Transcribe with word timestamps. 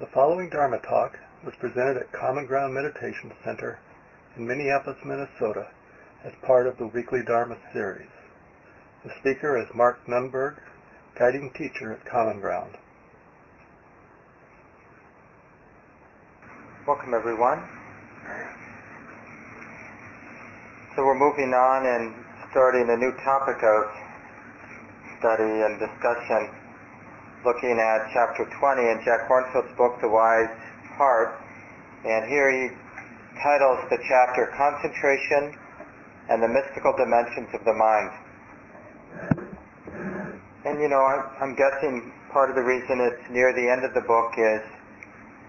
The 0.00 0.06
following 0.06 0.50
Dharma 0.50 0.80
talk 0.80 1.20
was 1.44 1.54
presented 1.54 1.96
at 1.96 2.10
Common 2.10 2.46
Ground 2.46 2.74
Meditation 2.74 3.30
Center 3.44 3.78
in 4.36 4.44
Minneapolis, 4.44 4.98
Minnesota 5.04 5.68
as 6.24 6.32
part 6.42 6.66
of 6.66 6.78
the 6.78 6.88
weekly 6.88 7.22
Dharma 7.22 7.56
series. 7.72 8.08
The 9.04 9.12
speaker 9.20 9.56
is 9.56 9.72
Mark 9.72 10.04
Nunberg, 10.08 10.56
guiding 11.16 11.52
teacher 11.52 11.92
at 11.92 12.04
Common 12.04 12.40
Ground. 12.40 12.76
Welcome 16.88 17.14
everyone. 17.14 17.62
So 20.96 21.06
we're 21.06 21.14
moving 21.14 21.54
on 21.54 21.86
and 21.86 22.14
starting 22.50 22.90
a 22.90 22.96
new 22.96 23.12
topic 23.22 23.62
of 23.62 23.84
study 25.20 25.62
and 25.62 25.78
discussion 25.78 26.63
looking 27.44 27.76
at 27.76 28.08
chapter 28.16 28.48
20 28.48 28.80
in 28.80 29.04
Jack 29.04 29.28
Kornfield's 29.28 29.76
book, 29.76 30.00
The 30.00 30.08
Wise 30.08 30.48
Heart. 30.96 31.36
And 32.04 32.24
here 32.24 32.48
he 32.48 32.72
titles 33.36 33.84
the 33.92 34.00
chapter 34.08 34.48
Concentration 34.56 35.52
and 36.32 36.42
the 36.42 36.48
Mystical 36.48 36.96
Dimensions 36.96 37.52
of 37.52 37.60
the 37.68 37.74
Mind. 37.76 38.10
And 40.64 40.80
you 40.80 40.88
know, 40.88 41.04
I'm 41.04 41.54
guessing 41.54 42.12
part 42.32 42.48
of 42.48 42.56
the 42.56 42.64
reason 42.64 43.00
it's 43.00 43.30
near 43.30 43.52
the 43.52 43.68
end 43.68 43.84
of 43.84 43.92
the 43.92 44.00
book 44.00 44.32
is 44.38 44.64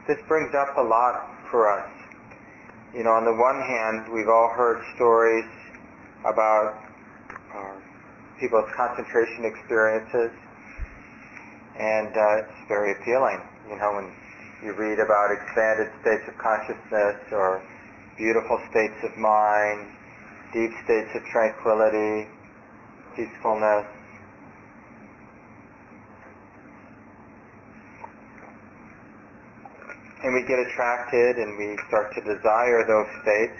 this 0.07 0.19
brings 0.27 0.53
up 0.53 0.75
a 0.77 0.83
lot 0.83 1.31
for 1.49 1.71
us. 1.71 1.89
You 2.93 3.03
know, 3.03 3.11
on 3.11 3.23
the 3.23 3.33
one 3.33 3.59
hand, 3.63 4.11
we've 4.11 4.27
all 4.27 4.51
heard 4.51 4.83
stories 4.95 5.47
about 6.27 6.75
uh, 7.55 7.79
people's 8.37 8.69
concentration 8.75 9.45
experiences 9.45 10.31
and 11.79 12.15
uh, 12.15 12.41
it's 12.43 12.59
very 12.67 12.91
appealing. 12.93 13.39
You 13.69 13.75
know, 13.75 13.91
when 13.99 14.07
you 14.63 14.73
read 14.73 14.99
about 14.99 15.31
expanded 15.31 15.91
states 16.01 16.23
of 16.27 16.37
consciousness 16.39 17.19
or 17.31 17.61
beautiful 18.17 18.59
states 18.71 18.95
of 19.03 19.17
mind, 19.17 19.91
deep 20.53 20.71
states 20.85 21.11
of 21.15 21.23
tranquility, 21.31 22.27
peacefulness. 23.15 23.85
And 30.23 30.33
we 30.33 30.41
get 30.47 30.57
attracted 30.57 31.37
and 31.37 31.57
we 31.59 31.77
start 31.87 32.15
to 32.15 32.21
desire 32.23 32.87
those 32.87 33.11
states. 33.21 33.59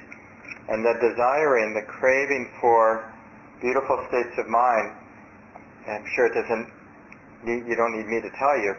And 0.68 0.84
the 0.84 0.96
desiring, 0.98 1.76
the 1.76 1.86
craving 1.86 2.50
for 2.60 3.06
beautiful 3.62 4.04
states 4.10 4.34
of 4.40 4.48
mind, 4.48 4.96
I'm 5.86 6.06
sure 6.16 6.26
it 6.26 6.34
doesn't 6.34 6.85
you 7.46 7.76
don't 7.76 7.94
need 7.96 8.08
me 8.10 8.22
to 8.22 8.32
tell 8.38 8.58
you, 8.58 8.74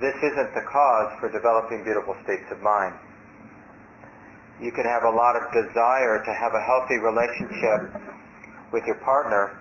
this 0.00 0.16
isn't 0.18 0.52
the 0.52 0.64
cause 0.66 1.10
for 1.20 1.30
developing 1.30 1.84
beautiful 1.84 2.14
states 2.24 2.44
of 2.50 2.60
mind. 2.60 2.94
You 4.60 4.72
can 4.72 4.84
have 4.84 5.04
a 5.04 5.14
lot 5.14 5.36
of 5.36 5.48
desire 5.52 6.20
to 6.24 6.32
have 6.32 6.52
a 6.52 6.62
healthy 6.64 6.98
relationship 6.98 7.92
with 8.72 8.84
your 8.84 8.98
partner, 9.04 9.56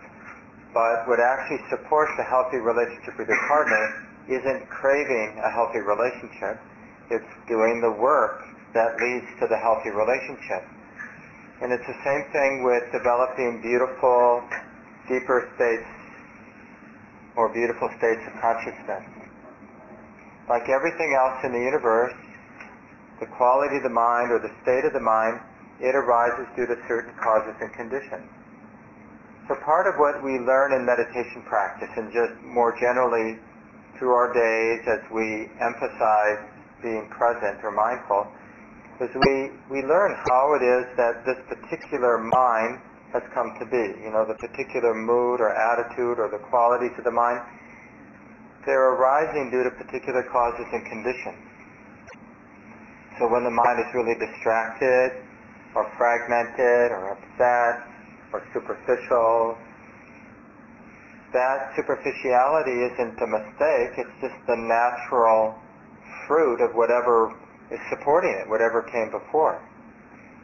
but 0.73 1.07
what 1.07 1.19
actually 1.19 1.61
supports 1.69 2.11
a 2.19 2.23
healthy 2.23 2.57
relationship 2.57 3.15
with 3.19 3.27
your 3.27 3.43
partner 3.47 4.07
isn't 4.27 4.67
craving 4.69 5.39
a 5.43 5.49
healthy 5.51 5.79
relationship. 5.79 6.59
It's 7.11 7.31
doing 7.47 7.79
the 7.79 7.91
work 7.91 8.41
that 8.73 8.97
leads 8.99 9.27
to 9.39 9.47
the 9.47 9.57
healthy 9.57 9.91
relationship. 9.91 10.63
And 11.61 11.71
it's 11.71 11.85
the 11.87 11.99
same 12.03 12.23
thing 12.33 12.63
with 12.67 12.83
developing 12.91 13.61
beautiful, 13.61 14.43
deeper 15.07 15.47
states 15.55 15.87
or 17.36 17.50
beautiful 17.50 17.89
states 17.97 18.22
of 18.28 18.33
consciousness. 18.39 19.03
Like 20.47 20.69
everything 20.69 21.17
else 21.17 21.44
in 21.44 21.52
the 21.52 21.59
universe, 21.59 22.14
the 23.19 23.25
quality 23.25 23.77
of 23.77 23.83
the 23.83 23.94
mind 23.94 24.31
or 24.31 24.39
the 24.39 24.52
state 24.61 24.86
of 24.86 24.94
the 24.94 25.03
mind, 25.03 25.39
it 25.80 25.95
arises 25.95 26.47
due 26.55 26.66
to 26.67 26.75
certain 26.88 27.14
causes 27.19 27.55
and 27.59 27.71
conditions. 27.73 28.30
So 29.48 29.55
part 29.61 29.87
of 29.87 29.99
what 29.99 30.23
we 30.23 30.39
learn 30.39 30.73
in 30.73 30.86
meditation 30.86 31.43
practice 31.45 31.89
and 31.95 32.11
just 32.11 32.33
more 32.42 32.73
generally 32.80 33.38
through 33.98 34.11
our 34.11 34.33
days 34.33 34.82
as 34.88 35.02
we 35.11 35.49
emphasize 35.61 36.42
being 36.82 37.08
present 37.09 37.64
or 37.64 37.71
mindful 37.71 38.27
is 38.99 39.11
we, 39.27 39.52
we 39.70 39.83
learn 39.83 40.15
how 40.30 40.55
it 40.55 40.64
is 40.64 40.86
that 40.98 41.26
this 41.26 41.38
particular 41.48 42.17
mind 42.17 42.80
has 43.15 43.23
come 43.31 43.55
to 43.64 43.65
be. 43.71 43.86
You 44.03 44.11
know, 44.11 44.27
the 44.27 44.36
particular 44.36 44.92
mood 44.92 45.39
or 45.39 45.55
attitude 45.55 46.20
or 46.20 46.27
the 46.27 46.43
qualities 46.52 46.92
of 46.99 47.08
the 47.08 47.15
mind, 47.15 47.39
they're 48.67 48.92
arising 48.99 49.55
due 49.55 49.64
to 49.64 49.71
particular 49.71 50.27
causes 50.27 50.67
and 50.76 50.83
conditions. 50.83 51.39
So 53.15 53.31
when 53.31 53.48
the 53.48 53.55
mind 53.55 53.80
is 53.80 53.87
really 53.95 54.20
distracted 54.20 55.23
or 55.80 55.87
fragmented 55.95 56.92
or 56.92 57.15
upset 57.15 57.87
or 58.36 58.43
superficial, 58.52 59.55
that 61.32 61.71
superficiality 61.80 62.92
isn't 62.92 63.15
a 63.15 63.27
mistake, 63.32 63.95
it's 63.95 64.15
just 64.20 64.36
the 64.47 64.59
natural 64.59 65.55
fruit 66.27 66.59
of 66.59 66.76
whatever 66.76 67.32
is 67.71 67.80
supporting 67.89 68.36
it, 68.43 68.49
whatever 68.49 68.83
came 68.92 69.08
before. 69.11 69.64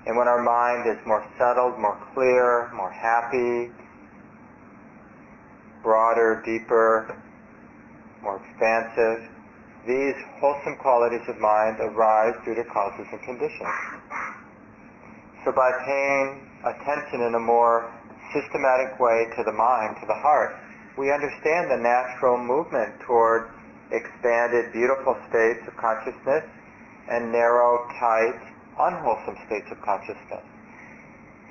And 0.06 0.18
when 0.18 0.28
our 0.28 0.42
mind 0.42 0.90
is 0.90 0.98
more 1.06 1.26
settled, 1.38 1.78
more 1.78 1.98
clear, 2.14 2.72
more 2.74 2.92
happy, 2.92 3.72
broader, 5.84 6.42
deeper, 6.46 7.16
more 8.22 8.42
expansive, 8.42 9.30
these 9.86 10.16
wholesome 10.40 10.78
qualities 10.78 11.26
of 11.28 11.38
mind 11.40 11.78
arise 11.80 12.34
due 12.46 12.56
to 12.56 12.64
causes 12.66 13.06
and 13.12 13.22
conditions. 13.22 13.70
So 15.44 15.52
by 15.52 15.72
paying 15.86 16.50
attention 16.66 17.22
in 17.22 17.34
a 17.34 17.40
more 17.40 17.90
systematic 18.34 19.00
way 19.00 19.26
to 19.38 19.44
the 19.44 19.52
mind, 19.52 19.98
to 20.02 20.06
the 20.06 20.18
heart, 20.22 20.56
we 20.98 21.12
understand 21.12 21.72
the 21.72 21.78
natural 21.78 22.38
movement 22.38 23.00
toward 23.02 23.50
expanded, 23.92 24.72
beautiful 24.72 25.18
states 25.30 25.66
of 25.68 25.76
consciousness 25.78 26.46
and 27.10 27.32
narrow, 27.32 27.88
tight, 28.00 28.40
unwholesome 28.88 29.38
states 29.46 29.68
of 29.72 29.81
consciousness. 29.81 30.46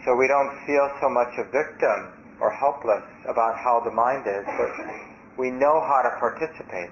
So 0.05 0.17
we 0.17 0.27
don't 0.27 0.51
feel 0.67 0.91
so 1.01 1.09
much 1.09 1.33
a 1.37 1.45
victim 1.53 2.17
or 2.41 2.51
helpless 2.51 3.05
about 3.29 3.57
how 3.61 3.85
the 3.85 3.93
mind 3.93 4.25
is, 4.27 4.45
but 4.57 4.73
we 5.37 5.51
know 5.51 5.81
how 5.85 6.01
to 6.03 6.11
participate. 6.19 6.91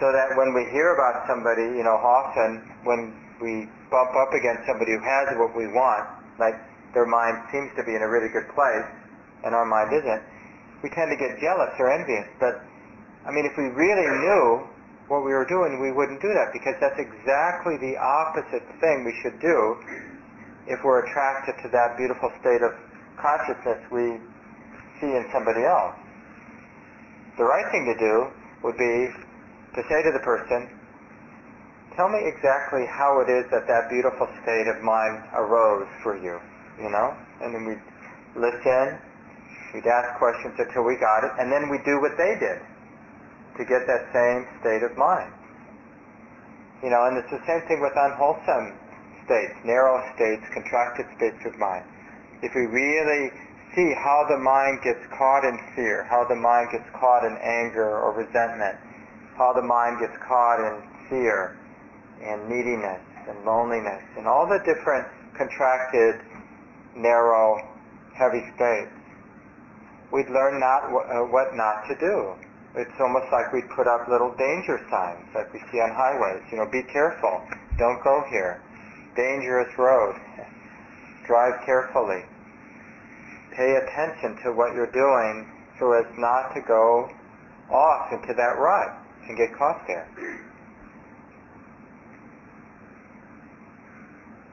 So 0.00 0.12
that 0.12 0.36
when 0.36 0.52
we 0.52 0.68
hear 0.70 0.94
about 0.94 1.24
somebody, 1.26 1.62
you 1.62 1.84
know, 1.84 1.96
often 1.96 2.60
when 2.84 3.16
we 3.40 3.68
bump 3.88 4.12
up 4.16 4.32
against 4.34 4.66
somebody 4.66 4.92
who 4.92 5.00
has 5.00 5.36
what 5.38 5.56
we 5.56 5.68
want, 5.68 6.04
like 6.38 6.56
their 6.92 7.06
mind 7.06 7.38
seems 7.52 7.72
to 7.76 7.82
be 7.84 7.94
in 7.94 8.02
a 8.02 8.08
really 8.08 8.28
good 8.28 8.48
place 8.52 8.88
and 9.44 9.54
our 9.54 9.64
mind 9.64 9.92
isn't, 9.92 10.22
we 10.82 10.90
tend 10.90 11.10
to 11.10 11.18
get 11.18 11.38
jealous 11.40 11.72
or 11.78 11.90
envious. 11.90 12.26
But, 12.38 12.60
I 13.26 13.30
mean, 13.30 13.46
if 13.46 13.54
we 13.56 13.70
really 13.70 14.08
knew 14.20 14.66
what 15.12 15.28
we 15.28 15.36
were 15.36 15.44
doing, 15.44 15.76
we 15.76 15.92
wouldn't 15.92 16.24
do 16.24 16.32
that 16.32 16.56
because 16.56 16.72
that's 16.80 16.96
exactly 16.96 17.76
the 17.76 18.00
opposite 18.00 18.64
thing 18.80 19.04
we 19.04 19.12
should 19.20 19.36
do 19.44 19.76
if 20.64 20.80
we're 20.80 21.04
attracted 21.04 21.52
to 21.60 21.68
that 21.68 22.00
beautiful 22.00 22.32
state 22.40 22.64
of 22.64 22.72
consciousness 23.20 23.76
we 23.92 24.16
see 24.96 25.12
in 25.12 25.28
somebody 25.28 25.68
else. 25.68 25.92
The 27.36 27.44
right 27.44 27.68
thing 27.68 27.92
to 27.92 27.96
do 28.00 28.14
would 28.64 28.80
be 28.80 29.12
to 29.76 29.80
say 29.84 30.00
to 30.00 30.16
the 30.16 30.24
person, 30.24 30.72
tell 31.92 32.08
me 32.08 32.24
exactly 32.24 32.88
how 32.88 33.20
it 33.20 33.28
is 33.28 33.44
that 33.52 33.68
that 33.68 33.92
beautiful 33.92 34.24
state 34.40 34.64
of 34.64 34.80
mind 34.80 35.28
arose 35.36 35.92
for 36.00 36.16
you, 36.16 36.40
you 36.80 36.88
know? 36.88 37.12
And 37.44 37.52
then 37.52 37.68
we'd 37.68 37.84
listen, 38.32 38.96
we'd 39.76 39.84
ask 39.84 40.16
questions 40.16 40.56
until 40.56 40.88
we 40.88 40.96
got 40.96 41.20
it, 41.20 41.36
and 41.36 41.52
then 41.52 41.68
we'd 41.68 41.84
do 41.84 42.00
what 42.00 42.16
they 42.16 42.32
did 42.40 42.64
to 43.56 43.64
get 43.64 43.86
that 43.86 44.08
same 44.12 44.48
state 44.60 44.82
of 44.82 44.96
mind. 44.96 45.32
You 46.82 46.90
know, 46.90 47.06
and 47.06 47.16
it's 47.16 47.30
the 47.30 47.42
same 47.46 47.62
thing 47.68 47.80
with 47.80 47.92
unwholesome 47.94 48.74
states, 49.24 49.54
narrow 49.64 50.02
states, 50.14 50.42
contracted 50.52 51.06
states 51.16 51.38
of 51.46 51.58
mind. 51.58 51.84
If 52.42 52.54
we 52.54 52.66
really 52.66 53.30
see 53.74 53.94
how 53.94 54.26
the 54.28 54.38
mind 54.38 54.82
gets 54.82 55.00
caught 55.16 55.44
in 55.44 55.58
fear, 55.76 56.04
how 56.04 56.24
the 56.24 56.34
mind 56.34 56.68
gets 56.72 56.88
caught 56.98 57.24
in 57.24 57.36
anger 57.38 57.86
or 57.86 58.12
resentment, 58.12 58.76
how 59.36 59.52
the 59.52 59.62
mind 59.62 60.00
gets 60.00 60.16
caught 60.26 60.60
in 60.60 60.82
fear 61.08 61.56
and 62.20 62.48
neediness 62.48 63.00
and 63.28 63.44
loneliness 63.44 64.02
and 64.16 64.26
all 64.26 64.46
the 64.46 64.58
different 64.66 65.06
contracted, 65.38 66.20
narrow, 66.96 67.62
heavy 68.14 68.42
states, 68.56 68.92
we'd 70.12 70.28
learn 70.28 70.60
not 70.60 70.84
uh, 70.84 71.24
what 71.30 71.54
not 71.54 71.86
to 71.88 71.94
do 71.98 72.34
it's 72.74 72.96
almost 73.00 73.26
like 73.30 73.52
we 73.52 73.60
put 73.76 73.86
up 73.86 74.08
little 74.08 74.32
danger 74.36 74.80
signs 74.88 75.28
like 75.34 75.52
we 75.52 75.60
see 75.70 75.78
on 75.78 75.92
highways. 75.92 76.42
You 76.50 76.58
know, 76.58 76.66
be 76.66 76.82
careful. 76.82 77.42
Don't 77.78 78.02
go 78.02 78.24
here. 78.30 78.62
Dangerous 79.14 79.68
road. 79.76 80.16
Drive 81.26 81.60
carefully. 81.66 82.24
Pay 83.52 83.76
attention 83.76 84.40
to 84.44 84.52
what 84.52 84.72
you're 84.72 84.90
doing 84.90 85.46
so 85.78 85.92
as 85.92 86.06
not 86.16 86.54
to 86.54 86.62
go 86.62 87.10
off 87.70 88.12
into 88.12 88.32
that 88.32 88.56
rut 88.56 88.96
and 89.28 89.36
get 89.36 89.52
caught 89.56 89.84
there. 89.86 90.08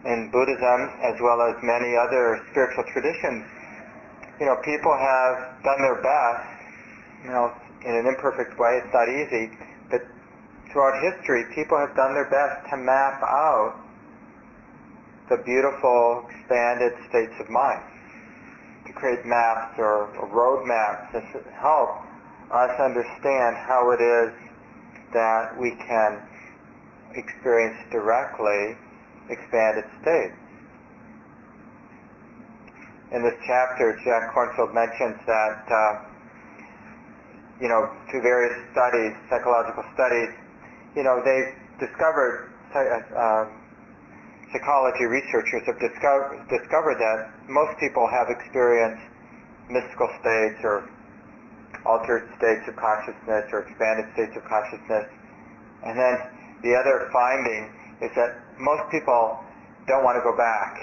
In 0.06 0.32
Buddhism, 0.32 0.92
as 1.04 1.16
well 1.22 1.42
as 1.42 1.56
many 1.64 1.96
other 1.96 2.44
spiritual 2.52 2.84
traditions, 2.92 3.46
you 4.40 4.46
know, 4.46 4.56
people 4.64 4.92
have 4.92 5.64
done 5.64 5.82
their 5.82 6.00
best, 6.00 6.48
you 7.24 7.32
know, 7.32 7.52
in 7.86 7.96
an 7.96 8.06
imperfect 8.06 8.58
way. 8.60 8.82
It's 8.84 8.94
not 8.94 9.08
easy, 9.08 9.52
but 9.90 10.02
throughout 10.72 11.02
history, 11.02 11.46
people 11.56 11.78
have 11.78 11.96
done 11.96 12.14
their 12.14 12.30
best 12.30 12.70
to 12.72 12.78
map 12.78 13.22
out 13.24 13.76
the 15.30 15.38
beautiful, 15.46 16.26
expanded 16.30 16.94
states 17.10 17.34
of 17.40 17.50
mind, 17.50 17.84
to 18.88 18.94
create 18.94 19.26
maps 19.26 19.78
or, 19.78 20.10
or 20.18 20.28
road 20.28 20.66
maps 20.66 21.14
that 21.14 21.24
help 21.62 22.02
us 22.52 22.74
understand 22.82 23.56
how 23.56 23.92
it 23.92 24.02
is 24.02 24.34
that 25.14 25.54
we 25.60 25.72
can 25.86 26.22
experience 27.16 27.78
directly 27.92 28.76
expanded 29.30 29.86
states. 30.02 30.34
In 33.12 33.24
this 33.24 33.34
chapter, 33.46 33.98
Jack 34.04 34.34
Kornfield 34.34 34.74
mentions 34.74 35.18
that, 35.26 35.66
uh, 35.70 36.09
you 37.60 37.68
know, 37.68 37.92
through 38.10 38.24
various 38.24 38.56
studies, 38.72 39.14
psychological 39.30 39.84
studies, 39.94 40.32
you 40.96 41.04
know, 41.04 41.22
they've 41.24 41.52
discovered, 41.80 42.52
uh, 42.74 43.46
psychology 44.52 45.06
researchers 45.06 45.62
have 45.68 45.80
discovered, 45.80 46.40
discovered 46.50 46.98
that 46.98 47.30
most 47.48 47.78
people 47.80 48.08
have 48.08 48.32
experienced 48.32 49.04
mystical 49.70 50.10
states 50.20 50.60
or 50.64 50.90
altered 51.86 52.28
states 52.38 52.66
of 52.68 52.76
consciousness 52.76 53.46
or 53.54 53.68
expanded 53.68 54.06
states 54.14 54.34
of 54.36 54.44
consciousness. 54.50 55.06
And 55.86 55.96
then 55.96 56.16
the 56.64 56.76
other 56.76 57.08
finding 57.14 57.72
is 58.02 58.12
that 58.16 58.40
most 58.58 58.90
people 58.92 59.40
don't 59.88 60.04
want 60.04 60.18
to 60.18 60.24
go 60.26 60.36
back. 60.36 60.76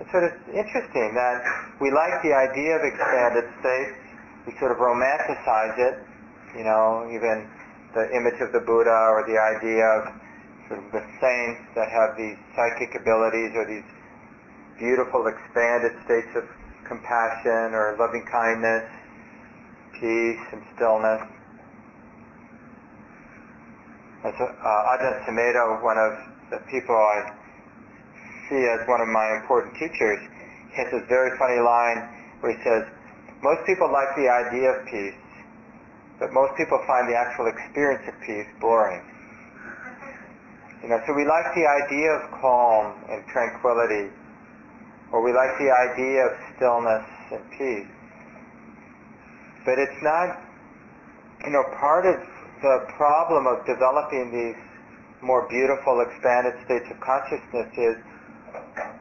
And 0.00 0.06
so 0.10 0.18
it's 0.22 0.42
interesting 0.50 1.14
that 1.14 1.42
we 1.80 1.90
like 1.90 2.22
the 2.22 2.32
idea 2.34 2.78
of 2.78 2.82
expanded 2.86 3.46
states. 3.60 4.07
We 4.48 4.56
sort 4.56 4.72
of 4.72 4.78
romanticize 4.80 5.76
it, 5.76 6.00
you 6.56 6.64
know, 6.64 7.04
even 7.12 7.44
the 7.92 8.08
image 8.16 8.40
of 8.40 8.48
the 8.56 8.64
Buddha 8.64 9.12
or 9.12 9.20
the 9.28 9.36
idea 9.36 9.84
of 9.84 10.08
sort 10.72 10.80
of 10.80 10.88
the 10.88 11.04
saints 11.20 11.68
that 11.76 11.92
have 11.92 12.16
these 12.16 12.40
psychic 12.56 12.96
abilities 12.96 13.52
or 13.52 13.68
these 13.68 13.84
beautiful 14.80 15.28
expanded 15.28 15.92
states 16.08 16.32
of 16.32 16.48
compassion 16.88 17.76
or 17.76 17.92
loving 18.00 18.24
kindness, 18.24 18.88
peace 20.00 20.40
and 20.56 20.64
stillness. 20.80 21.28
As 24.24 24.32
uh, 24.32 24.48
Ajahn 24.96 25.28
Sumedho, 25.28 25.84
one 25.84 26.00
of 26.00 26.16
the 26.48 26.64
people 26.72 26.96
I 26.96 27.36
see 28.48 28.64
as 28.64 28.80
one 28.88 29.04
of 29.04 29.08
my 29.12 29.36
important 29.36 29.76
teachers, 29.76 30.24
he 30.72 30.80
has 30.80 30.88
this 30.90 31.04
very 31.04 31.36
funny 31.36 31.60
line 31.60 32.08
where 32.40 32.56
he 32.56 32.64
says, 32.64 32.88
most 33.42 33.64
people 33.66 33.90
like 33.92 34.10
the 34.16 34.28
idea 34.28 34.70
of 34.74 34.86
peace, 34.86 35.20
but 36.18 36.32
most 36.32 36.56
people 36.56 36.82
find 36.86 37.08
the 37.08 37.14
actual 37.14 37.46
experience 37.46 38.02
of 38.08 38.14
peace 38.26 38.50
boring. 38.60 39.02
You 40.82 40.88
know, 40.90 41.00
so 41.06 41.14
we 41.14 41.26
like 41.26 41.46
the 41.54 41.66
idea 41.66 42.10
of 42.18 42.30
calm 42.40 42.94
and 43.10 43.26
tranquility, 43.26 44.10
or 45.12 45.22
we 45.22 45.32
like 45.32 45.54
the 45.58 45.70
idea 45.70 46.26
of 46.26 46.32
stillness 46.54 47.06
and 47.30 47.42
peace. 47.54 47.90
But 49.64 49.78
it's 49.78 50.00
not, 50.02 50.38
you 51.44 51.50
know, 51.50 51.62
part 51.78 52.06
of 52.06 52.18
the 52.62 52.86
problem 52.96 53.46
of 53.46 53.66
developing 53.66 54.30
these 54.34 54.58
more 55.22 55.46
beautiful, 55.48 56.00
expanded 56.00 56.54
states 56.64 56.86
of 56.90 56.98
consciousness 57.00 57.70
is 57.76 57.96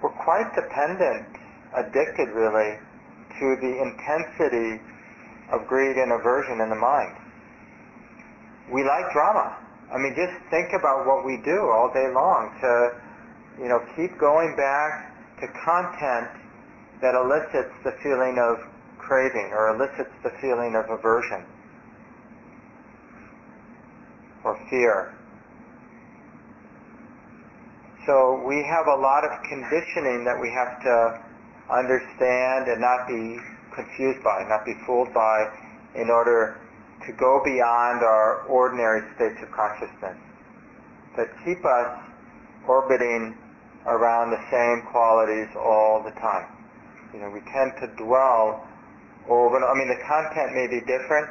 we're 0.01 0.17
quite 0.25 0.49
dependent, 0.53 1.25
addicted 1.73 2.29
really, 2.33 2.77
to 3.39 3.55
the 3.61 3.73
intensity 3.81 4.81
of 5.51 5.67
greed 5.67 5.97
and 5.97 6.11
aversion 6.11 6.61
in 6.61 6.69
the 6.69 6.75
mind. 6.75 7.15
We 8.71 8.83
like 8.83 9.11
drama. 9.13 9.55
I 9.91 9.97
mean, 9.97 10.13
just 10.15 10.35
think 10.49 10.73
about 10.73 11.07
what 11.07 11.25
we 11.25 11.37
do 11.45 11.69
all 11.71 11.91
day 11.93 12.11
long 12.11 12.51
to, 12.59 13.01
you 13.61 13.69
know, 13.69 13.79
keep 13.95 14.17
going 14.19 14.55
back 14.57 15.15
to 15.39 15.47
content 15.63 16.27
that 17.01 17.15
elicits 17.15 17.71
the 17.83 17.91
feeling 18.03 18.37
of 18.39 18.59
craving 18.97 19.53
or 19.53 19.69
elicits 19.75 20.11
the 20.23 20.31
feeling 20.41 20.75
of 20.75 20.89
aversion 20.89 21.45
or 24.43 24.59
fear. 24.69 25.13
So 28.05 28.41
we 28.47 28.63
have 28.63 28.87
a 28.87 28.95
lot 28.95 29.23
of 29.23 29.31
conditioning 29.43 30.23
that 30.25 30.39
we 30.39 30.49
have 30.51 30.81
to 30.83 31.26
understand 31.69 32.67
and 32.67 32.81
not 32.81 33.07
be 33.07 33.39
confused 33.73 34.23
by, 34.23 34.45
not 34.47 34.65
be 34.65 34.73
fooled 34.85 35.13
by 35.13 35.47
in 35.95 36.09
order 36.09 36.57
to 37.05 37.11
go 37.13 37.41
beyond 37.43 38.03
our 38.03 38.43
ordinary 38.47 39.01
states 39.15 39.37
of 39.41 39.51
consciousness 39.51 40.17
that 41.15 41.29
keep 41.45 41.63
us 41.65 41.99
orbiting 42.67 43.35
around 43.85 44.31
the 44.31 44.41
same 44.51 44.85
qualities 44.91 45.47
all 45.55 46.03
the 46.03 46.11
time. 46.19 46.45
You 47.13 47.21
know, 47.21 47.29
we 47.29 47.41
tend 47.51 47.73
to 47.79 47.87
dwell 47.95 48.67
over, 49.29 49.63
I 49.63 49.73
mean, 49.73 49.87
the 49.87 50.01
content 50.07 50.53
may 50.53 50.67
be 50.67 50.79
different, 50.85 51.29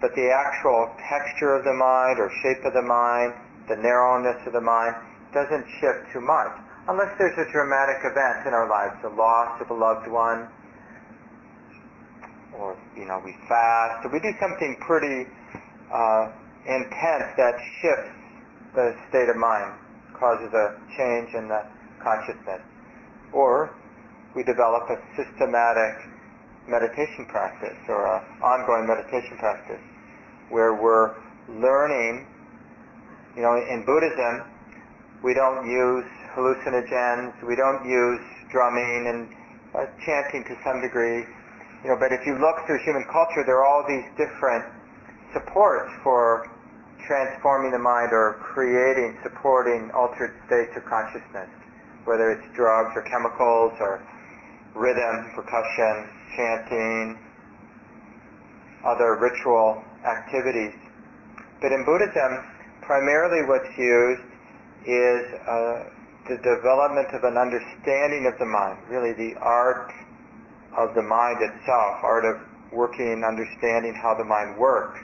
but 0.00 0.14
the 0.14 0.30
actual 0.30 0.92
texture 1.08 1.54
of 1.54 1.64
the 1.64 1.72
mind 1.72 2.18
or 2.20 2.30
shape 2.42 2.64
of 2.64 2.74
the 2.74 2.82
mind, 2.82 3.34
the 3.68 3.76
narrowness 3.76 4.36
of 4.46 4.52
the 4.52 4.60
mind, 4.60 4.94
doesn't 5.32 5.64
shift 5.80 6.12
too 6.12 6.20
much. 6.20 6.52
Unless 6.86 7.16
there's 7.16 7.38
a 7.40 7.50
dramatic 7.50 8.04
event 8.04 8.46
in 8.46 8.52
our 8.52 8.68
lives, 8.68 9.00
the 9.00 9.08
loss 9.08 9.56
of 9.58 9.70
a 9.70 9.74
loved 9.74 10.06
one, 10.06 10.48
or, 12.60 12.76
you 12.94 13.06
know, 13.06 13.22
we 13.24 13.32
fast, 13.48 14.04
or 14.04 14.12
we 14.12 14.20
do 14.20 14.28
something 14.38 14.76
pretty 14.84 15.24
uh, 15.88 16.28
intense 16.68 17.32
that 17.40 17.56
shifts 17.80 18.12
the 18.76 18.92
state 19.08 19.30
of 19.32 19.36
mind, 19.36 19.72
causes 20.12 20.52
a 20.52 20.76
change 20.92 21.32
in 21.32 21.48
the 21.48 21.64
consciousness. 22.04 22.60
Or 23.32 23.72
we 24.36 24.44
develop 24.44 24.84
a 24.90 25.00
systematic 25.16 26.04
meditation 26.68 27.24
practice 27.32 27.80
or 27.88 28.04
an 28.12 28.22
ongoing 28.44 28.86
meditation 28.86 29.38
practice 29.38 29.80
where 30.50 30.74
we're 30.74 31.16
learning, 31.48 32.26
you 33.36 33.42
know, 33.42 33.56
in 33.56 33.84
Buddhism, 33.86 34.44
we 35.24 35.32
don't 35.32 35.64
use 35.64 36.04
hallucinogens, 36.34 37.32
we 37.46 37.56
don't 37.56 37.86
use 37.86 38.20
drumming 38.50 39.06
and 39.08 39.28
uh, 39.74 39.86
chanting 40.04 40.44
to 40.44 40.54
some 40.62 40.80
degree, 40.80 41.26
you 41.82 41.88
know, 41.90 41.96
but 41.98 42.12
if 42.12 42.26
you 42.26 42.38
look 42.38 42.66
through 42.66 42.78
human 42.84 43.04
culture, 43.10 43.42
there 43.46 43.58
are 43.58 43.66
all 43.66 43.84
these 43.86 44.06
different 44.18 44.64
supports 45.32 45.90
for 46.02 46.46
transforming 47.06 47.70
the 47.70 47.78
mind 47.78 48.12
or 48.12 48.38
creating, 48.40 49.18
supporting 49.22 49.90
altered 49.92 50.32
states 50.46 50.72
of 50.76 50.84
consciousness, 50.86 51.50
whether 52.04 52.30
it's 52.30 52.46
drugs 52.54 52.92
or 52.96 53.02
chemicals 53.02 53.72
or 53.80 54.00
rhythm, 54.74 55.30
percussion, 55.34 56.08
chanting, 56.36 57.18
other 58.84 59.16
ritual 59.16 59.82
activities. 60.04 60.74
But 61.60 61.72
in 61.72 61.84
Buddhism, 61.84 62.44
primarily 62.82 63.46
what's 63.48 63.70
used 63.78 64.22
is 64.84 65.22
uh, 65.48 65.84
the 66.28 66.36
development 66.40 67.08
of 67.12 67.24
an 67.24 67.36
understanding 67.36 68.26
of 68.26 68.38
the 68.38 68.46
mind, 68.46 68.78
really 68.88 69.12
the 69.12 69.36
art 69.40 69.92
of 70.76 70.94
the 70.94 71.02
mind 71.02 71.38
itself, 71.42 72.00
art 72.02 72.24
of 72.24 72.40
working, 72.72 73.12
and 73.12 73.24
understanding 73.24 73.94
how 73.94 74.14
the 74.14 74.24
mind 74.24 74.58
works. 74.58 75.00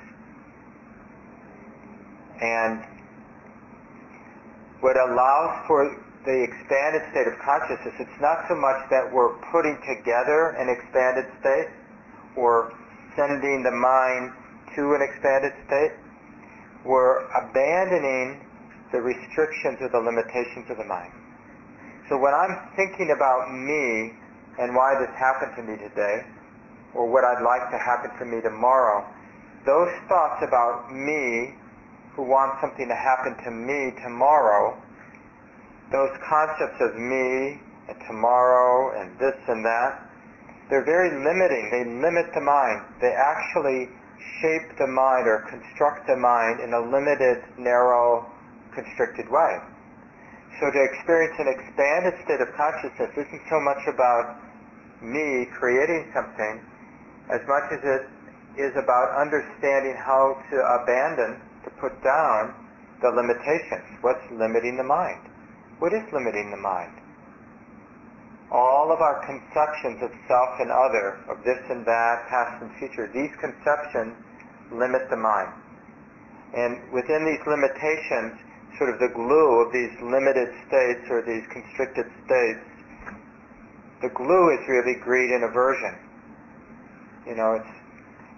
And 2.41 2.83
what 4.81 4.97
allows 4.97 5.67
for 5.67 5.93
the 6.25 6.43
expanded 6.43 7.03
state 7.13 7.29
of 7.29 7.39
consciousness, 7.45 7.95
it's 8.01 8.21
not 8.21 8.49
so 8.49 8.57
much 8.57 8.89
that 8.91 9.05
we're 9.13 9.37
putting 9.53 9.77
together 9.85 10.57
an 10.57 10.69
expanded 10.69 11.29
state 11.41 11.69
or 12.37 12.73
sending 13.17 13.63
the 13.63 13.71
mind 13.71 14.33
to 14.77 14.95
an 14.95 15.03
expanded 15.03 15.53
state, 15.67 15.93
we're 16.85 17.21
abandoning 17.37 18.41
the 18.93 19.01
restrictions 19.01 19.79
or 19.81 19.89
the 19.89 19.99
limitations 19.99 20.67
of 20.71 20.77
the 20.77 20.85
mind. 20.85 21.13
So 22.09 22.19
when 22.19 22.35
I'm 22.35 22.59
thinking 22.75 23.15
about 23.15 23.55
me 23.55 24.13
and 24.59 24.75
why 24.75 24.99
this 24.99 25.15
happened 25.15 25.55
to 25.57 25.63
me 25.63 25.79
today, 25.79 26.27
or 26.95 27.07
what 27.07 27.23
I'd 27.23 27.43
like 27.43 27.71
to 27.71 27.79
happen 27.79 28.11
to 28.19 28.25
me 28.27 28.43
tomorrow, 28.43 29.07
those 29.65 29.93
thoughts 30.09 30.43
about 30.43 30.91
me 30.91 31.55
who 32.17 32.27
wants 32.27 32.59
something 32.61 32.89
to 32.89 32.99
happen 32.99 33.39
to 33.45 33.51
me 33.51 33.95
tomorrow, 34.03 34.75
those 35.93 36.11
concepts 36.27 36.83
of 36.83 36.99
me 36.99 37.63
and 37.87 37.97
tomorrow 38.07 38.99
and 38.99 39.15
this 39.19 39.39
and 39.47 39.65
that, 39.65 40.11
they're 40.69 40.85
very 40.85 41.11
limiting. 41.11 41.71
They 41.71 41.85
limit 41.87 42.31
the 42.35 42.41
mind. 42.41 42.83
They 43.01 43.11
actually 43.11 43.91
shape 44.43 44.79
the 44.79 44.87
mind 44.87 45.27
or 45.27 45.47
construct 45.51 46.07
the 46.07 46.17
mind 46.17 46.61
in 46.61 46.75
a 46.75 46.81
limited, 46.81 47.43
narrow, 47.59 48.27
constricted 48.75 49.29
way. 49.31 49.59
so 50.59 50.71
to 50.71 50.81
experience 50.83 51.37
an 51.39 51.49
expanded 51.49 52.15
state 52.25 52.41
of 52.41 52.51
consciousness 52.55 53.11
isn't 53.17 53.43
so 53.49 53.61
much 53.61 53.81
about 53.89 54.37
me 55.01 55.47
creating 55.57 56.11
something 56.13 56.61
as 57.33 57.41
much 57.47 57.71
as 57.73 57.81
it 57.83 58.05
is 58.59 58.75
about 58.77 59.15
understanding 59.15 59.95
how 59.95 60.37
to 60.51 60.57
abandon, 60.83 61.41
to 61.65 61.71
put 61.79 61.95
down 62.03 62.53
the 63.01 63.09
limitations. 63.09 63.87
What's 64.03 64.25
limiting 64.33 64.77
the 64.77 64.85
mind? 64.85 65.23
What 65.79 65.95
is 65.95 66.03
limiting 66.13 66.51
the 66.51 66.61
mind? 66.61 66.93
All 68.51 68.91
of 68.91 69.01
our 69.01 69.25
conceptions 69.25 70.03
of 70.03 70.11
self 70.27 70.59
and 70.59 70.71
other, 70.75 71.23
of 71.31 71.39
this 71.47 71.63
and 71.71 71.87
that, 71.87 72.27
past 72.29 72.61
and 72.61 72.71
future, 72.83 73.07
these 73.15 73.31
conceptions 73.39 74.13
limit 74.75 75.09
the 75.09 75.17
mind. 75.17 75.55
And 76.53 76.83
within 76.91 77.25
these 77.25 77.41
limitations, 77.47 78.35
sort 78.79 78.91
of 78.91 78.99
the 78.99 79.09
glue 79.15 79.61
of 79.61 79.73
these 79.73 79.93
limited 80.03 80.49
states 80.69 81.05
or 81.11 81.23
these 81.23 81.47
constricted 81.53 82.07
states, 82.27 82.65
the 84.03 84.09
glue 84.11 84.51
is 84.57 84.61
really 84.69 84.97
greed 85.01 85.31
and 85.31 85.45
aversion. 85.45 85.95
You 87.27 87.35
know, 87.37 87.53
it's 87.55 87.75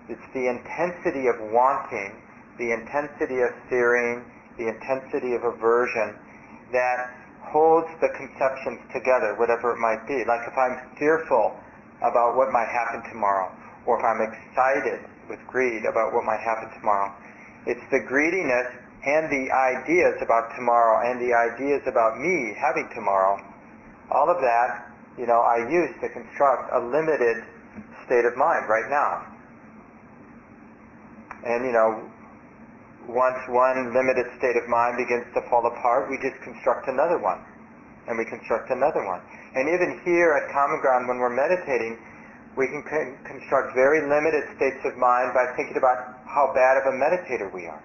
it's 0.08 0.28
the 0.34 0.50
intensity 0.50 1.28
of 1.30 1.38
wanting, 1.54 2.18
the 2.58 2.72
intensity 2.74 3.40
of 3.40 3.54
fearing, 3.70 4.24
the 4.58 4.66
intensity 4.68 5.34
of 5.34 5.44
aversion 5.44 6.18
that 6.72 7.14
holds 7.40 7.88
the 8.00 8.10
conceptions 8.18 8.80
together, 8.92 9.38
whatever 9.38 9.72
it 9.72 9.78
might 9.78 10.02
be. 10.06 10.24
Like 10.26 10.42
if 10.46 10.56
I'm 10.58 10.76
fearful 10.98 11.54
about 12.02 12.34
what 12.36 12.50
might 12.50 12.68
happen 12.68 13.02
tomorrow, 13.10 13.54
or 13.86 13.98
if 13.98 14.04
I'm 14.04 14.20
excited 14.20 15.06
with 15.30 15.38
greed 15.46 15.86
about 15.86 16.12
what 16.12 16.24
might 16.24 16.40
happen 16.42 16.68
tomorrow, 16.74 17.14
it's 17.66 17.82
the 17.90 18.00
greediness 18.00 18.81
and 19.02 19.26
the 19.26 19.50
ideas 19.50 20.14
about 20.22 20.54
tomorrow 20.54 21.02
and 21.10 21.18
the 21.18 21.34
ideas 21.34 21.82
about 21.90 22.18
me 22.18 22.54
having 22.54 22.88
tomorrow. 22.94 23.34
All 24.10 24.30
of 24.30 24.38
that, 24.38 24.86
you 25.18 25.26
know, 25.26 25.42
I 25.42 25.66
use 25.66 25.90
to 26.00 26.08
construct 26.08 26.70
a 26.72 26.78
limited 26.78 27.42
state 28.06 28.24
of 28.24 28.36
mind 28.36 28.70
right 28.70 28.86
now. 28.86 29.26
And, 31.42 31.66
you 31.66 31.74
know, 31.74 32.06
once 33.10 33.42
one 33.50 33.90
limited 33.90 34.30
state 34.38 34.54
of 34.54 34.70
mind 34.70 34.96
begins 34.96 35.26
to 35.34 35.42
fall 35.50 35.66
apart, 35.66 36.06
we 36.06 36.14
just 36.22 36.38
construct 36.46 36.86
another 36.86 37.18
one. 37.18 37.42
And 38.06 38.18
we 38.18 38.24
construct 38.24 38.70
another 38.70 39.02
one. 39.02 39.18
And 39.54 39.66
even 39.66 39.98
here 40.06 40.38
at 40.38 40.50
Common 40.54 40.78
Ground, 40.80 41.10
when 41.10 41.18
we're 41.18 41.34
meditating, 41.34 41.98
we 42.54 42.66
can 42.70 42.82
con- 42.86 43.18
construct 43.26 43.74
very 43.74 44.06
limited 44.06 44.46
states 44.54 44.78
of 44.86 44.94
mind 44.94 45.34
by 45.34 45.50
thinking 45.56 45.76
about 45.76 46.22
how 46.26 46.54
bad 46.54 46.78
of 46.78 46.86
a 46.86 46.94
meditator 46.94 47.50
we 47.50 47.66
are. 47.66 47.82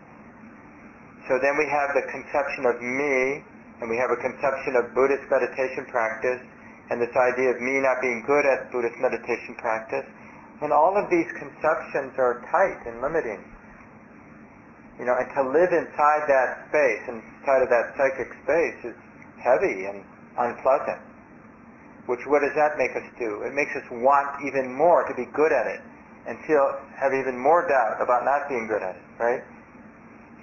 So 1.28 1.36
then 1.44 1.60
we 1.60 1.68
have 1.68 1.92
the 1.92 2.08
conception 2.08 2.64
of 2.66 2.80
me, 2.80 3.44
and 3.84 3.92
we 3.92 4.00
have 4.00 4.12
a 4.12 4.20
conception 4.20 4.80
of 4.80 4.96
Buddhist 4.96 5.28
meditation 5.28 5.84
practice, 5.92 6.40
and 6.90 7.04
this 7.04 7.12
idea 7.12 7.52
of 7.52 7.60
me 7.60 7.84
not 7.84 8.00
being 8.00 8.24
good 8.24 8.48
at 8.48 8.72
Buddhist 8.72 8.96
meditation 9.04 9.56
practice. 9.60 10.08
And 10.64 10.72
all 10.72 10.96
of 10.96 11.12
these 11.12 11.28
conceptions 11.36 12.16
are 12.18 12.42
tight 12.50 12.80
and 12.88 13.04
limiting. 13.04 13.44
You 14.98 15.06
know, 15.06 15.14
and 15.20 15.30
to 15.36 15.44
live 15.52 15.70
inside 15.70 16.26
that 16.32 16.66
space, 16.72 17.04
inside 17.12 17.62
of 17.62 17.70
that 17.70 17.94
psychic 18.00 18.32
space, 18.42 18.80
is 18.88 18.98
heavy 19.44 19.86
and 19.86 20.02
unpleasant. 20.40 21.04
Which, 22.08 22.24
what 22.26 22.40
does 22.40 22.56
that 22.56 22.80
make 22.80 22.96
us 22.96 23.06
do? 23.20 23.44
It 23.44 23.54
makes 23.54 23.76
us 23.76 23.84
want 23.92 24.42
even 24.48 24.74
more 24.74 25.04
to 25.06 25.14
be 25.14 25.28
good 25.36 25.52
at 25.52 25.68
it, 25.68 25.84
and 26.26 26.40
feel 26.48 26.80
have 26.96 27.14
even 27.14 27.38
more 27.38 27.68
doubt 27.68 28.02
about 28.02 28.24
not 28.24 28.48
being 28.48 28.66
good 28.66 28.82
at 28.82 28.96
it, 28.96 29.06
right? 29.20 29.44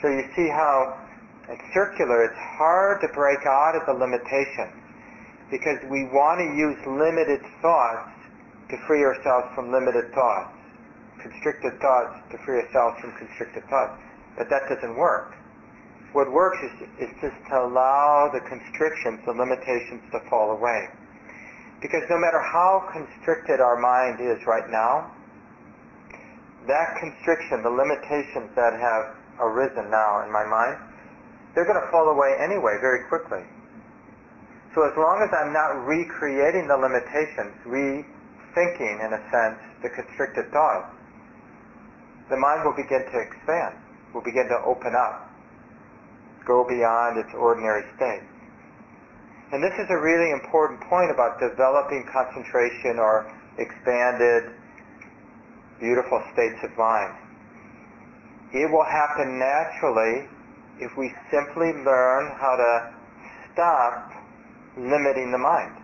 So 0.05 0.13
you 0.13 0.29
see 0.37 0.53
how 0.53 1.01
it's 1.49 1.65
circular. 1.73 2.29
It's 2.29 2.43
hard 2.61 3.01
to 3.01 3.09
break 3.17 3.41
out 3.49 3.73
of 3.73 3.89
the 3.89 3.97
limitations 3.97 4.77
because 5.49 5.81
we 5.89 6.05
want 6.13 6.45
to 6.45 6.49
use 6.53 6.77
limited 6.85 7.41
thoughts 7.65 8.13
to 8.69 8.77
free 8.85 9.01
ourselves 9.01 9.49
from 9.57 9.73
limited 9.73 10.13
thoughts, 10.13 10.53
constricted 11.25 11.81
thoughts 11.81 12.21
to 12.29 12.37
free 12.45 12.61
ourselves 12.61 13.01
from 13.01 13.17
constricted 13.17 13.65
thoughts. 13.73 13.97
But 14.37 14.53
that 14.53 14.69
doesn't 14.69 14.93
work. 14.93 15.41
What 16.13 16.29
works 16.29 16.61
is, 16.61 17.09
is 17.09 17.13
just 17.25 17.41
to 17.49 17.65
allow 17.65 18.29
the 18.29 18.45
constrictions, 18.45 19.25
the 19.25 19.33
limitations 19.33 20.05
to 20.13 20.21
fall 20.29 20.53
away. 20.53 20.93
Because 21.81 22.05
no 22.13 22.21
matter 22.21 22.45
how 22.45 22.93
constricted 22.93 23.65
our 23.65 23.81
mind 23.81 24.21
is 24.21 24.37
right 24.45 24.69
now, 24.69 25.17
that 26.69 26.93
constriction, 27.01 27.65
the 27.65 27.73
limitations 27.73 28.53
that 28.53 28.77
have 28.77 29.24
arisen 29.41 29.91
now 29.91 30.23
in 30.23 30.31
my 30.33 30.45
mind, 30.45 30.79
they're 31.55 31.67
going 31.67 31.81
to 31.81 31.91
fall 31.91 32.11
away 32.11 32.35
anyway 32.39 32.79
very 32.81 33.07
quickly. 33.09 33.43
So 34.75 34.83
as 34.83 34.95
long 34.99 35.23
as 35.23 35.31
I'm 35.31 35.55
not 35.55 35.87
recreating 35.87 36.67
the 36.67 36.75
limitations, 36.75 37.55
re 37.65 38.03
thinking, 38.55 39.03
in 39.03 39.11
a 39.15 39.23
sense, 39.31 39.59
the 39.83 39.91
constricted 39.91 40.51
thought, 40.51 40.91
the 42.31 42.39
mind 42.39 42.65
will 42.65 42.75
begin 42.75 43.03
to 43.03 43.19
expand, 43.19 43.75
will 44.15 44.23
begin 44.23 44.47
to 44.49 44.59
open 44.67 44.95
up, 44.95 45.31
go 46.47 46.67
beyond 46.67 47.19
its 47.19 47.31
ordinary 47.35 47.83
state. 47.99 48.23
And 49.53 49.63
this 49.63 49.75
is 49.79 49.87
a 49.91 49.99
really 49.99 50.31
important 50.31 50.81
point 50.91 51.11
about 51.11 51.39
developing 51.39 52.07
concentration 52.11 52.99
or 52.99 53.31
expanded, 53.59 54.51
beautiful 55.79 56.23
states 56.33 56.59
of 56.65 56.75
mind. 56.79 57.15
It 58.55 58.71
will 58.71 58.87
happen 58.87 59.35
naturally 59.35 60.31
if 60.79 60.97
we 60.97 61.11
simply 61.27 61.75
learn 61.75 62.31
how 62.39 62.55
to 62.55 62.95
stop 63.51 64.15
limiting 64.79 65.35
the 65.35 65.43
mind. 65.43 65.75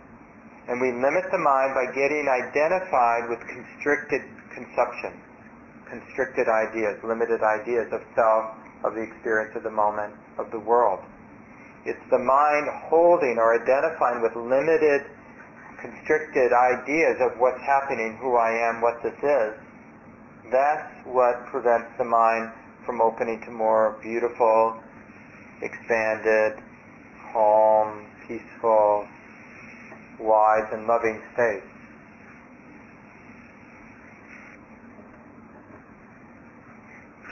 And 0.70 0.80
we 0.80 0.94
limit 0.94 1.26
the 1.34 1.42
mind 1.42 1.74
by 1.74 1.90
getting 1.90 2.30
identified 2.30 3.26
with 3.26 3.42
constricted 3.50 4.22
conceptions, 4.54 5.18
constricted 5.90 6.46
ideas, 6.46 6.94
limited 7.02 7.42
ideas 7.42 7.90
of 7.90 8.06
self, 8.14 8.54
of 8.86 8.94
the 8.94 9.02
experience 9.02 9.50
of 9.56 9.64
the 9.64 9.74
moment, 9.74 10.14
of 10.38 10.46
the 10.54 10.60
world. 10.60 11.02
It's 11.84 12.06
the 12.10 12.22
mind 12.22 12.70
holding 12.86 13.34
or 13.42 13.58
identifying 13.58 14.22
with 14.22 14.36
limited, 14.38 15.10
constricted 15.82 16.54
ideas 16.54 17.18
of 17.18 17.34
what's 17.42 17.60
happening, 17.66 18.16
who 18.22 18.36
I 18.36 18.54
am, 18.70 18.80
what 18.80 19.02
this 19.02 19.18
is. 19.18 19.58
That's 20.52 21.06
what 21.06 21.46
prevents 21.46 21.90
the 21.98 22.04
mind 22.04 22.52
from 22.84 23.00
opening 23.00 23.40
to 23.42 23.50
more 23.50 23.98
beautiful, 24.02 24.80
expanded, 25.62 26.62
calm, 27.32 28.06
peaceful, 28.26 29.06
wise 30.18 30.68
and 30.72 30.86
loving 30.86 31.20
state. 31.34 31.62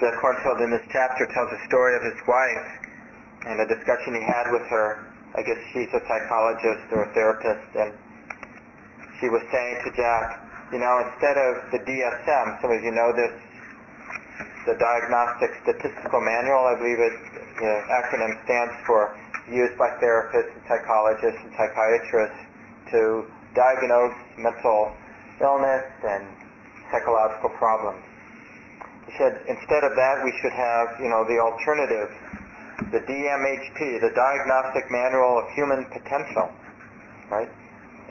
Jack 0.01 0.15
Kornfield 0.23 0.63
in 0.63 0.71
this 0.71 0.87
chapter 0.93 1.27
tells 1.35 1.51
a 1.51 1.61
story 1.67 1.97
of 1.97 2.03
his 2.07 2.19
wife 2.29 2.71
and 3.51 3.61
a 3.61 3.67
discussion 3.67 4.15
he 4.15 4.23
had 4.23 4.47
with 4.55 4.63
her. 4.71 5.11
I 5.35 5.43
guess 5.43 5.59
she's 5.75 5.91
a 5.91 6.03
psychologist 6.07 6.87
or 6.95 7.03
a 7.03 7.11
therapist, 7.15 7.71
and 7.75 7.93
she 9.21 9.29
was 9.29 9.43
saying 9.51 9.77
to 9.85 9.91
Jack, 9.99 10.39
you 10.73 10.79
know, 10.79 11.03
instead 11.03 11.37
of 11.37 11.71
the 11.75 11.81
DSM, 11.83 12.63
some 12.63 12.71
of 12.71 12.83
you 12.83 12.93
know 12.93 13.11
this, 13.11 13.35
the 14.69 14.77
Diagnostic 14.77 15.49
Statistical 15.65 16.21
Manual, 16.21 16.69
I 16.69 16.77
believe 16.77 17.01
it, 17.01 17.17
the 17.57 17.73
acronym 17.89 18.37
stands 18.45 18.77
for, 18.85 19.17
used 19.49 19.81
by 19.81 19.89
therapists 19.97 20.53
and 20.53 20.63
psychologists 20.69 21.41
and 21.41 21.53
psychiatrists 21.57 22.37
to 22.93 23.25
diagnose 23.57 24.13
mental 24.37 24.93
illness 25.41 25.89
and 26.05 26.29
psychological 26.93 27.49
problems. 27.57 28.05
He 29.09 29.17
said 29.17 29.41
instead 29.49 29.89
of 29.89 29.97
that 29.97 30.21
we 30.21 30.37
should 30.45 30.53
have, 30.53 31.01
you 31.01 31.09
know, 31.09 31.25
the 31.25 31.41
alternative, 31.41 32.13
the 32.93 33.01
DMHP, 33.09 34.05
the 34.05 34.13
Diagnostic 34.13 34.85
Manual 34.93 35.41
of 35.41 35.49
Human 35.57 35.89
Potential, 35.89 36.53
right? 37.33 37.49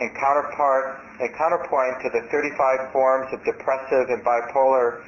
In 0.01 0.09
counterpart, 0.17 1.05
in 1.21 1.29
counterpoint 1.37 2.01
to 2.01 2.09
the 2.17 2.25
35 2.33 2.91
forms 2.91 3.29
of 3.29 3.45
depressive 3.45 4.09
and 4.09 4.25
bipolar 4.25 5.05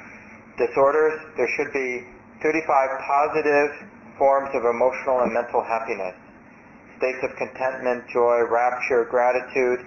disorders, 0.56 1.20
there 1.36 1.48
should 1.56 1.72
be 1.72 2.06
35 2.42 2.64
positive 3.06 3.70
forms 4.18 4.50
of 4.54 4.64
emotional 4.64 5.20
and 5.20 5.32
mental 5.32 5.62
happiness 5.62 6.14
states 7.00 7.24
of 7.24 7.32
contentment, 7.40 8.04
joy, 8.12 8.44
rapture, 8.44 9.08
gratitude, 9.08 9.80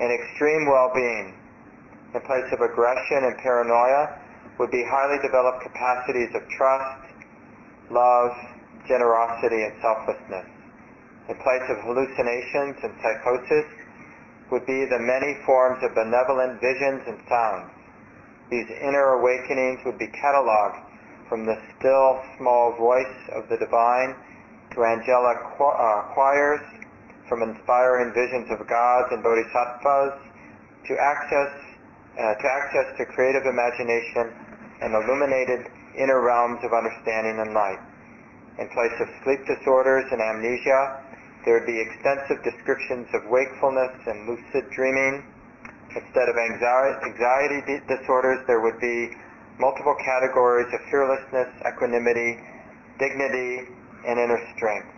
and 0.00 0.08
extreme 0.08 0.64
well-being. 0.64 1.36
In 2.16 2.20
place 2.24 2.48
of 2.56 2.64
aggression 2.64 3.28
and 3.28 3.36
paranoia 3.38 4.16
would 4.58 4.72
be 4.72 4.82
highly 4.88 5.20
developed 5.20 5.62
capacities 5.62 6.32
of 6.34 6.40
trust, 6.56 7.04
love, 7.92 8.32
generosity, 8.88 9.60
and 9.60 9.76
selflessness. 9.84 10.48
In 11.28 11.36
place 11.44 11.68
of 11.68 11.76
hallucinations 11.84 12.80
and 12.80 12.92
psychosis 13.04 13.68
would 14.50 14.64
be 14.64 14.88
the 14.88 14.98
many 14.98 15.36
forms 15.44 15.84
of 15.84 15.94
benevolent 15.94 16.60
visions 16.60 17.02
and 17.06 17.20
sounds. 17.28 17.70
These 18.50 18.68
inner 18.70 19.20
awakenings 19.20 19.80
would 19.84 19.98
be 19.98 20.08
cataloged 20.08 20.80
from 21.28 21.46
the 21.46 21.56
still 21.76 22.20
small 22.38 22.76
voice 22.76 23.16
of 23.32 23.48
the 23.48 23.56
divine 23.56 24.14
to 24.74 24.84
angelic 24.84 25.38
uh, 25.60 26.02
choirs, 26.14 26.60
from 27.28 27.42
inspiring 27.42 28.12
visions 28.12 28.50
of 28.50 28.66
gods 28.68 29.08
and 29.12 29.22
bodhisattvas 29.22 30.12
to 30.86 30.92
access 31.00 31.52
uh, 32.14 32.34
to 32.34 32.46
access 32.46 32.86
to 32.98 33.04
creative 33.06 33.42
imagination 33.46 34.30
and 34.80 34.94
illuminated 34.94 35.66
inner 35.98 36.20
realms 36.20 36.60
of 36.62 36.72
understanding 36.72 37.40
and 37.40 37.54
light. 37.54 37.80
In 38.58 38.68
place 38.68 38.94
of 39.00 39.08
sleep 39.24 39.42
disorders 39.46 40.06
and 40.12 40.20
amnesia, 40.22 41.02
there 41.44 41.58
would 41.58 41.66
be 41.66 41.80
extensive 41.80 42.38
descriptions 42.44 43.08
of 43.14 43.26
wakefulness 43.26 43.90
and 44.06 44.28
lucid 44.28 44.70
dreaming. 44.70 45.24
Instead 45.94 46.28
of 46.28 46.36
anxiety 46.36 47.62
disorders, 47.86 48.44
there 48.46 48.60
would 48.60 48.80
be 48.80 49.10
multiple 49.58 49.94
categories 50.04 50.66
of 50.74 50.80
fearlessness, 50.90 51.48
equanimity, 51.66 52.38
dignity, 52.98 53.70
and 54.06 54.18
inner 54.18 54.40
strength. 54.56 54.88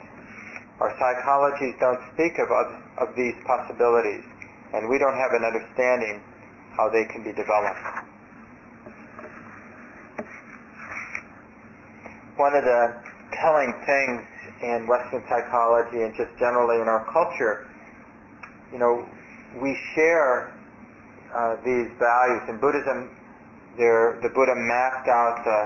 Our 0.80 0.92
psychologies 0.96 1.78
don't 1.80 2.00
speak 2.14 2.38
of, 2.38 2.48
of 2.50 3.14
these 3.16 3.34
possibilities, 3.46 4.24
and 4.72 4.88
we 4.88 4.98
don't 4.98 5.16
have 5.16 5.32
an 5.32 5.44
understanding 5.44 6.20
how 6.76 6.88
they 6.88 7.04
can 7.04 7.22
be 7.22 7.32
developed. 7.32 7.80
One 12.36 12.54
of 12.54 12.64
the 12.64 12.96
telling 13.32 13.72
things 13.84 14.22
in 14.62 14.86
Western 14.86 15.24
psychology 15.28 16.02
and 16.02 16.14
just 16.16 16.30
generally 16.38 16.80
in 16.80 16.88
our 16.88 17.04
culture, 17.12 17.66
you 18.72 18.78
know, 18.78 19.06
we 19.60 19.78
share 19.94 20.52
uh, 21.36 21.56
these 21.60 21.92
values. 22.00 22.40
In 22.48 22.56
Buddhism, 22.56 23.12
the 23.76 24.30
Buddha 24.32 24.56
mapped 24.56 25.08
out 25.08 25.44
the 25.44 25.60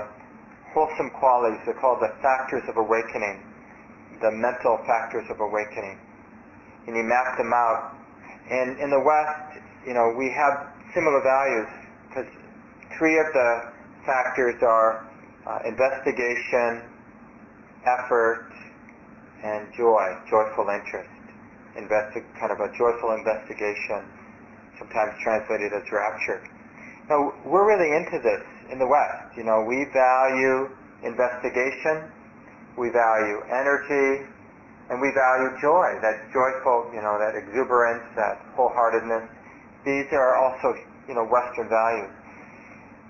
wholesome 0.75 1.09
qualities. 1.15 1.59
They're 1.65 1.79
called 1.79 2.03
the 2.03 2.11
factors 2.21 2.63
of 2.67 2.75
awakening, 2.75 3.39
the 4.19 4.31
mental 4.31 4.77
factors 4.85 5.23
of 5.31 5.39
awakening. 5.39 5.97
And 6.87 6.95
he 6.95 7.01
mapped 7.01 7.37
them 7.37 7.53
out. 7.53 7.95
And 8.49 8.79
in 8.79 8.89
the 8.89 8.99
West, 8.99 9.63
you 9.87 9.93
know, 9.93 10.13
we 10.17 10.27
have 10.35 10.67
similar 10.93 11.21
values 11.23 11.71
because 12.09 12.27
three 12.97 13.17
of 13.19 13.31
the 13.31 13.71
factors 14.05 14.61
are 14.61 15.07
uh, 15.47 15.59
investigation, 15.65 16.83
effort, 17.85 18.51
and 19.43 19.71
joy, 19.73 20.17
joyful 20.29 20.67
interest. 20.69 21.09
Investi- 21.77 22.27
kind 22.37 22.51
of 22.51 22.59
a 22.59 22.67
joyful 22.77 23.15
investigation, 23.15 24.03
sometimes 24.81 25.13
translated 25.21 25.69
as 25.77 25.85
rapture. 25.93 26.41
Now, 27.05 27.29
we're 27.45 27.69
really 27.69 27.93
into 27.93 28.17
this 28.17 28.41
in 28.73 28.81
the 28.81 28.89
West. 28.89 29.37
You 29.37 29.45
know, 29.45 29.61
we 29.61 29.85
value 29.93 30.73
investigation, 31.05 32.09
we 32.77 32.89
value 32.89 33.45
energy, 33.45 34.25
and 34.89 34.99
we 34.99 35.13
value 35.13 35.53
joy, 35.61 36.01
that 36.01 36.33
joyful, 36.33 36.89
you 36.91 37.01
know, 37.01 37.15
that 37.21 37.37
exuberance, 37.37 38.03
that 38.15 38.41
wholeheartedness. 38.57 39.29
These 39.85 40.09
are 40.11 40.35
also, 40.35 40.75
you 41.07 41.13
know, 41.13 41.25
Western 41.29 41.69
values. 41.69 42.11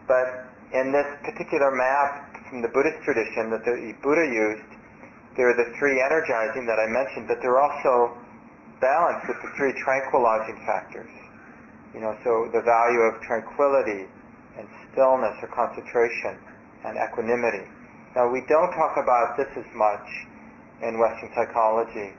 But 0.07 0.45
in 0.73 0.91
this 0.91 1.07
particular 1.23 1.71
map 1.71 2.35
from 2.49 2.61
the 2.61 2.69
Buddhist 2.69 2.99
tradition 3.03 3.49
that 3.51 3.63
the 3.63 3.95
Buddha 4.03 4.27
used, 4.27 4.71
there 5.37 5.47
are 5.49 5.55
the 5.55 5.71
three 5.79 6.01
energizing 6.03 6.65
that 6.67 6.79
I 6.79 6.87
mentioned, 6.91 7.27
but 7.27 7.39
they're 7.41 7.59
also 7.59 8.17
balanced 8.81 9.27
with 9.27 9.37
the 9.41 9.49
three 9.55 9.73
tranquilizing 9.79 10.59
factors. 10.65 11.09
You 11.93 11.99
know, 11.99 12.15
so 12.23 12.49
the 12.53 12.61
value 12.61 13.01
of 13.11 13.21
tranquility 13.21 14.07
and 14.57 14.67
stillness 14.91 15.35
or 15.41 15.49
concentration 15.51 16.39
and 16.85 16.97
equanimity. 16.97 17.67
Now 18.15 18.31
we 18.31 18.41
don't 18.47 18.71
talk 18.73 18.97
about 18.97 19.37
this 19.37 19.47
as 19.55 19.67
much 19.75 20.07
in 20.81 20.99
Western 20.99 21.29
psychology. 21.35 22.15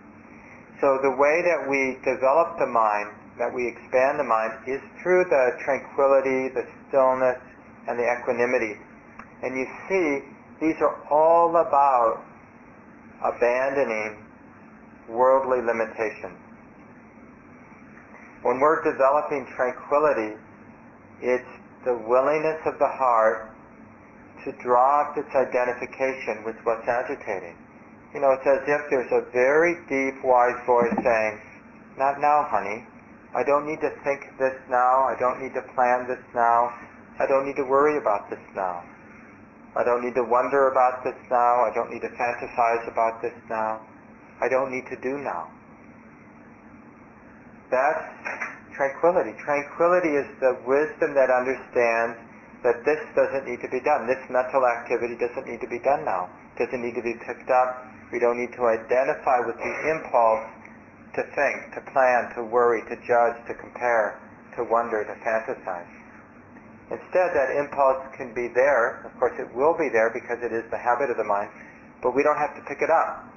So 0.81 0.99
the 1.03 1.15
way 1.15 1.43
that 1.43 1.69
we 1.69 1.99
develop 2.05 2.59
the 2.59 2.67
mind, 2.67 3.11
that 3.39 3.53
we 3.53 3.69
expand 3.69 4.19
the 4.19 4.25
mind, 4.25 4.53
is 4.67 4.81
through 5.03 5.25
the 5.25 5.57
tranquility, 5.65 6.49
the 6.49 6.67
stillness, 6.89 7.39
and 7.89 7.99
the 7.99 8.07
equanimity. 8.07 8.79
And 9.43 9.57
you 9.57 9.67
see, 9.89 10.27
these 10.61 10.77
are 10.81 10.97
all 11.11 11.57
about 11.57 12.23
abandoning 13.23 14.17
worldly 15.09 15.61
limitations. 15.61 16.39
When 18.43 18.59
we're 18.59 18.83
developing 18.83 19.47
tranquility, 19.55 20.35
it's 21.21 21.53
the 21.85 21.95
willingness 21.95 22.59
of 22.67 22.79
the 22.79 22.89
heart 22.89 23.51
to 24.45 24.53
drop 24.63 25.17
its 25.17 25.31
identification 25.35 26.43
with 26.45 26.57
what's 26.65 26.87
agitating. 26.89 27.55
You 28.15 28.21
know, 28.21 28.33
it's 28.33 28.47
as 28.47 28.67
if 28.67 28.91
there's 28.91 29.13
a 29.13 29.31
very 29.31 29.79
deep, 29.89 30.23
wise 30.25 30.59
voice 30.67 30.93
saying, 31.03 31.41
not 31.97 32.21
now, 32.21 32.45
honey. 32.51 32.85
I 33.35 33.43
don't 33.45 33.67
need 33.67 33.81
to 33.81 33.91
think 34.05 34.27
this 34.39 34.59
now. 34.69 35.07
I 35.07 35.17
don't 35.19 35.41
need 35.41 35.55
to 35.55 35.63
plan 35.75 36.09
this 36.09 36.21
now. 36.35 36.75
I 37.19 37.27
don't 37.27 37.47
need 37.47 37.57
to 37.57 37.65
worry 37.65 37.97
about 37.97 38.29
this 38.29 38.43
now. 38.55 38.83
I 39.77 39.85
don't 39.85 40.05
need 40.05 40.15
to 40.17 40.25
wonder 40.25 40.69
about 40.69 41.05
this 41.05 41.17
now. 41.31 41.65
I 41.65 41.71
don't 41.73 41.91
need 41.91 42.03
to 42.03 42.11
fantasize 42.11 42.91
about 42.91 43.23
this 43.23 43.33
now. 43.49 43.81
I 44.43 44.49
don't 44.49 44.71
need 44.71 44.85
to 44.91 44.97
do 45.01 45.17
now. 45.19 45.49
That's 47.73 48.05
tranquility. 48.77 49.33
Tranquility 49.41 50.13
is 50.13 50.29
the 50.45 50.61
wisdom 50.69 51.17
that 51.17 51.33
understands 51.33 52.21
that 52.61 52.85
this 52.85 53.01
doesn't 53.17 53.49
need 53.49 53.65
to 53.65 53.71
be 53.73 53.81
done. 53.81 54.05
This 54.07 54.21
mental 54.29 54.61
activity 54.69 55.17
doesn't 55.17 55.49
need 55.49 55.65
to 55.65 55.71
be 55.73 55.81
done 55.81 56.05
now. 56.05 56.29
It 56.53 56.69
doesn't 56.69 56.85
need 56.85 56.95
to 56.95 57.03
be 57.03 57.17
picked 57.25 57.49
up. 57.49 57.89
We 58.13 58.21
don't 58.21 58.37
need 58.37 58.53
to 58.61 58.69
identify 58.69 59.41
with 59.41 59.57
the 59.57 59.73
impulse 59.89 60.47
to 61.17 61.25
think, 61.33 61.73
to 61.73 61.81
plan, 61.97 62.29
to 62.37 62.45
worry, 62.45 62.85
to 62.93 62.97
judge, 63.09 63.41
to 63.49 63.57
compare, 63.57 64.21
to 64.57 64.69
wonder, 64.69 65.01
to 65.09 65.15
fantasize. 65.25 65.89
Instead, 66.93 67.33
that 67.33 67.57
impulse 67.57 68.05
can 68.21 68.37
be 68.37 68.53
there. 68.53 69.01
Of 69.09 69.17
course, 69.17 69.33
it 69.41 69.49
will 69.57 69.73
be 69.73 69.89
there 69.89 70.13
because 70.13 70.45
it 70.45 70.53
is 70.53 70.65
the 70.69 70.77
habit 70.77 71.09
of 71.09 71.17
the 71.17 71.25
mind, 71.25 71.49
but 72.05 72.13
we 72.13 72.23
don't 72.23 72.37
have 72.37 72.53
to 72.53 72.63
pick 72.69 72.85
it 72.85 72.93
up, 72.93 73.32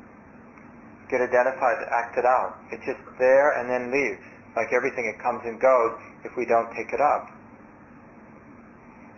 get 1.09 1.21
identified, 1.21 1.77
act 1.91 2.17
it 2.17 2.25
out. 2.25 2.57
It's 2.71 2.83
just 2.85 3.01
there 3.19 3.57
and 3.59 3.69
then 3.69 3.91
leaves. 3.91 4.21
Like 4.55 4.71
everything, 4.71 5.05
it 5.05 5.21
comes 5.21 5.41
and 5.43 5.59
goes 5.59 5.99
if 6.23 6.31
we 6.37 6.45
don't 6.45 6.71
pick 6.73 6.93
it 6.93 7.01
up. 7.01 7.29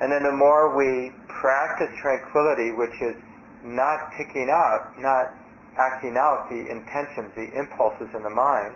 And 0.01 0.11
then 0.11 0.23
the 0.23 0.35
more 0.35 0.75
we 0.75 1.11
practice 1.27 1.89
tranquility, 2.01 2.71
which 2.71 2.93
is 3.01 3.15
not 3.63 4.11
picking 4.17 4.49
up, 4.49 4.93
not 4.99 5.33
acting 5.77 6.17
out 6.17 6.49
the 6.49 6.69
intentions, 6.69 7.33
the 7.35 7.49
impulses 7.57 8.09
in 8.13 8.23
the 8.23 8.33
mind, 8.33 8.73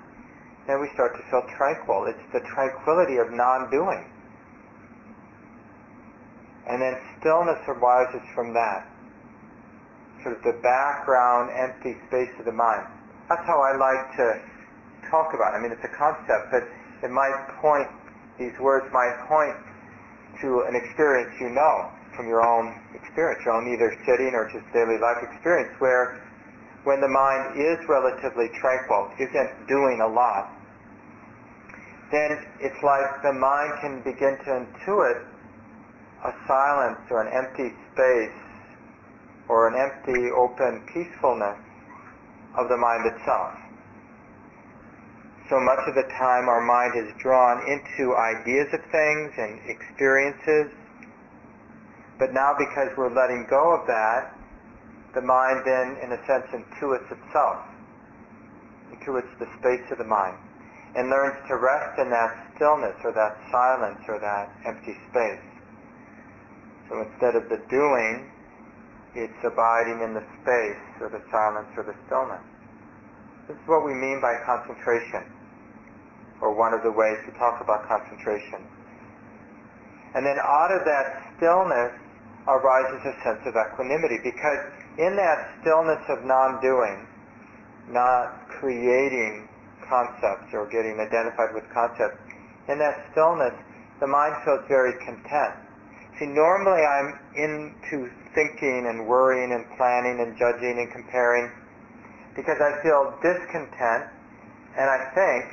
then 0.68 0.80
we 0.80 0.90
start 0.94 1.18
to 1.18 1.24
feel 1.30 1.42
tranquil. 1.58 2.06
It's 2.06 2.26
the 2.34 2.42
tranquility 2.54 3.18
of 3.18 3.34
non-doing. 3.34 4.06
And 6.70 6.82
then 6.82 6.94
stillness 7.20 7.58
arises 7.68 8.22
from 8.34 8.54
that. 8.54 8.86
Sort 10.24 10.38
of 10.38 10.44
the 10.44 10.58
background, 10.62 11.50
empty 11.58 11.98
space 12.08 12.30
of 12.38 12.46
the 12.46 12.54
mind. 12.54 12.86
That's 13.32 13.48
how 13.48 13.64
I 13.64 13.72
like 13.80 14.04
to 14.20 14.28
talk 15.08 15.32
about 15.32 15.56
it. 15.56 15.56
I 15.56 15.60
mean, 15.64 15.72
it's 15.72 15.88
a 15.88 15.96
concept, 15.96 16.52
but 16.52 16.68
it 17.00 17.08
might 17.08 17.32
point, 17.64 17.88
these 18.36 18.52
words 18.60 18.84
might 18.92 19.16
point 19.24 19.56
to 20.44 20.68
an 20.68 20.76
experience 20.76 21.32
you 21.40 21.48
know 21.48 21.88
from 22.12 22.28
your 22.28 22.44
own 22.44 22.76
experience, 22.92 23.40
your 23.48 23.56
own 23.56 23.72
either 23.72 23.96
sitting 24.04 24.36
or 24.36 24.52
just 24.52 24.68
daily 24.76 25.00
life 25.00 25.24
experience, 25.24 25.72
where 25.80 26.20
when 26.84 27.00
the 27.00 27.08
mind 27.08 27.56
is 27.56 27.80
relatively 27.88 28.52
tranquil, 28.60 29.08
isn't 29.16 29.52
doing 29.64 30.04
a 30.04 30.10
lot, 30.12 30.52
then 32.12 32.36
it's 32.60 32.84
like 32.84 33.24
the 33.24 33.32
mind 33.32 33.72
can 33.80 34.04
begin 34.04 34.36
to 34.44 34.50
intuit 34.60 35.24
a 36.28 36.36
silence 36.52 37.00
or 37.08 37.24
an 37.24 37.32
empty 37.32 37.72
space 37.96 38.44
or 39.48 39.72
an 39.72 39.80
empty, 39.80 40.20
open 40.36 40.84
peacefulness 40.92 41.71
of 42.58 42.70
the 42.70 42.78
mind 42.78 43.06
itself. 43.06 43.54
So 45.50 45.60
much 45.60 45.84
of 45.88 45.96
the 45.96 46.08
time 46.16 46.48
our 46.48 46.64
mind 46.64 46.96
is 46.96 47.12
drawn 47.20 47.60
into 47.68 48.16
ideas 48.16 48.72
of 48.72 48.80
things 48.88 49.36
and 49.36 49.60
experiences, 49.68 50.72
but 52.18 52.32
now 52.32 52.56
because 52.58 52.88
we're 52.96 53.12
letting 53.12 53.48
go 53.50 53.76
of 53.76 53.86
that, 53.88 54.32
the 55.14 55.22
mind 55.22 55.64
then, 55.66 56.00
in 56.00 56.16
a 56.16 56.20
sense, 56.24 56.48
intuits 56.56 57.12
itself, 57.12 57.68
intuits 58.96 59.28
the 59.40 59.48
space 59.60 59.84
of 59.92 59.98
the 59.98 60.08
mind, 60.08 60.38
and 60.96 61.10
learns 61.10 61.36
to 61.50 61.58
rest 61.58 62.00
in 62.00 62.10
that 62.10 62.32
stillness 62.56 62.96
or 63.04 63.12
that 63.12 63.36
silence 63.52 64.00
or 64.08 64.20
that 64.20 64.48
empty 64.66 64.96
space. 65.12 65.44
So 66.88 67.02
instead 67.04 67.36
of 67.36 67.50
the 67.50 67.60
doing, 67.68 68.31
it's 69.16 69.42
abiding 69.44 70.02
in 70.02 70.14
the 70.14 70.24
space 70.42 70.84
or 71.02 71.10
the 71.10 71.22
silence 71.32 71.68
or 71.76 71.84
the 71.84 71.96
stillness. 72.08 72.44
This 73.48 73.58
is 73.58 73.68
what 73.68 73.84
we 73.84 73.94
mean 73.94 74.22
by 74.22 74.40
concentration, 74.46 75.28
or 76.40 76.56
one 76.56 76.74
of 76.74 76.84
the 76.84 76.92
ways 76.92 77.20
to 77.28 77.32
talk 77.36 77.60
about 77.60 77.88
concentration. 77.88 78.64
And 80.16 80.26
then 80.26 80.40
out 80.40 80.72
of 80.72 80.86
that 80.86 81.36
stillness 81.36 81.92
arises 82.48 83.02
a 83.04 83.14
sense 83.24 83.44
of 83.46 83.56
equanimity, 83.56 84.20
because 84.24 84.60
in 84.98 85.16
that 85.16 85.60
stillness 85.60 86.04
of 86.08 86.24
non-doing, 86.24 87.08
not 87.90 88.48
creating 88.48 89.48
concepts 89.88 90.54
or 90.54 90.68
getting 90.72 91.00
identified 91.00 91.54
with 91.54 91.68
concepts, 91.74 92.20
in 92.70 92.80
that 92.80 93.08
stillness, 93.12 93.54
the 94.00 94.08
mind 94.08 94.36
feels 94.46 94.64
very 94.68 94.94
content. 95.04 95.56
See, 96.20 96.28
normally 96.28 96.84
I'm 96.84 97.20
into 97.36 98.10
thinking 98.34 98.88
and 98.88 99.08
worrying 99.08 99.52
and 99.52 99.66
planning 99.78 100.24
and 100.24 100.38
judging 100.38 100.80
and 100.80 100.90
comparing 100.92 101.52
because 102.36 102.58
I 102.60 102.80
feel 102.84 103.12
discontent 103.20 104.08
and 104.80 104.88
I 104.88 105.00
think 105.12 105.44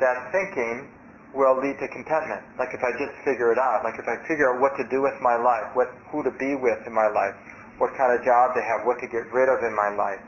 that 0.00 0.16
thinking 0.32 0.88
will 1.36 1.60
lead 1.60 1.76
to 1.84 1.88
contentment. 1.92 2.40
Like 2.56 2.72
if 2.72 2.80
I 2.80 2.96
just 2.96 3.12
figure 3.24 3.52
it 3.52 3.60
out, 3.60 3.84
like 3.84 4.00
if 4.00 4.08
I 4.08 4.16
figure 4.24 4.48
out 4.48 4.60
what 4.60 4.72
to 4.80 4.84
do 4.88 5.04
with 5.04 5.16
my 5.20 5.36
life, 5.36 5.68
what 5.76 5.92
who 6.08 6.24
to 6.24 6.32
be 6.40 6.56
with 6.56 6.80
in 6.88 6.92
my 6.96 7.08
life, 7.12 7.36
what 7.76 7.92
kind 8.00 8.16
of 8.16 8.24
job 8.24 8.56
to 8.56 8.62
have, 8.64 8.88
what 8.88 8.96
to 9.04 9.08
get 9.08 9.28
rid 9.32 9.52
of 9.52 9.60
in 9.60 9.76
my 9.76 9.92
life, 9.92 10.20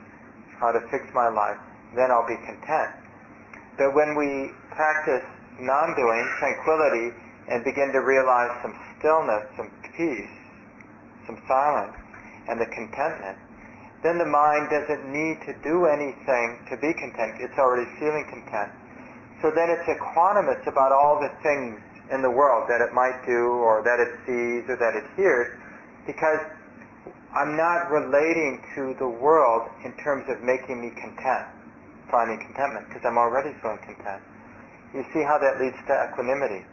how 0.61 0.73
to 0.73 0.81
fix 0.93 1.09
my 1.17 1.33
life, 1.33 1.57
then 1.97 2.13
I'll 2.13 2.29
be 2.29 2.37
content. 2.45 2.93
But 3.81 3.97
when 3.97 4.13
we 4.13 4.53
practice 4.69 5.25
non-doing, 5.57 6.25
tranquility, 6.39 7.17
and 7.49 7.65
begin 7.65 7.91
to 7.97 8.05
realize 8.05 8.53
some 8.61 8.77
stillness, 8.99 9.49
some 9.57 9.71
peace, 9.97 10.29
some 11.29 11.37
silence, 11.45 11.93
and 12.49 12.57
the 12.57 12.67
contentment, 12.73 13.37
then 14.03 14.17
the 14.17 14.27
mind 14.27 14.73
doesn't 14.73 15.05
need 15.13 15.37
to 15.45 15.53
do 15.61 15.85
anything 15.85 16.65
to 16.73 16.75
be 16.81 16.91
content. 16.97 17.37
It's 17.45 17.59
already 17.61 17.85
feeling 18.01 18.25
content. 18.33 18.73
So 19.45 19.53
then 19.53 19.69
it's 19.69 19.85
equanimous 19.85 20.65
about 20.67 20.91
all 20.91 21.21
the 21.21 21.31
things 21.45 21.79
in 22.11 22.25
the 22.25 22.31
world 22.33 22.67
that 22.73 22.81
it 22.81 22.95
might 22.97 23.21
do 23.29 23.61
or 23.61 23.85
that 23.85 24.01
it 24.01 24.11
sees 24.25 24.65
or 24.71 24.81
that 24.81 24.97
it 24.97 25.05
hears 25.15 25.53
because 26.09 26.41
I'm 27.37 27.55
not 27.55 27.93
relating 27.93 28.65
to 28.75 28.97
the 28.99 29.07
world 29.07 29.69
in 29.85 29.93
terms 30.01 30.25
of 30.33 30.41
making 30.41 30.81
me 30.81 30.91
content, 30.97 31.47
finding 32.11 32.41
contentment, 32.41 32.89
because 32.89 33.05
I'm 33.05 33.19
already 33.19 33.53
feeling 33.61 33.79
content. 33.85 34.23
You 34.97 35.05
see 35.13 35.21
how 35.21 35.37
that 35.37 35.61
leads 35.61 35.77
to 35.77 35.95
equanimity. 36.09 36.65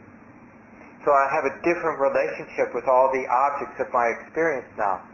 So 1.06 1.14
I 1.14 1.30
have 1.30 1.46
a 1.46 1.54
different 1.62 2.02
relationship 2.02 2.74
with 2.74 2.90
all 2.90 3.14
the 3.14 3.22
objects 3.30 3.78
of 3.78 3.86
my 3.94 4.10
experience 4.10 4.66
now. 4.74 5.06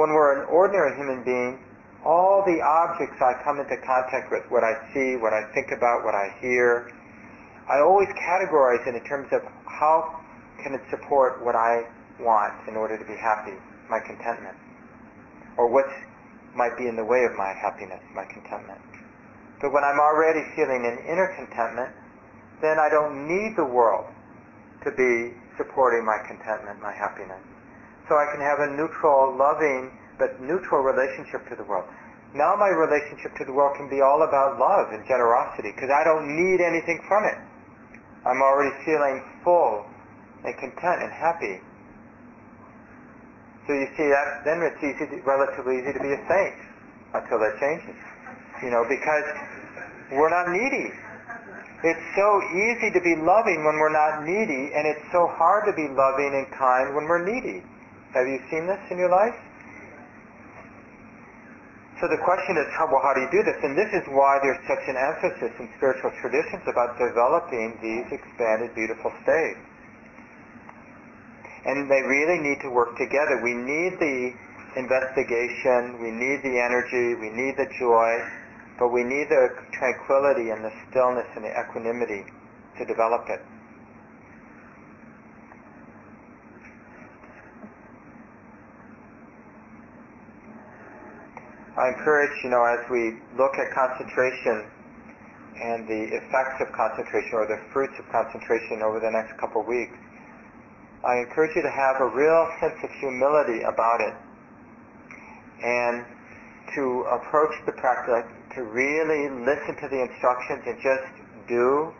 When 0.00 0.08
we're 0.08 0.40
an 0.40 0.48
ordinary 0.48 0.96
human 0.96 1.20
being, 1.20 1.60
all 2.00 2.40
the 2.48 2.56
objects 2.64 3.20
I 3.20 3.36
come 3.44 3.60
into 3.60 3.76
contact 3.84 4.32
with, 4.32 4.40
what 4.48 4.64
I 4.64 4.72
see, 4.96 5.20
what 5.20 5.36
I 5.36 5.44
think 5.52 5.68
about, 5.68 6.08
what 6.08 6.16
I 6.16 6.32
hear, 6.40 6.88
I 7.68 7.84
always 7.84 8.08
categorize 8.16 8.88
it 8.88 8.96
in 8.96 9.04
terms 9.04 9.28
of 9.36 9.44
how 9.68 10.16
can 10.64 10.72
it 10.72 10.80
support 10.88 11.44
what 11.44 11.60
I 11.60 11.84
want 12.16 12.56
in 12.64 12.80
order 12.80 12.96
to 12.96 13.04
be 13.04 13.12
happy 13.12 13.60
my 13.92 14.00
contentment, 14.00 14.56
or 15.60 15.68
what 15.68 15.84
might 16.56 16.72
be 16.80 16.88
in 16.88 16.96
the 16.96 17.04
way 17.04 17.28
of 17.28 17.36
my 17.36 17.52
happiness, 17.60 18.00
my 18.16 18.24
contentment. 18.32 18.80
But 19.60 19.76
when 19.76 19.84
I'm 19.84 20.00
already 20.00 20.40
feeling 20.56 20.88
an 20.88 21.04
inner 21.04 21.28
contentment, 21.36 21.92
then 22.64 22.80
I 22.80 22.88
don't 22.88 23.28
need 23.28 23.60
the 23.60 23.68
world 23.68 24.08
to 24.84 24.90
be 24.92 25.34
supporting 25.56 26.04
my 26.04 26.18
contentment, 26.26 26.80
my 26.80 26.92
happiness. 26.92 27.40
So 28.08 28.18
I 28.18 28.26
can 28.34 28.42
have 28.42 28.58
a 28.60 28.68
neutral, 28.74 29.34
loving, 29.36 29.92
but 30.18 30.40
neutral 30.42 30.82
relationship 30.82 31.48
to 31.50 31.54
the 31.56 31.64
world. 31.64 31.86
Now 32.34 32.56
my 32.56 32.72
relationship 32.72 33.36
to 33.38 33.44
the 33.44 33.52
world 33.52 33.76
can 33.76 33.88
be 33.92 34.00
all 34.00 34.24
about 34.24 34.58
love 34.58 34.92
and 34.92 35.04
generosity 35.04 35.70
because 35.76 35.92
I 35.92 36.02
don't 36.02 36.24
need 36.32 36.64
anything 36.64 37.00
from 37.06 37.24
it. 37.28 37.38
I'm 38.24 38.40
already 38.40 38.72
feeling 38.84 39.20
full 39.44 39.84
and 40.44 40.54
content 40.56 40.98
and 41.04 41.12
happy. 41.12 41.60
So 43.66 43.74
you 43.74 43.86
see 43.94 44.08
that 44.10 44.42
then 44.42 44.58
it's 44.64 44.80
easy, 44.82 45.06
to, 45.06 45.16
relatively 45.22 45.78
easy 45.78 45.92
to 45.92 46.02
be 46.02 46.10
a 46.10 46.20
saint 46.26 46.58
until 47.14 47.38
that 47.38 47.54
changes. 47.60 47.98
You 48.62 48.70
know, 48.70 48.82
because 48.88 49.26
we're 50.10 50.30
not 50.30 50.50
needy. 50.50 50.90
It's 51.82 52.06
so 52.14 52.28
easy 52.54 52.94
to 52.94 53.00
be 53.02 53.18
loving 53.18 53.66
when 53.66 53.76
we're 53.82 53.92
not 53.92 54.22
needy, 54.22 54.70
and 54.70 54.86
it's 54.86 55.02
so 55.10 55.26
hard 55.26 55.66
to 55.66 55.74
be 55.74 55.90
loving 55.90 56.30
and 56.38 56.46
kind 56.54 56.94
when 56.94 57.10
we're 57.10 57.26
needy. 57.26 57.62
Have 58.14 58.26
you 58.26 58.38
seen 58.50 58.66
this 58.70 58.80
in 58.90 58.98
your 58.98 59.10
life? 59.10 59.34
So 61.98 62.06
the 62.06 62.18
question 62.22 62.58
is, 62.58 62.66
how, 62.78 62.86
well, 62.90 63.02
how 63.02 63.14
do 63.14 63.22
you 63.22 63.30
do 63.30 63.42
this? 63.42 63.58
And 63.62 63.78
this 63.78 63.90
is 63.94 64.02
why 64.10 64.38
there's 64.42 64.62
such 64.66 64.82
an 64.90 64.98
emphasis 64.98 65.54
in 65.58 65.70
spiritual 65.78 66.10
traditions 66.22 66.62
about 66.66 66.98
developing 66.98 67.78
these 67.82 68.06
expanded, 68.10 68.74
beautiful 68.74 69.10
states 69.22 69.58
and 71.64 71.90
they 71.90 72.02
really 72.02 72.38
need 72.42 72.58
to 72.62 72.70
work 72.70 72.96
together. 72.98 73.40
We 73.42 73.54
need 73.54 73.98
the 73.98 74.34
investigation, 74.76 76.02
we 76.02 76.10
need 76.10 76.42
the 76.42 76.58
energy, 76.58 77.14
we 77.20 77.30
need 77.30 77.54
the 77.56 77.70
joy, 77.78 78.18
but 78.78 78.88
we 78.88 79.02
need 79.04 79.28
the 79.28 79.48
tranquility 79.72 80.50
and 80.50 80.64
the 80.64 80.72
stillness 80.90 81.26
and 81.36 81.44
the 81.44 81.52
equanimity 81.52 82.24
to 82.78 82.84
develop 82.84 83.28
it. 83.28 83.40
I 91.76 91.88
encourage, 91.88 92.32
you 92.44 92.50
know, 92.50 92.64
as 92.64 92.84
we 92.90 93.16
look 93.36 93.56
at 93.56 93.72
concentration 93.72 94.68
and 95.56 95.88
the 95.88 96.20
effects 96.20 96.60
of 96.60 96.72
concentration 96.72 97.32
or 97.32 97.46
the 97.46 97.58
fruits 97.72 97.94
of 97.98 98.04
concentration 98.12 98.82
over 98.82 99.00
the 99.00 99.10
next 99.10 99.38
couple 99.40 99.62
of 99.62 99.66
weeks, 99.66 99.96
I 101.04 101.18
encourage 101.18 101.56
you 101.56 101.62
to 101.62 101.70
have 101.70 102.00
a 102.00 102.06
real 102.06 102.46
sense 102.60 102.76
of 102.84 102.90
humility 103.00 103.62
about 103.62 104.00
it 104.00 104.14
and 105.64 106.04
to 106.74 107.02
approach 107.10 107.54
the 107.66 107.72
practice, 107.72 108.30
to 108.54 108.60
really 108.62 109.28
listen 109.44 109.74
to 109.80 109.88
the 109.88 110.00
instructions 110.00 110.62
and 110.66 110.76
just 110.82 111.08
do 111.48 111.92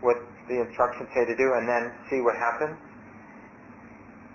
what 0.00 0.16
the 0.48 0.60
instructions 0.62 1.08
say 1.14 1.24
to 1.26 1.36
do 1.36 1.48
and 1.58 1.68
then 1.68 1.92
see 2.08 2.20
what 2.22 2.36
happens. 2.36 2.78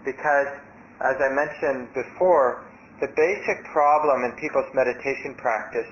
Because, 0.06 0.52
as 0.99 1.15
I 1.19 1.30
mentioned 1.32 1.93
before, 1.95 2.67
the 2.99 3.08
basic 3.08 3.63
problem 3.71 4.23
in 4.23 4.32
people's 4.38 4.69
meditation 4.76 5.36
practice, 5.39 5.88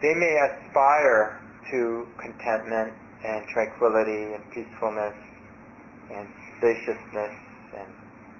they 0.00 0.14
may 0.14 0.34
aspire 0.48 1.38
to 1.70 2.08
contentment 2.18 2.92
and 3.24 3.46
tranquility 3.54 4.34
and 4.34 4.42
peacefulness 4.50 5.14
and 6.10 6.26
spaciousness 6.58 7.34
and 7.78 7.88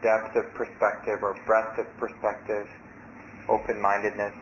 depth 0.02 0.34
of 0.34 0.44
perspective 0.58 1.22
or 1.22 1.38
breadth 1.46 1.78
of 1.78 1.86
perspective, 1.96 2.66
open-mindedness. 3.48 4.34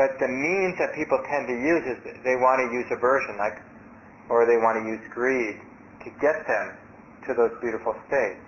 But 0.00 0.16
the 0.16 0.32
means 0.32 0.80
that 0.80 0.96
people 0.96 1.20
tend 1.28 1.44
to 1.44 1.52
use 1.52 1.84
is 1.84 2.00
they 2.24 2.40
want 2.40 2.64
to 2.64 2.72
use 2.72 2.88
aversion, 2.88 3.36
like, 3.36 3.60
or 4.32 4.48
they 4.48 4.56
want 4.56 4.80
to 4.80 4.88
use 4.88 5.04
greed 5.12 5.60
to 6.00 6.08
get 6.24 6.40
them 6.48 6.72
to 7.28 7.36
those 7.36 7.52
beautiful 7.60 7.92
states. 8.08 8.40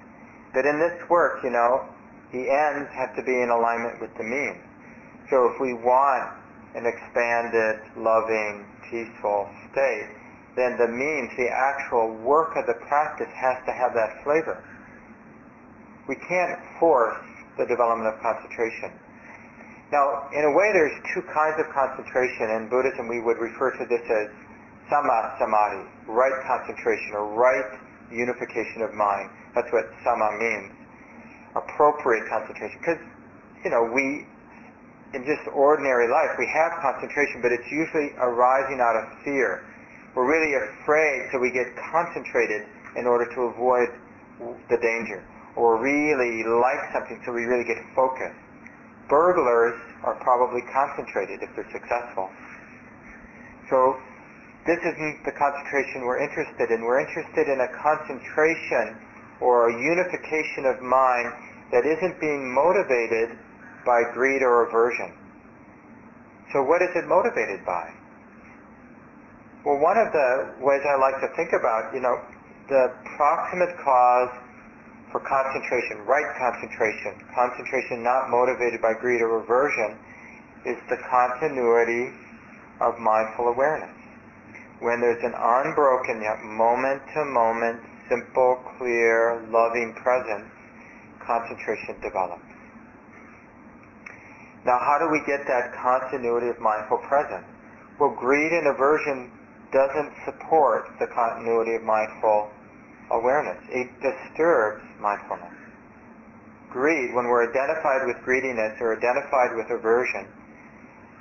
But 0.56 0.64
in 0.64 0.80
this 0.80 0.96
work, 1.12 1.44
you 1.44 1.52
know, 1.52 1.84
the 2.32 2.48
ends 2.48 2.88
have 2.96 3.12
to 3.20 3.22
be 3.28 3.36
in 3.36 3.52
alignment 3.52 4.00
with 4.00 4.16
the 4.16 4.24
means. 4.24 4.64
So 5.28 5.52
if 5.52 5.60
we 5.60 5.76
want 5.76 6.32
an 6.72 6.88
expanded, 6.88 7.84
loving, 8.00 8.64
peaceful 8.88 9.44
state, 9.76 10.08
then 10.56 10.80
the 10.80 10.88
means, 10.88 11.36
the 11.36 11.52
actual 11.52 12.16
work 12.24 12.56
of 12.56 12.64
the 12.64 12.80
practice 12.88 13.28
has 13.36 13.60
to 13.68 13.72
have 13.76 13.92
that 13.92 14.24
flavor 14.24 14.56
we 16.08 16.16
can't 16.16 16.58
force 16.80 17.16
the 17.58 17.66
development 17.66 18.12
of 18.12 18.20
concentration. 18.20 18.90
Now, 19.92 20.24
in 20.32 20.40
a 20.40 20.52
way, 20.56 20.72
there's 20.72 20.96
two 21.12 21.20
kinds 21.20 21.60
of 21.60 21.68
concentration. 21.68 22.48
In 22.56 22.72
Buddhism, 22.72 23.12
we 23.12 23.20
would 23.20 23.36
refer 23.36 23.76
to 23.76 23.84
this 23.84 24.00
as 24.00 24.32
samma 24.88 25.36
samadhi, 25.36 25.84
right 26.08 26.32
concentration 26.48 27.12
or 27.12 27.28
right 27.36 27.76
unification 28.10 28.80
of 28.80 28.96
mind. 28.96 29.28
That's 29.54 29.68
what 29.68 29.92
samma 30.00 30.40
means. 30.40 30.72
Appropriate 31.54 32.24
concentration. 32.24 32.80
Because, 32.80 33.04
you 33.64 33.68
know, 33.68 33.84
we, 33.92 34.24
in 35.12 35.28
just 35.28 35.44
ordinary 35.52 36.08
life, 36.08 36.40
we 36.40 36.48
have 36.48 36.72
concentration, 36.80 37.44
but 37.44 37.52
it's 37.52 37.68
usually 37.70 38.16
arising 38.16 38.80
out 38.80 38.96
of 38.96 39.04
fear. 39.28 39.60
We're 40.16 40.24
really 40.24 40.56
afraid, 40.56 41.28
so 41.32 41.38
we 41.38 41.52
get 41.52 41.68
concentrated 41.92 42.64
in 42.96 43.04
order 43.04 43.28
to 43.28 43.40
avoid 43.52 43.92
the 44.72 44.78
danger 44.80 45.20
or 45.54 45.76
really 45.76 46.48
like 46.48 46.80
something 46.96 47.20
so 47.26 47.32
we 47.32 47.44
really 47.44 47.64
get 47.64 47.76
focused. 47.94 48.41
Burglars 49.12 49.76
are 50.08 50.16
probably 50.24 50.64
concentrated 50.72 51.44
if 51.44 51.52
they're 51.52 51.68
successful. 51.68 52.32
So 53.68 54.00
this 54.64 54.80
isn't 54.80 55.28
the 55.28 55.36
concentration 55.36 56.08
we're 56.08 56.24
interested 56.24 56.72
in. 56.72 56.80
We're 56.80 57.04
interested 57.04 57.44
in 57.44 57.60
a 57.60 57.68
concentration 57.76 58.96
or 59.44 59.68
a 59.68 59.72
unification 59.76 60.64
of 60.64 60.80
mind 60.80 61.28
that 61.76 61.84
isn't 61.84 62.24
being 62.24 62.56
motivated 62.56 63.36
by 63.84 64.00
greed 64.16 64.40
or 64.40 64.64
aversion. 64.72 65.12
So 66.56 66.64
what 66.64 66.80
is 66.80 66.96
it 66.96 67.04
motivated 67.04 67.68
by? 67.68 67.92
Well, 69.68 69.76
one 69.76 70.00
of 70.00 70.08
the 70.08 70.56
ways 70.64 70.80
I 70.88 70.96
like 70.96 71.20
to 71.20 71.28
think 71.36 71.52
about, 71.52 71.92
you 71.92 72.00
know, 72.00 72.16
the 72.72 72.88
proximate 73.20 73.76
cause 73.84 74.32
for 75.12 75.20
concentration, 75.20 76.00
right 76.08 76.26
concentration, 76.40 77.14
concentration 77.36 78.02
not 78.02 78.30
motivated 78.30 78.80
by 78.80 78.94
greed 78.96 79.20
or 79.20 79.44
aversion, 79.44 79.96
is 80.64 80.78
the 80.88 80.96
continuity 81.10 82.10
of 82.80 82.98
mindful 82.98 83.48
awareness. 83.48 83.92
when 84.82 85.00
there's 85.00 85.22
an 85.22 85.32
unbroken 85.32 86.20
yet 86.20 86.42
moment-to-moment, 86.42 87.78
simple, 88.10 88.58
clear, 88.76 89.38
loving 89.48 89.94
presence, 90.02 90.50
concentration 91.22 91.94
develops. 92.02 92.42
Now, 94.66 94.78
how 94.82 94.98
do 94.98 95.08
we 95.10 95.22
get 95.26 95.46
that 95.46 95.70
continuity 95.78 96.50
of 96.50 96.58
mindful 96.58 96.98
presence? 97.06 97.46
Well, 97.98 98.10
greed 98.18 98.50
and 98.50 98.66
aversion 98.66 99.30
doesn't 99.70 100.12
support 100.26 100.90
the 100.98 101.06
continuity 101.06 101.76
of 101.78 101.82
mindful 101.82 102.50
awareness. 103.10 103.58
It 103.68 103.88
disturbs 104.00 104.84
mindfulness. 105.00 105.52
Greed, 106.70 107.14
when 107.14 107.26
we're 107.26 107.48
identified 107.48 108.06
with 108.06 108.16
greediness 108.24 108.80
or 108.80 108.96
identified 108.96 109.56
with 109.56 109.68
aversion, 109.70 110.26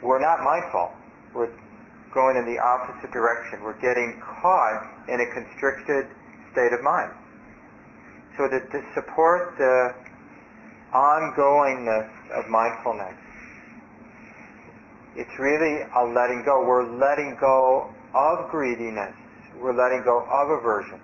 we're 0.02 0.22
not 0.22 0.44
mindful. 0.44 0.92
We're 1.36 1.52
going 2.14 2.38
in 2.38 2.46
the 2.46 2.60
opposite 2.60 3.12
direction. 3.12 3.64
We're 3.64 3.80
getting 3.80 4.22
caught 4.22 4.88
in 5.08 5.20
a 5.20 5.28
constricted 5.34 6.08
state 6.52 6.72
of 6.74 6.82
mind. 6.84 7.12
So 8.38 8.48
to, 8.48 8.60
to 8.60 8.80
support 8.96 9.56
the 9.58 9.94
ongoingness 10.94 12.10
of 12.32 12.48
mindfulness, 12.50 13.16
it's 15.16 15.38
really 15.40 15.84
a 15.84 16.04
letting 16.16 16.44
go. 16.46 16.64
We're 16.66 16.88
letting 16.88 17.36
go 17.40 17.92
of 18.14 18.50
greediness. 18.50 19.14
We're 19.60 19.76
letting 19.76 20.04
go 20.04 20.24
of 20.24 20.50
aversion. 20.50 21.00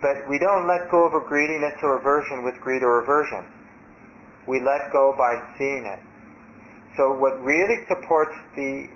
But 0.00 0.28
we 0.28 0.38
don't 0.38 0.66
let 0.66 0.90
go 0.90 1.06
of 1.06 1.14
a 1.14 1.26
greediness 1.26 1.74
or 1.82 1.98
aversion 1.98 2.44
with 2.44 2.54
greed 2.60 2.82
or 2.82 3.02
aversion. 3.02 3.44
We 4.46 4.60
let 4.60 4.92
go 4.92 5.14
by 5.18 5.42
seeing 5.58 5.84
it. 5.86 6.00
So 6.96 7.12
what 7.18 7.42
really 7.42 7.84
supports 7.86 8.34
the 8.54 8.88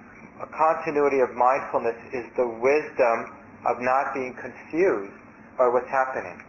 continuity 0.51 1.21
of 1.21 1.35
mindfulness 1.35 1.99
is 2.13 2.27
the 2.37 2.47
wisdom 2.47 3.35
of 3.67 3.79
not 3.81 4.15
being 4.15 4.35
confused 4.35 5.15
by 5.59 5.69
what's 5.69 5.91
happening. 5.91 6.43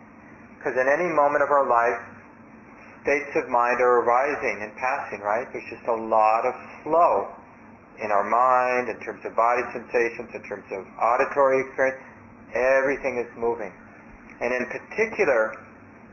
Because 0.58 0.78
in 0.78 0.88
any 0.88 1.10
moment 1.12 1.44
of 1.44 1.52
our 1.52 1.68
life, 1.68 2.00
states 3.04 3.36
of 3.36 3.50
mind 3.50 3.82
are 3.82 4.02
arising 4.02 4.64
and 4.64 4.72
passing, 4.78 5.20
right? 5.20 5.46
There's 5.52 5.70
just 5.70 5.86
a 5.88 5.94
lot 5.94 6.46
of 6.46 6.56
flow 6.84 7.28
in 8.00 8.10
our 8.10 8.24
mind, 8.24 8.90
in 8.90 8.98
terms 9.04 9.22
of 9.26 9.36
body 9.36 9.62
sensations, 9.74 10.32
in 10.34 10.42
terms 10.48 10.66
of 10.72 10.88
auditory 10.98 11.62
experience. 11.68 12.02
Everything 12.56 13.18
is 13.20 13.28
moving. 13.38 13.74
And 14.44 14.52
in 14.52 14.68
particular, 14.68 15.56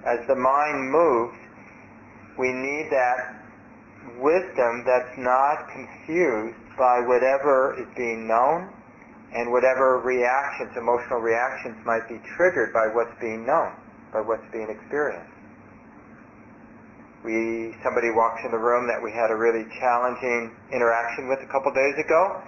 as 0.07 0.23
the 0.29 0.37
mind 0.38 0.87
moves, 0.87 1.35
we 2.38 2.55
need 2.55 2.87
that 2.95 3.43
wisdom 4.23 4.87
that's 4.87 5.19
not 5.19 5.66
confused 5.75 6.55
by 6.79 7.03
whatever 7.03 7.75
is 7.75 7.90
being 7.99 8.31
known 8.31 8.71
and 9.35 9.51
whatever 9.51 9.99
reactions, 9.99 10.71
emotional 10.79 11.19
reactions 11.19 11.75
might 11.85 12.07
be 12.07 12.23
triggered 12.38 12.73
by 12.73 12.87
what's 12.95 13.12
being 13.21 13.45
known, 13.45 13.75
by 14.12 14.21
what's 14.23 14.47
being 14.53 14.71
experienced. 14.71 15.27
We, 17.27 17.75
somebody 17.83 18.14
walks 18.14 18.47
in 18.47 18.55
the 18.55 18.62
room 18.62 18.87
that 18.87 19.03
we 19.03 19.11
had 19.11 19.35
a 19.35 19.37
really 19.37 19.66
challenging 19.83 20.55
interaction 20.73 21.29
with 21.29 21.43
a 21.43 21.51
couple 21.51 21.75
days 21.75 21.99
ago. 21.99 22.40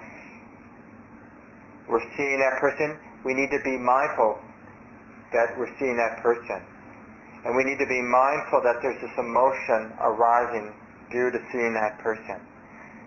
We're 1.91 2.07
seeing 2.17 2.39
that 2.39 2.63
person. 2.63 2.97
We 3.27 3.35
need 3.35 3.51
to 3.51 3.61
be 3.67 3.77
mindful 3.77 4.39
that 5.33 5.57
we're 5.59 5.73
seeing 5.79 5.97
that 5.97 6.23
person. 6.23 6.61
And 7.45 7.57
we 7.57 7.65
need 7.65 7.79
to 7.79 7.89
be 7.91 8.01
mindful 8.01 8.63
that 8.63 8.79
there's 8.81 9.01
this 9.03 9.17
emotion 9.19 9.93
arising 9.99 10.73
due 11.11 11.31
to 11.31 11.41
seeing 11.51 11.75
that 11.75 11.99
person. 11.99 12.39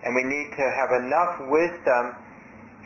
And 0.04 0.14
we 0.14 0.24
need 0.24 0.52
to 0.54 0.66
have 0.76 0.92
enough 1.02 1.40
wisdom 1.50 2.14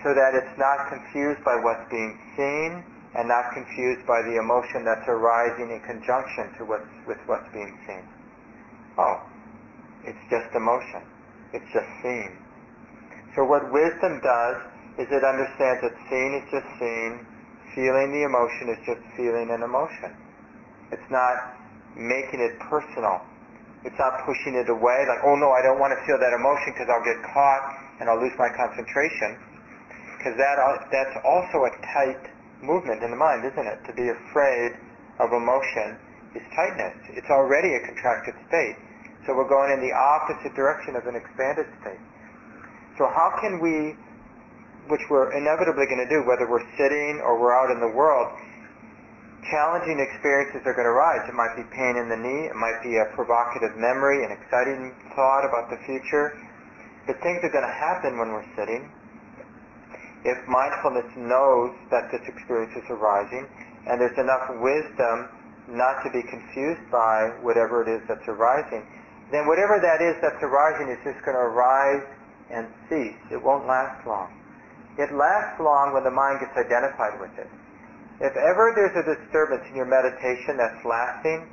so 0.03 0.13
that 0.15 0.31
it's 0.37 0.55
not 0.55 0.87
confused 0.87 1.43
by 1.43 1.59
what's 1.59 1.83
being 1.91 2.15
seen 2.37 2.83
and 3.17 3.27
not 3.27 3.51
confused 3.51 4.05
by 4.05 4.21
the 4.21 4.37
emotion 4.37 4.85
that's 4.85 5.03
arising 5.09 5.73
in 5.73 5.81
conjunction 5.81 6.53
to 6.57 6.65
what's, 6.69 6.93
with 7.07 7.19
what's 7.25 7.49
being 7.51 7.73
seen. 7.89 8.05
Oh, 8.97 9.19
it's 10.05 10.23
just 10.29 10.53
emotion. 10.55 11.03
It's 11.51 11.67
just 11.73 11.89
seen. 12.05 12.37
So 13.35 13.43
what 13.43 13.65
wisdom 13.73 14.21
does 14.21 14.57
is 15.01 15.07
it 15.09 15.23
understands 15.23 15.81
that 15.81 15.95
seeing 16.09 16.31
is 16.37 16.45
just 16.51 16.69
seeing, 16.77 17.25
feeling 17.75 18.11
the 18.11 18.23
emotion 18.25 18.69
is 18.73 18.79
just 18.85 19.01
feeling 19.15 19.49
an 19.51 19.61
emotion. 19.63 20.13
It's 20.91 21.09
not 21.09 21.57
making 21.95 22.41
it 22.41 22.57
personal. 22.69 23.21
It's 23.85 23.97
not 23.97 24.25
pushing 24.27 24.59
it 24.59 24.67
away 24.67 25.07
like, 25.07 25.23
oh 25.23 25.35
no, 25.39 25.51
I 25.55 25.61
don't 25.63 25.79
want 25.79 25.95
to 25.95 25.99
feel 26.03 26.19
that 26.19 26.33
emotion 26.35 26.75
because 26.75 26.91
I'll 26.91 27.05
get 27.05 27.19
caught 27.31 27.63
and 27.99 28.09
I'll 28.09 28.19
lose 28.19 28.35
my 28.35 28.51
concentration 28.51 29.39
because 30.19 30.35
that 30.35 30.59
that's 30.91 31.15
also 31.23 31.63
a 31.63 31.71
tight 31.95 32.19
movement 32.59 32.99
in 33.03 33.11
the 33.11 33.15
mind, 33.15 33.47
isn't 33.47 33.67
it? 33.67 33.79
To 33.87 33.93
be 33.95 34.11
afraid 34.11 34.75
of 35.23 35.31
emotion 35.31 35.95
is 36.35 36.43
tightness. 36.55 36.95
It's 37.15 37.31
already 37.31 37.75
a 37.75 37.81
contracted 37.87 38.35
state. 38.51 38.75
So 39.23 39.35
we're 39.35 39.47
going 39.47 39.71
in 39.71 39.79
the 39.79 39.95
opposite 39.95 40.55
direction 40.55 40.95
of 40.99 41.07
an 41.07 41.15
expanded 41.15 41.67
state. 41.79 42.03
So 42.99 43.07
how 43.07 43.31
can 43.39 43.63
we, 43.63 43.95
which 44.89 45.05
we're 45.09 45.31
inevitably 45.37 45.85
going 45.85 46.01
to 46.01 46.09
do, 46.09 46.25
whether 46.25 46.49
we're 46.49 46.65
sitting 46.75 47.21
or 47.23 47.39
we're 47.39 47.53
out 47.53 47.71
in 47.71 47.79
the 47.79 47.93
world, 47.93 48.27
challenging 49.49 50.01
experiences 50.01 50.61
are 50.65 50.73
going 50.73 50.89
to 50.89 50.93
arise. 50.93 51.23
It 51.29 51.37
might 51.37 51.55
be 51.55 51.63
pain 51.71 51.95
in 51.95 52.09
the 52.09 52.17
knee. 52.17 52.49
It 52.49 52.57
might 52.57 52.81
be 52.83 52.97
a 52.97 53.07
provocative 53.15 53.77
memory, 53.77 54.25
an 54.25 54.33
exciting 54.33 54.91
thought 55.15 55.45
about 55.45 55.69
the 55.69 55.79
future. 55.85 56.35
But 57.07 57.21
things 57.21 57.39
are 57.41 57.53
going 57.53 57.65
to 57.65 57.77
happen 57.77 58.17
when 58.19 58.33
we're 58.33 58.49
sitting 58.57 58.89
if 60.25 60.37
mindfulness 60.47 61.07
knows 61.15 61.71
that 61.91 62.11
this 62.11 62.21
experience 62.27 62.75
is 62.75 62.83
arising 62.89 63.47
and 63.87 64.01
there's 64.01 64.17
enough 64.19 64.51
wisdom 64.59 65.31
not 65.69 66.03
to 66.03 66.09
be 66.11 66.21
confused 66.27 66.83
by 66.91 67.31
whatever 67.41 67.85
it 67.85 67.87
is 67.87 68.01
that's 68.07 68.27
arising, 68.27 68.83
then 69.31 69.47
whatever 69.47 69.79
that 69.79 70.01
is 70.01 70.17
that's 70.21 70.41
arising 70.43 70.89
is 70.89 70.99
just 71.05 71.23
going 71.23 71.37
to 71.37 71.45
arise 71.45 72.03
and 72.51 72.67
cease. 72.89 73.15
It 73.31 73.41
won't 73.41 73.67
last 73.67 74.05
long. 74.05 74.33
It 74.99 75.15
lasts 75.15 75.55
long 75.63 75.95
when 75.95 76.03
the 76.03 76.11
mind 76.11 76.43
gets 76.43 76.51
identified 76.59 77.23
with 77.23 77.31
it. 77.39 77.47
If 78.19 78.35
ever 78.35 78.75
there's 78.75 78.99
a 78.99 79.07
disturbance 79.07 79.63
in 79.71 79.79
your 79.79 79.87
meditation 79.87 80.59
that's 80.59 80.83
lasting, 80.83 81.47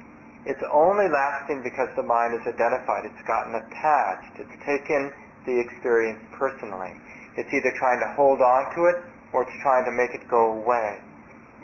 it's 0.50 0.62
only 0.74 1.06
lasting 1.06 1.62
because 1.62 1.87
the 1.94 2.02
mind 2.02 2.35
is 2.35 2.42
identified. 2.42 3.06
It's 3.06 3.22
gotten 3.22 3.54
attached. 3.54 4.42
It's 4.42 4.59
taken 4.66 5.14
the 5.46 5.62
experience 5.62 6.18
personally. 6.35 6.98
It's 7.38 7.46
either 7.54 7.70
trying 7.78 8.02
to 8.02 8.11
hold 8.18 8.42
on 8.42 8.74
to 8.74 8.90
it 8.90 8.98
or 9.30 9.46
it's 9.46 9.59
trying 9.62 9.87
to 9.87 9.94
make 9.94 10.11
it 10.11 10.26
go 10.26 10.59
away. 10.59 10.98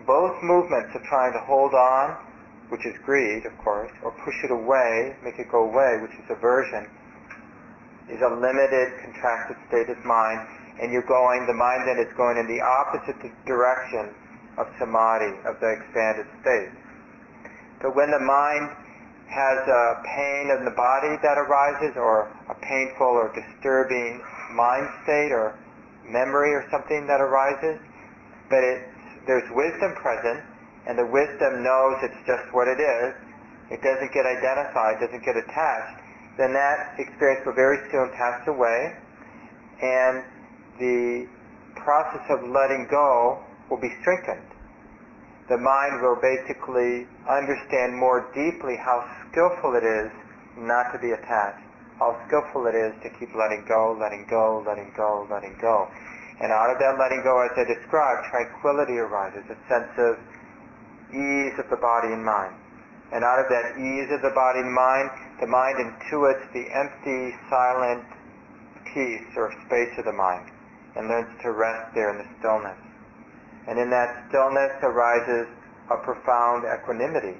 Both 0.06 0.38
movements 0.42 0.94
of 0.94 1.02
trying 1.02 1.34
to 1.34 1.42
hold 1.50 1.74
on, 1.74 2.14
which 2.70 2.86
is 2.86 2.94
greed, 3.02 3.42
of 3.42 3.58
course, 3.58 3.90
or 4.06 4.14
push 4.22 4.38
it 4.46 4.54
away, 4.54 5.18
make 5.26 5.38
it 5.42 5.50
go 5.50 5.66
away, 5.66 5.98
which 5.98 6.14
is 6.14 6.30
aversion, 6.30 6.86
is 8.06 8.22
a 8.22 8.30
limited, 8.30 9.02
contracted 9.02 9.56
state 9.66 9.90
of 9.90 9.98
mind, 10.04 10.46
and 10.80 10.92
you're 10.92 11.06
going, 11.06 11.46
the 11.46 11.56
mind 11.56 11.84
then 11.88 11.98
is 11.98 12.12
going 12.16 12.38
in 12.38 12.46
the 12.46 12.60
opposite 12.60 13.18
direction 13.44 14.14
of 14.56 14.68
samadhi, 14.78 15.36
of 15.44 15.60
the 15.60 15.68
expanded 15.68 16.26
state. 16.40 16.72
But 17.80 17.96
when 17.96 18.10
the 18.10 18.20
mind 18.20 18.70
has 19.28 19.58
a 19.64 19.84
pain 20.04 20.52
in 20.52 20.64
the 20.64 20.76
body 20.76 21.16
that 21.24 21.36
arises, 21.40 21.96
or 21.96 22.28
a 22.48 22.56
painful 22.60 23.16
or 23.16 23.32
disturbing 23.32 24.20
mind 24.52 24.88
state, 25.04 25.32
or 25.32 25.56
memory 26.04 26.52
or 26.52 26.64
something 26.70 27.06
that 27.06 27.20
arises, 27.20 27.80
but 28.50 28.60
there's 29.26 29.48
wisdom 29.56 29.94
present, 29.96 30.44
and 30.86 30.98
the 30.98 31.06
wisdom 31.06 31.62
knows 31.62 31.96
it's 32.02 32.22
just 32.26 32.44
what 32.52 32.68
it 32.68 32.76
is. 32.76 33.14
It 33.70 33.80
doesn't 33.80 34.12
get 34.12 34.26
identified, 34.26 35.00
doesn't 35.00 35.24
get 35.24 35.36
attached. 35.36 35.96
Then 36.36 36.52
that 36.52 36.98
experience 36.98 37.46
will 37.46 37.56
very 37.56 37.80
soon 37.90 38.10
pass 38.12 38.44
away, 38.48 38.92
and 39.80 40.24
the 40.78 41.26
process 41.76 42.22
of 42.30 42.48
letting 42.48 42.86
go 42.90 43.38
will 43.70 43.80
be 43.80 43.90
strengthened. 44.00 44.46
The 45.48 45.58
mind 45.58 46.00
will 46.00 46.16
basically 46.20 47.06
understand 47.28 47.96
more 47.96 48.30
deeply 48.32 48.76
how 48.76 49.04
skillful 49.28 49.74
it 49.74 49.84
is 49.84 50.10
not 50.56 50.92
to 50.92 50.98
be 50.98 51.10
attached 51.10 51.72
how 52.02 52.18
skillful 52.26 52.66
it 52.66 52.74
is 52.74 52.90
to 53.06 53.08
keep 53.14 53.30
letting 53.38 53.62
go, 53.70 53.94
letting 53.94 54.26
go, 54.26 54.58
letting 54.66 54.90
go, 54.96 55.22
letting 55.30 55.54
go. 55.62 55.86
And 56.42 56.50
out 56.50 56.74
of 56.74 56.82
that 56.82 56.98
letting 56.98 57.22
go, 57.22 57.38
as 57.46 57.54
I 57.54 57.62
described, 57.62 58.26
tranquility 58.26 58.98
arises, 58.98 59.46
a 59.46 59.58
sense 59.70 59.94
of 60.02 60.18
ease 61.14 61.54
of 61.62 61.70
the 61.70 61.78
body 61.78 62.10
and 62.10 62.26
mind. 62.26 62.58
And 63.14 63.22
out 63.22 63.38
of 63.38 63.46
that 63.54 63.78
ease 63.78 64.10
of 64.10 64.18
the 64.18 64.34
body 64.34 64.66
and 64.66 64.74
mind, 64.74 65.14
the 65.38 65.46
mind 65.46 65.78
intuits 65.78 66.42
the 66.50 66.66
empty, 66.74 67.38
silent 67.46 68.02
peace 68.90 69.30
or 69.38 69.54
space 69.70 69.94
of 69.98 70.04
the 70.04 70.16
mind 70.16 70.50
and 70.96 71.08
learns 71.08 71.30
to 71.42 71.52
rest 71.52 71.94
there 71.94 72.10
in 72.10 72.18
the 72.18 72.28
stillness. 72.38 72.78
And 73.68 73.78
in 73.78 73.90
that 73.90 74.28
stillness 74.28 74.72
arises 74.82 75.46
a 75.90 75.96
profound 76.04 76.64
equanimity, 76.64 77.38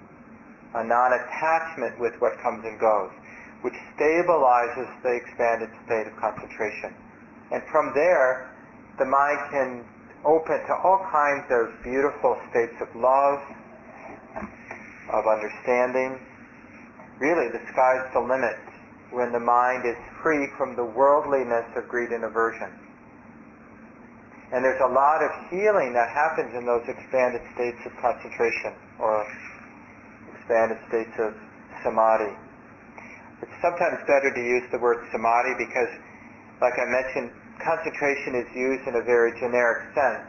a 0.75 0.85
non-attachment 0.85 1.99
with 1.99 2.15
what 2.21 2.38
comes 2.43 2.65
and 2.65 2.79
goes 2.79 3.11
which 3.62 3.75
stabilizes 3.97 4.91
the 5.03 5.15
expanded 5.15 5.71
state 5.87 6.07
of 6.07 6.15
concentration. 6.19 6.95
And 7.51 7.62
from 7.71 7.93
there, 7.95 8.51
the 8.99 9.07
mind 9.07 9.38
can 9.51 9.85
open 10.25 10.59
to 10.67 10.75
all 10.83 11.07
kinds 11.11 11.47
of 11.51 11.71
beautiful 11.83 12.38
states 12.51 12.75
of 12.83 12.91
love, 12.95 13.38
of 15.11 15.27
understanding. 15.27 16.19
Really, 17.19 17.49
the 17.51 17.62
sky's 17.71 18.12
the 18.12 18.21
limit 18.21 18.59
when 19.11 19.31
the 19.31 19.41
mind 19.41 19.87
is 19.87 19.97
free 20.23 20.49
from 20.59 20.75
the 20.75 20.85
worldliness 20.85 21.67
of 21.77 21.88
greed 21.88 22.11
and 22.11 22.25
aversion. 22.25 22.71
And 24.53 24.61
there's 24.61 24.85
a 24.85 24.93
lot 24.93 25.25
of 25.25 25.33
healing 25.49 25.97
that 25.97 26.12
happens 26.12 26.53
in 26.53 26.69
those 26.69 26.85
expanded 26.85 27.41
states 27.57 27.81
of 27.88 27.93
concentration 28.05 28.77
or 29.01 29.25
expanded 30.37 30.77
states 30.93 31.17
of 31.25 31.33
samadhi. 31.81 32.37
It's 33.41 33.57
sometimes 33.65 34.05
better 34.05 34.29
to 34.29 34.43
use 34.45 34.69
the 34.69 34.77
word 34.77 35.09
samadhi 35.09 35.57
because, 35.57 35.88
like 36.61 36.77
I 36.77 36.85
mentioned, 36.85 37.33
concentration 37.65 38.37
is 38.37 38.49
used 38.53 38.85
in 38.85 39.01
a 39.01 39.05
very 39.09 39.33
generic 39.41 39.88
sense. 39.97 40.29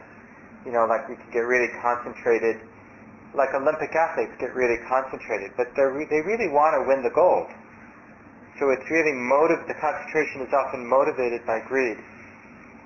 You 0.64 0.72
know, 0.72 0.88
like 0.88 1.04
we 1.04 1.20
can 1.20 1.28
get 1.28 1.44
really 1.44 1.68
concentrated, 1.84 2.64
like 3.36 3.52
Olympic 3.52 3.92
athletes 3.92 4.32
get 4.40 4.56
really 4.56 4.80
concentrated, 4.88 5.52
but 5.60 5.68
re- 5.76 6.08
they 6.08 6.24
really 6.24 6.48
want 6.48 6.72
to 6.80 6.88
win 6.88 7.04
the 7.04 7.12
gold. 7.12 7.52
So 8.56 8.72
it's 8.72 8.88
really 8.88 9.12
motive, 9.12 9.68
the 9.68 9.76
concentration 9.76 10.48
is 10.48 10.52
often 10.56 10.88
motivated 10.88 11.44
by 11.44 11.60
greed 11.68 12.00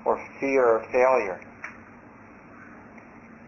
or 0.05 0.19
fear 0.39 0.77
of 0.77 0.83
failure. 0.91 1.39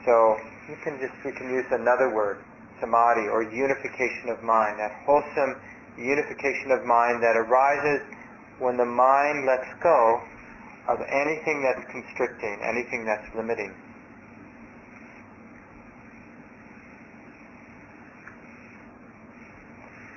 So 0.06 0.38
you 0.68 0.78
can 0.84 0.98
just, 1.00 1.14
we 1.24 1.32
can 1.32 1.50
use 1.50 1.66
another 1.72 2.14
word, 2.14 2.42
samadhi 2.80 3.30
or 3.30 3.44
unification 3.44 4.30
of 4.30 4.42
mind, 4.44 4.80
that 4.80 4.92
wholesome 5.06 5.62
unification 5.98 6.72
of 6.72 6.86
mind 6.86 7.22
that 7.22 7.38
arises 7.38 8.02
when 8.60 8.78
the 8.78 8.86
mind 8.86 9.46
lets 9.46 9.68
go 9.84 10.22
of 10.90 10.98
anything 11.06 11.62
that's 11.62 11.86
constricting, 11.92 12.58
anything 12.66 13.06
that's 13.06 13.26
limiting. 13.36 13.74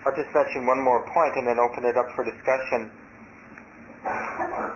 I'll 0.05 0.17
just 0.17 0.29
mention 0.35 0.67
one 0.67 0.81
more 0.85 1.01
point 1.13 1.37
and 1.37 1.47
then 1.49 1.59
open 1.59 1.85
it 1.85 1.97
up 1.97 2.09
for 2.15 2.25
discussion. 2.25 2.93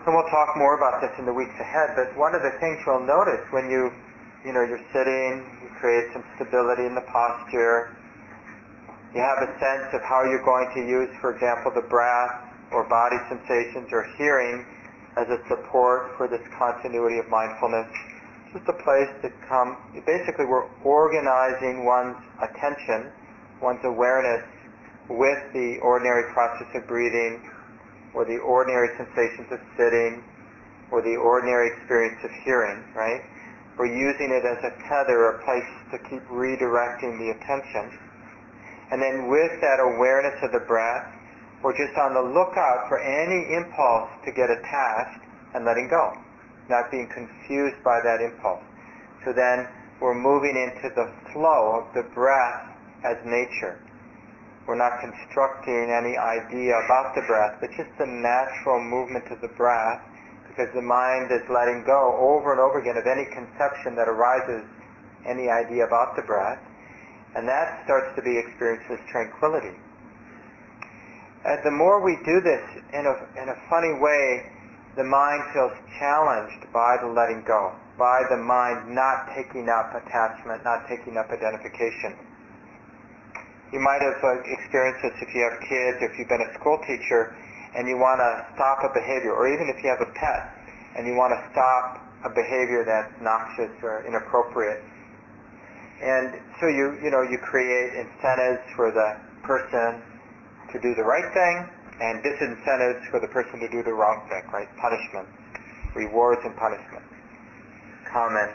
And 0.08 0.16
we'll 0.16 0.32
talk 0.32 0.56
more 0.56 0.72
about 0.72 1.04
this 1.04 1.12
in 1.20 1.28
the 1.28 1.36
weeks 1.36 1.52
ahead, 1.60 1.92
but 1.92 2.16
one 2.16 2.32
of 2.32 2.40
the 2.40 2.56
things 2.64 2.80
you'll 2.88 3.04
notice 3.04 3.44
when 3.52 3.68
you, 3.68 3.92
you 4.40 4.56
know, 4.56 4.64
you're 4.64 4.80
sitting, 4.88 5.44
you 5.60 5.68
create 5.76 6.08
some 6.16 6.24
stability 6.32 6.88
in 6.88 6.96
the 6.96 7.04
posture, 7.12 7.92
you 9.12 9.20
have 9.20 9.44
a 9.44 9.52
sense 9.60 9.92
of 9.92 10.00
how 10.08 10.24
you're 10.24 10.48
going 10.48 10.64
to 10.72 10.80
use, 10.80 11.12
for 11.20 11.36
example, 11.36 11.76
the 11.76 11.84
breath 11.92 12.40
or 12.72 12.88
body 12.88 13.20
sensations 13.28 13.92
or 13.92 14.08
hearing 14.16 14.64
as 15.20 15.28
a 15.28 15.44
support 15.44 16.16
for 16.16 16.24
this 16.24 16.40
continuity 16.56 17.20
of 17.20 17.28
mindfulness. 17.28 17.92
It's 18.48 18.64
just 18.64 18.68
a 18.72 18.80
place 18.80 19.12
to 19.20 19.28
come. 19.44 19.76
Basically, 20.08 20.48
we're 20.48 20.72
organizing 20.88 21.84
one's 21.84 22.16
attention, 22.40 23.12
one's 23.60 23.84
awareness 23.84 24.40
with 25.12 25.52
the 25.52 25.76
ordinary 25.84 26.32
process 26.32 26.72
of 26.80 26.88
breathing, 26.88 27.44
or 28.14 28.24
the 28.24 28.38
ordinary 28.38 28.88
sensations 28.96 29.48
of 29.52 29.60
sitting, 29.76 30.24
or 30.90 31.02
the 31.02 31.16
ordinary 31.16 31.68
experience 31.76 32.18
of 32.24 32.30
hearing, 32.44 32.82
right? 32.96 33.20
We're 33.76 33.94
using 33.94 34.32
it 34.32 34.42
as 34.42 34.58
a 34.64 34.72
tether, 34.88 35.38
a 35.38 35.44
place 35.44 35.70
to 35.92 35.98
keep 36.10 36.24
redirecting 36.32 37.14
the 37.20 37.30
attention. 37.36 37.98
And 38.90 39.02
then 39.02 39.28
with 39.28 39.52
that 39.60 39.78
awareness 39.78 40.34
of 40.42 40.52
the 40.52 40.64
breath, 40.66 41.06
we're 41.62 41.76
just 41.76 41.96
on 41.98 42.14
the 42.14 42.22
lookout 42.22 42.88
for 42.88 42.98
any 42.98 43.54
impulse 43.54 44.10
to 44.24 44.32
get 44.32 44.48
attached 44.50 45.22
and 45.54 45.64
letting 45.64 45.88
go, 45.90 46.16
not 46.68 46.90
being 46.90 47.08
confused 47.12 47.82
by 47.84 48.00
that 48.02 48.20
impulse. 48.20 48.64
So 49.24 49.32
then 49.32 49.68
we're 50.00 50.14
moving 50.14 50.56
into 50.56 50.94
the 50.94 51.10
flow 51.32 51.82
of 51.82 51.94
the 51.94 52.08
breath 52.14 52.74
as 53.04 53.18
nature. 53.26 53.78
We're 54.68 54.76
not 54.76 55.00
constructing 55.00 55.88
any 55.88 56.20
idea 56.20 56.76
about 56.84 57.16
the 57.16 57.24
breath, 57.24 57.56
but 57.56 57.72
just 57.72 57.88
the 57.96 58.04
natural 58.04 58.84
movement 58.84 59.24
of 59.32 59.40
the 59.40 59.48
breath 59.56 60.04
because 60.44 60.68
the 60.74 60.84
mind 60.84 61.32
is 61.32 61.40
letting 61.48 61.88
go 61.88 62.12
over 62.20 62.52
and 62.52 62.60
over 62.60 62.76
again 62.76 63.00
of 63.00 63.08
any 63.08 63.24
conception 63.32 63.96
that 63.96 64.12
arises, 64.12 64.68
any 65.24 65.48
idea 65.48 65.88
about 65.88 66.16
the 66.16 66.22
breath. 66.28 66.60
And 67.34 67.48
that 67.48 67.80
starts 67.88 68.12
to 68.16 68.20
be 68.20 68.36
experienced 68.36 68.92
as 68.92 69.00
tranquility. 69.08 69.72
And 71.48 71.64
the 71.64 71.72
more 71.72 72.04
we 72.04 72.20
do 72.28 72.44
this 72.44 72.60
in 72.92 73.08
a, 73.08 73.14
in 73.40 73.48
a 73.48 73.56
funny 73.72 73.96
way, 73.96 74.52
the 75.00 75.04
mind 75.04 75.48
feels 75.56 75.72
challenged 75.96 76.68
by 76.76 77.00
the 77.00 77.08
letting 77.08 77.40
go, 77.48 77.72
by 77.96 78.20
the 78.28 78.36
mind 78.36 78.92
not 78.92 79.32
taking 79.32 79.72
up 79.72 79.96
attachment, 79.96 80.60
not 80.60 80.84
taking 80.92 81.16
up 81.16 81.32
identification. 81.32 82.27
You 83.72 83.80
might 83.80 84.00
have 84.00 84.16
uh, 84.24 84.40
experienced 84.48 85.02
this 85.04 85.12
if 85.20 85.34
you 85.34 85.44
have 85.44 85.60
kids, 85.60 86.00
if 86.00 86.18
you've 86.18 86.28
been 86.28 86.40
a 86.40 86.52
school 86.56 86.80
teacher, 86.88 87.36
and 87.76 87.86
you 87.86 88.00
want 88.00 88.16
to 88.20 88.30
stop 88.56 88.80
a 88.80 88.88
behavior, 88.96 89.36
or 89.36 89.44
even 89.44 89.68
if 89.68 89.84
you 89.84 89.92
have 89.92 90.00
a 90.00 90.10
pet, 90.16 90.40
and 90.96 91.06
you 91.06 91.12
want 91.12 91.36
to 91.36 91.40
stop 91.52 92.00
a 92.24 92.30
behavior 92.32 92.82
that's 92.84 93.12
noxious 93.20 93.70
or 93.84 94.08
inappropriate. 94.08 94.80
And 96.00 96.40
so 96.60 96.66
you, 96.66 96.96
you 97.02 97.10
know, 97.10 97.22
you 97.22 97.36
create 97.38 97.92
incentives 97.92 98.64
for 98.74 98.90
the 98.90 99.20
person 99.44 100.00
to 100.72 100.80
do 100.80 100.94
the 100.94 101.04
right 101.04 101.28
thing 101.34 101.68
and 102.00 102.22
disincentives 102.22 103.04
for 103.10 103.20
the 103.20 103.28
person 103.28 103.60
to 103.60 103.68
do 103.68 103.82
the 103.82 103.92
wrong 103.92 104.22
thing, 104.30 104.42
right? 104.52 104.68
Punishment, 104.80 105.28
rewards 105.94 106.40
and 106.44 106.56
punishment. 106.56 107.04
Common 108.06 108.48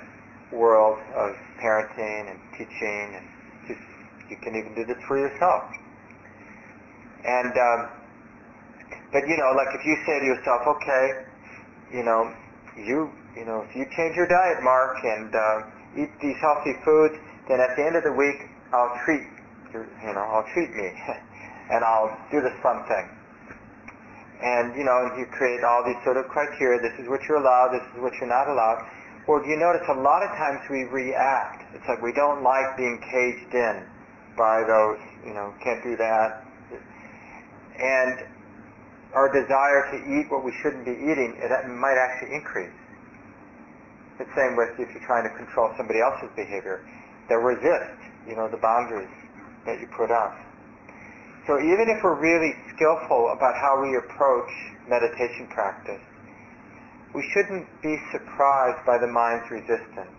world 0.51 0.99
of 1.15 1.35
parenting 1.59 2.31
and 2.31 2.39
teaching 2.57 3.15
and 3.15 3.25
you 4.29 4.37
can 4.37 4.55
even 4.55 4.73
do 4.75 4.85
this 4.85 4.97
for 5.07 5.17
yourself. 5.17 5.63
And, 7.23 7.53
um, 7.55 7.79
but 9.11 9.27
you 9.27 9.37
know, 9.37 9.51
like 9.55 9.71
if 9.73 9.85
you 9.85 9.95
say 10.05 10.19
to 10.19 10.25
yourself, 10.25 10.61
okay, 10.67 11.05
you 11.93 12.03
know, 12.03 12.33
you, 12.75 13.09
you 13.37 13.45
know, 13.45 13.65
if 13.67 13.75
you 13.75 13.85
change 13.95 14.15
your 14.15 14.27
diet, 14.27 14.63
Mark, 14.63 14.97
and 15.03 15.31
uh, 15.33 16.03
eat 16.03 16.11
these 16.21 16.37
healthy 16.41 16.73
foods, 16.83 17.15
then 17.47 17.59
at 17.59 17.75
the 17.75 17.83
end 17.85 17.95
of 17.95 18.03
the 18.03 18.11
week, 18.13 18.49
I'll 18.73 18.97
treat, 19.05 19.27
you 19.73 20.13
know, 20.13 20.25
I'll 20.33 20.47
treat 20.53 20.73
me. 20.73 20.89
and 21.69 21.83
I'll 21.83 22.11
do 22.31 22.41
this 22.41 22.53
fun 22.61 22.83
thing. 22.87 23.07
And, 24.43 24.75
you 24.75 24.83
know, 24.83 25.15
you 25.15 25.25
create 25.31 25.63
all 25.63 25.83
these 25.87 25.99
sort 26.03 26.17
of 26.17 26.27
criteria. 26.27 26.81
This 26.81 26.93
is 26.99 27.07
what 27.07 27.23
you're 27.29 27.39
allowed. 27.39 27.71
This 27.71 27.85
is 27.95 28.01
what 28.03 28.11
you're 28.19 28.27
not 28.27 28.49
allowed. 28.51 28.83
Or 29.27 29.39
do 29.39 29.47
you 29.47 29.55
notice 29.55 29.87
a 29.87 29.95
lot 29.95 30.19
of 30.19 30.29
times 30.35 30.59
we 30.69 30.83
react. 30.91 31.63
It's 31.73 31.87
like 31.87 32.01
we 32.03 32.11
don't 32.11 32.43
like 32.43 32.75
being 32.75 32.99
caged 32.99 33.55
in 33.55 33.87
by 34.37 34.63
those, 34.65 34.99
you 35.25 35.33
know, 35.33 35.53
can't 35.63 35.83
do 35.83 35.95
that. 35.97 36.45
And 37.79 38.25
our 39.13 39.29
desire 39.29 39.89
to 39.93 39.97
eat 40.09 40.31
what 40.31 40.43
we 40.43 40.51
shouldn't 40.61 40.85
be 40.85 40.93
eating, 40.93 41.37
it 41.37 41.49
might 41.69 41.97
actually 41.97 42.33
increase. 42.33 42.73
The 44.17 44.25
same 44.35 44.55
with 44.57 44.77
if 44.77 44.93
you're 44.93 45.05
trying 45.05 45.25
to 45.29 45.33
control 45.37 45.73
somebody 45.77 46.01
else's 46.01 46.29
behavior. 46.35 46.85
They 47.29 47.35
resist, 47.35 47.97
you 48.27 48.35
know, 48.35 48.49
the 48.49 48.57
boundaries 48.57 49.09
that 49.65 49.79
you 49.79 49.87
put 49.95 50.11
up. 50.11 50.35
So 51.47 51.59
even 51.59 51.89
if 51.89 52.03
we're 52.03 52.19
really 52.19 52.53
skillful 52.75 53.33
about 53.35 53.55
how 53.55 53.81
we 53.81 53.97
approach 53.97 54.51
meditation 54.87 55.47
practice, 55.49 56.01
we 57.13 57.21
shouldn't 57.33 57.67
be 57.81 57.97
surprised 58.11 58.85
by 58.85 58.97
the 58.97 59.07
mind's 59.07 59.49
resistance. 59.51 60.13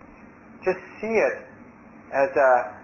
Just 0.63 0.79
see 1.01 1.19
it 1.19 1.35
as 2.13 2.29
a 2.35 2.75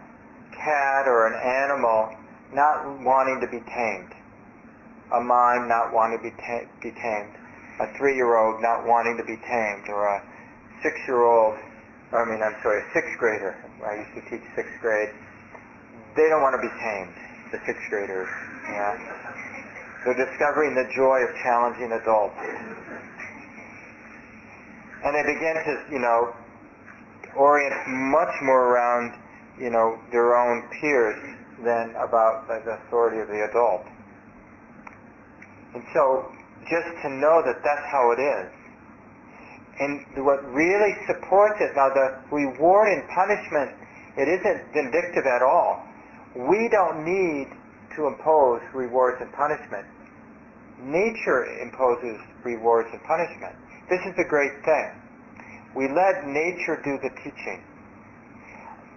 cat 0.55 1.07
or 1.07 1.27
an 1.27 1.37
animal 1.39 2.15
not 2.53 2.83
wanting 3.03 3.39
to 3.41 3.47
be 3.47 3.59
tamed, 3.71 4.13
a 5.13 5.21
mind 5.21 5.67
not 5.67 5.93
wanting 5.93 6.19
to 6.19 6.23
be, 6.23 6.31
ta- 6.35 6.67
be 6.81 6.91
tamed, 6.91 7.33
a 7.79 7.87
three-year-old 7.97 8.61
not 8.61 8.85
wanting 8.85 9.17
to 9.17 9.23
be 9.23 9.37
tamed, 9.47 9.87
or 9.87 10.07
a 10.07 10.21
six-year-old, 10.83 11.57
I 12.11 12.25
mean, 12.25 12.43
I'm 12.43 12.55
sorry, 12.61 12.83
a 12.83 12.87
sixth 12.93 13.17
grader. 13.17 13.55
I 13.83 14.03
used 14.03 14.13
to 14.15 14.21
teach 14.29 14.43
sixth 14.55 14.75
grade. 14.81 15.09
They 16.15 16.27
don't 16.27 16.41
want 16.41 16.59
to 16.59 16.61
be 16.61 16.71
tamed 16.79 17.15
the 17.51 17.59
sixth 17.65 17.87
graders. 17.89 18.27
Yeah. 18.67 18.95
They're 20.03 20.25
discovering 20.25 20.75
the 20.75 20.89
joy 20.95 21.23
of 21.23 21.29
challenging 21.43 21.91
adults. 21.91 22.35
And 25.03 25.15
they 25.15 25.23
begin 25.23 25.55
to, 25.55 25.73
you 25.91 25.99
know, 25.99 26.33
orient 27.35 27.75
much 27.87 28.33
more 28.41 28.73
around, 28.73 29.13
you 29.61 29.69
know, 29.69 29.99
their 30.11 30.35
own 30.35 30.67
peers 30.81 31.21
than 31.63 31.93
about 32.01 32.47
the 32.49 32.81
authority 32.81 33.21
of 33.21 33.27
the 33.27 33.45
adult. 33.45 33.85
And 35.75 35.83
so 35.93 36.25
just 36.65 36.89
to 37.05 37.09
know 37.09 37.45
that 37.45 37.61
that's 37.63 37.85
how 37.93 38.11
it 38.11 38.19
is. 38.19 38.49
And 39.79 40.25
what 40.25 40.43
really 40.51 40.97
supports 41.05 41.61
it, 41.61 41.71
now 41.75 41.89
the 41.93 42.19
reward 42.33 42.89
and 42.89 43.07
punishment, 43.13 43.77
it 44.17 44.27
isn't 44.27 44.73
vindictive 44.73 45.25
at 45.25 45.41
all 45.41 45.85
we 46.35 46.69
don't 46.71 47.03
need 47.03 47.47
to 47.95 48.07
impose 48.07 48.61
rewards 48.73 49.19
and 49.21 49.31
punishment. 49.33 49.85
Nature 50.79 51.45
imposes 51.61 52.17
rewards 52.43 52.87
and 52.91 53.03
punishment. 53.03 53.55
This 53.89 53.99
is 54.07 54.15
the 54.15 54.23
great 54.23 54.63
thing. 54.63 54.95
We 55.75 55.87
let 55.91 56.25
nature 56.25 56.79
do 56.83 56.97
the 57.03 57.11
teaching. 57.23 57.63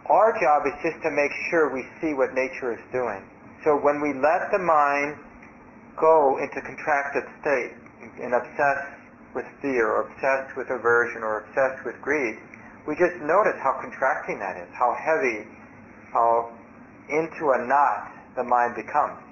Our 0.06 0.36
job 0.36 0.68
is 0.68 0.76
just 0.84 1.00
to 1.00 1.10
make 1.10 1.32
sure 1.48 1.72
we 1.72 1.88
see 2.00 2.12
what 2.12 2.36
nature 2.36 2.76
is 2.76 2.84
doing. 2.92 3.24
So 3.64 3.80
when 3.80 4.04
we 4.04 4.12
let 4.12 4.52
the 4.52 4.60
mind 4.60 5.16
go 5.96 6.36
into 6.44 6.60
contracted 6.60 7.24
state 7.40 7.72
and 8.20 8.36
obsess 8.36 8.80
with 9.32 9.48
fear 9.62 9.88
or 9.88 10.12
obsessed 10.12 10.56
with 10.60 10.68
aversion 10.68 11.24
or 11.24 11.48
obsessed 11.48 11.86
with 11.88 11.96
greed, 12.04 12.36
we 12.86 12.92
just 13.00 13.16
notice 13.24 13.56
how 13.64 13.80
contracting 13.80 14.38
that 14.44 14.60
is, 14.60 14.68
how 14.76 14.92
heavy, 14.92 15.48
how 16.12 16.52
into 17.08 17.56
a 17.56 17.64
knot 17.64 18.12
the 18.36 18.44
mind 18.44 18.76
becomes. 18.76 19.24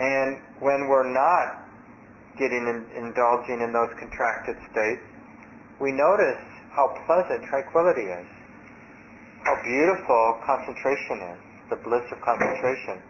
And 0.00 0.40
when 0.64 0.88
we're 0.88 1.12
not 1.12 1.60
getting 2.40 2.64
in, 2.64 2.88
indulging 2.96 3.60
in 3.60 3.72
those 3.72 3.92
contracted 4.00 4.56
states, 4.72 5.04
we 5.80 5.92
notice 5.92 6.40
how 6.72 6.88
pleasant 7.04 7.44
tranquility 7.48 8.08
is, 8.08 8.28
how 9.44 9.56
beautiful 9.62 10.38
concentration 10.44 11.20
is, 11.34 11.38
the 11.70 11.76
bliss 11.76 12.04
of 12.12 12.20
concentration, 12.20 13.02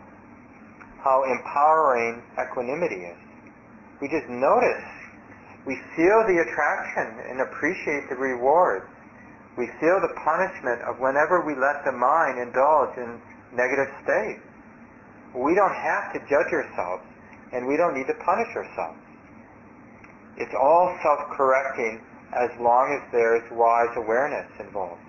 how 1.03 1.25
empowering 1.25 2.23
equanimity 2.41 3.07
is. 3.07 3.19
We 4.01 4.09
just 4.09 4.29
notice 4.29 4.85
we 5.67 5.75
feel 5.97 6.23
the 6.27 6.39
attraction 6.47 7.19
and 7.31 7.41
appreciate 7.41 8.09
the 8.09 8.17
reward. 8.17 8.87
We 9.59 9.67
feel 9.81 9.99
the 10.01 10.15
punishment 10.23 10.83
of 10.83 11.01
whenever 11.01 11.43
we 11.43 11.55
let 11.59 11.83
the 11.85 11.93
mind 11.93 12.39
indulge 12.39 12.97
in 12.99 13.21
negative 13.53 13.91
states. 14.05 14.43
We 15.35 15.55
don't 15.55 15.75
have 15.75 16.13
to 16.15 16.21
judge 16.31 16.53
ourselves, 16.53 17.03
and 17.53 17.67
we 17.67 17.77
don't 17.77 17.95
need 17.95 18.07
to 18.07 18.15
punish 18.23 18.55
ourselves. 18.55 18.99
It's 20.39 20.55
all 20.55 20.95
self-correcting 21.03 22.01
as 22.35 22.51
long 22.61 22.93
as 22.93 23.03
there's 23.13 23.43
wise 23.51 23.95
awareness 23.97 24.47
involved. 24.61 25.06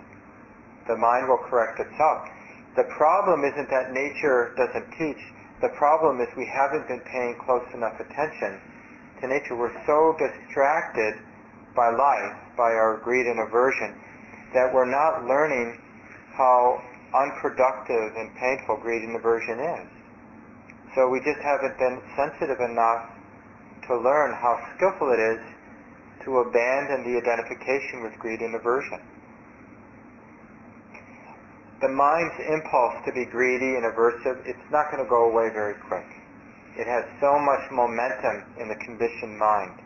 The 0.87 0.95
mind 0.95 1.27
will 1.27 1.43
correct 1.49 1.79
itself. 1.79 2.27
The 2.75 2.83
problem 2.95 3.43
isn't 3.43 3.69
that 3.69 3.91
nature 3.91 4.53
doesn't 4.55 4.91
teach. 4.97 5.19
The 5.61 5.69
problem 5.69 6.21
is 6.21 6.27
we 6.37 6.45
haven't 6.45 6.87
been 6.87 7.01
paying 7.01 7.35
close 7.43 7.65
enough 7.73 7.99
attention 7.99 8.61
to 9.21 9.27
nature. 9.27 9.55
We're 9.55 9.73
so 9.85 10.15
distracted 10.17 11.15
by 11.75 11.89
life, 11.89 12.37
by 12.55 12.71
our 12.73 12.97
greed 13.03 13.25
and 13.25 13.39
aversion, 13.39 13.95
that 14.53 14.73
we're 14.73 14.89
not 14.89 15.25
learning 15.25 15.81
how 16.33 16.81
unproductive 17.13 18.15
and 18.15 18.35
painful 18.35 18.77
greed 18.77 19.03
and 19.03 19.15
aversion 19.15 19.59
is. 19.59 19.87
So 20.95 21.09
we 21.09 21.19
just 21.19 21.41
haven't 21.41 21.77
been 21.77 22.01
sensitive 22.15 22.59
enough 22.59 23.09
to 23.87 23.97
learn 23.97 24.33
how 24.33 24.59
skillful 24.75 25.11
it 25.11 25.19
is 25.19 25.41
to 26.25 26.39
abandon 26.39 27.03
the 27.03 27.17
identification 27.17 28.03
with 28.03 28.17
greed 28.19 28.41
and 28.41 28.55
aversion. 28.55 28.99
The 31.79 31.89
mind's 31.89 32.33
impulse 32.49 33.05
to 33.05 33.13
be 33.13 33.25
greedy 33.25 33.77
and 33.77 33.85
aversive, 33.85 34.41
it's 34.49 34.65
not 34.71 34.89
going 34.89 35.03
to 35.03 35.09
go 35.09 35.29
away 35.29 35.53
very 35.53 35.75
quick. 35.85 36.09
It 36.73 36.87
has 36.87 37.05
so 37.21 37.37
much 37.37 37.69
momentum 37.69 38.49
in 38.57 38.67
the 38.67 38.75
conditioned 38.81 39.37
mind. 39.37 39.77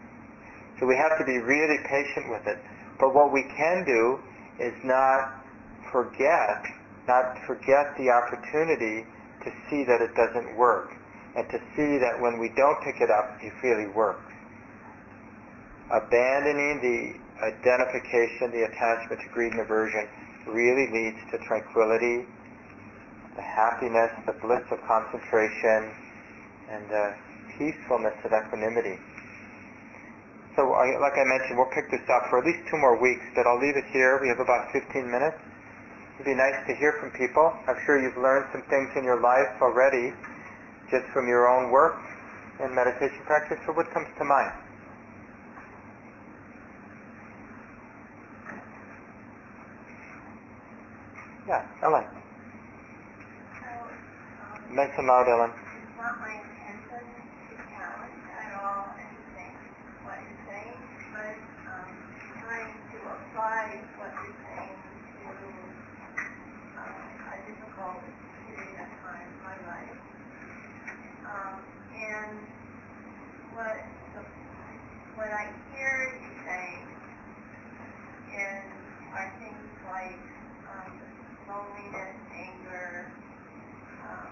So 0.80 0.88
we 0.88 0.96
have 0.96 1.20
to 1.20 1.26
be 1.26 1.38
really 1.38 1.80
patient 1.84 2.32
with 2.32 2.48
it. 2.48 2.60
But 2.98 3.14
what 3.14 3.34
we 3.34 3.44
can 3.44 3.84
do 3.84 4.20
is 4.60 4.74
not 4.84 5.44
forget, 5.92 6.64
not 7.08 7.36
forget 7.46 7.92
the 7.98 8.08
opportunity 8.08 9.04
to 9.44 9.52
see 9.70 9.84
that 9.84 10.00
it 10.00 10.16
doesn't 10.16 10.56
work 10.56 10.96
and 11.36 11.48
to 11.50 11.60
see 11.76 11.98
that 12.00 12.20
when 12.20 12.40
we 12.40 12.50
don't 12.56 12.80
pick 12.84 13.02
it 13.02 13.12
up, 13.12 13.36
it 13.42 13.52
really 13.64 13.92
works. 13.92 14.32
Abandoning 15.92 16.80
the 16.80 17.46
identification, 17.46 18.52
the 18.52 18.64
attachment 18.64 19.20
to 19.22 19.28
greed 19.34 19.52
and 19.52 19.62
aversion 19.62 20.08
really 20.48 20.88
leads 20.90 21.20
to 21.32 21.38
tranquility, 21.46 22.26
the 23.36 23.42
happiness, 23.42 24.12
the 24.26 24.36
bliss 24.42 24.64
of 24.72 24.80
concentration, 24.88 25.94
and 26.70 26.88
the 26.90 27.06
peacefulness 27.58 28.16
of 28.26 28.32
equanimity. 28.34 28.98
So, 30.56 30.68
I, 30.74 31.00
like 31.00 31.16
I 31.16 31.24
mentioned, 31.24 31.56
we'll 31.58 31.72
pick 31.72 31.88
this 31.92 32.04
up 32.12 32.28
for 32.30 32.40
at 32.40 32.46
least 32.46 32.68
two 32.68 32.78
more 32.78 33.00
weeks, 33.00 33.24
but 33.36 33.48
I'll 33.48 33.62
leave 33.62 33.78
it 33.78 33.88
here. 33.94 34.20
We 34.20 34.28
have 34.28 34.40
about 34.44 34.68
15 34.74 35.08
minutes. 35.08 35.40
It'd 36.16 36.28
be 36.28 36.36
nice 36.36 36.60
to 36.68 36.76
hear 36.76 36.94
from 37.00 37.10
people. 37.12 37.56
I'm 37.68 37.80
sure 37.86 37.98
you've 37.98 38.20
learned 38.20 38.46
some 38.52 38.62
things 38.70 38.92
in 39.00 39.04
your 39.04 39.22
life 39.22 39.48
already 39.62 40.14
just 40.92 41.08
from 41.16 41.28
your 41.28 41.48
own 41.48 41.72
work 41.72 41.96
and 42.60 42.76
meditation 42.76 43.24
practice. 43.26 43.58
So 43.66 43.72
what 43.74 43.90
comes 43.96 44.08
to 44.20 44.26
mind? 44.26 44.52
Yeah, 44.52 44.60
Ellen. 44.60 44.60
Nice 44.60 44.60
and 44.60 44.60
loud, 50.92 51.30
Ellen. 51.31 51.31
It's 51.31 51.31
not 51.31 51.31
my 51.31 51.31
intention 51.31 51.31
to 51.42 51.82
Ellen. 51.82 52.06
um, 61.66 61.90
trying 62.46 62.78
to 62.94 62.98
apply 63.10 63.82
what 63.98 64.14
you're 64.22 64.38
saying 64.54 64.78
to 65.18 65.34
uh, 66.78 67.34
a 67.34 67.38
difficult 67.50 68.06
period 68.46 68.78
of 68.78 68.90
time 69.02 69.26
in 69.26 69.42
my 69.42 69.58
life. 69.66 69.98
Um, 71.26 71.58
and 71.98 72.38
what 73.58 73.82
the, 74.14 74.22
what 75.18 75.34
I 75.34 75.50
hear 75.74 76.22
you 76.22 76.32
saying 76.46 76.86
is 78.30 78.62
are 79.12 79.28
things 79.42 79.68
like 79.90 80.22
um, 80.72 80.92
loneliness, 81.52 82.16
anger, 82.32 83.12
um, 84.08 84.32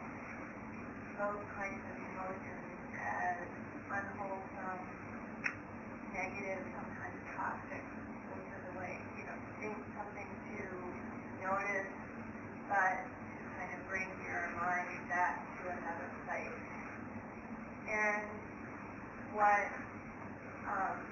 those 1.19 1.43
kinds 1.59 1.83
of 1.83 1.95
emotions 1.99 2.79
as 2.95 3.43
unwholesome, 3.91 4.83
negative, 6.15 6.63
sometimes 6.71 7.19
toxic. 7.35 7.83
Those 8.31 8.47
are 8.55 8.63
the 8.71 8.73
way, 8.79 8.95
you 9.19 9.27
know, 9.27 9.35
things, 9.59 9.83
something 9.99 10.29
to 10.31 10.63
notice, 11.43 11.91
but 12.71 13.03
to 13.03 13.41
kind 13.59 13.71
of 13.75 13.81
bring 13.91 14.07
your 14.23 14.47
mind 14.55 14.87
back 15.11 15.43
to 15.59 15.75
another 15.75 16.09
place. 16.23 16.55
And 17.91 18.23
what 19.35 19.67
um, 20.71 21.03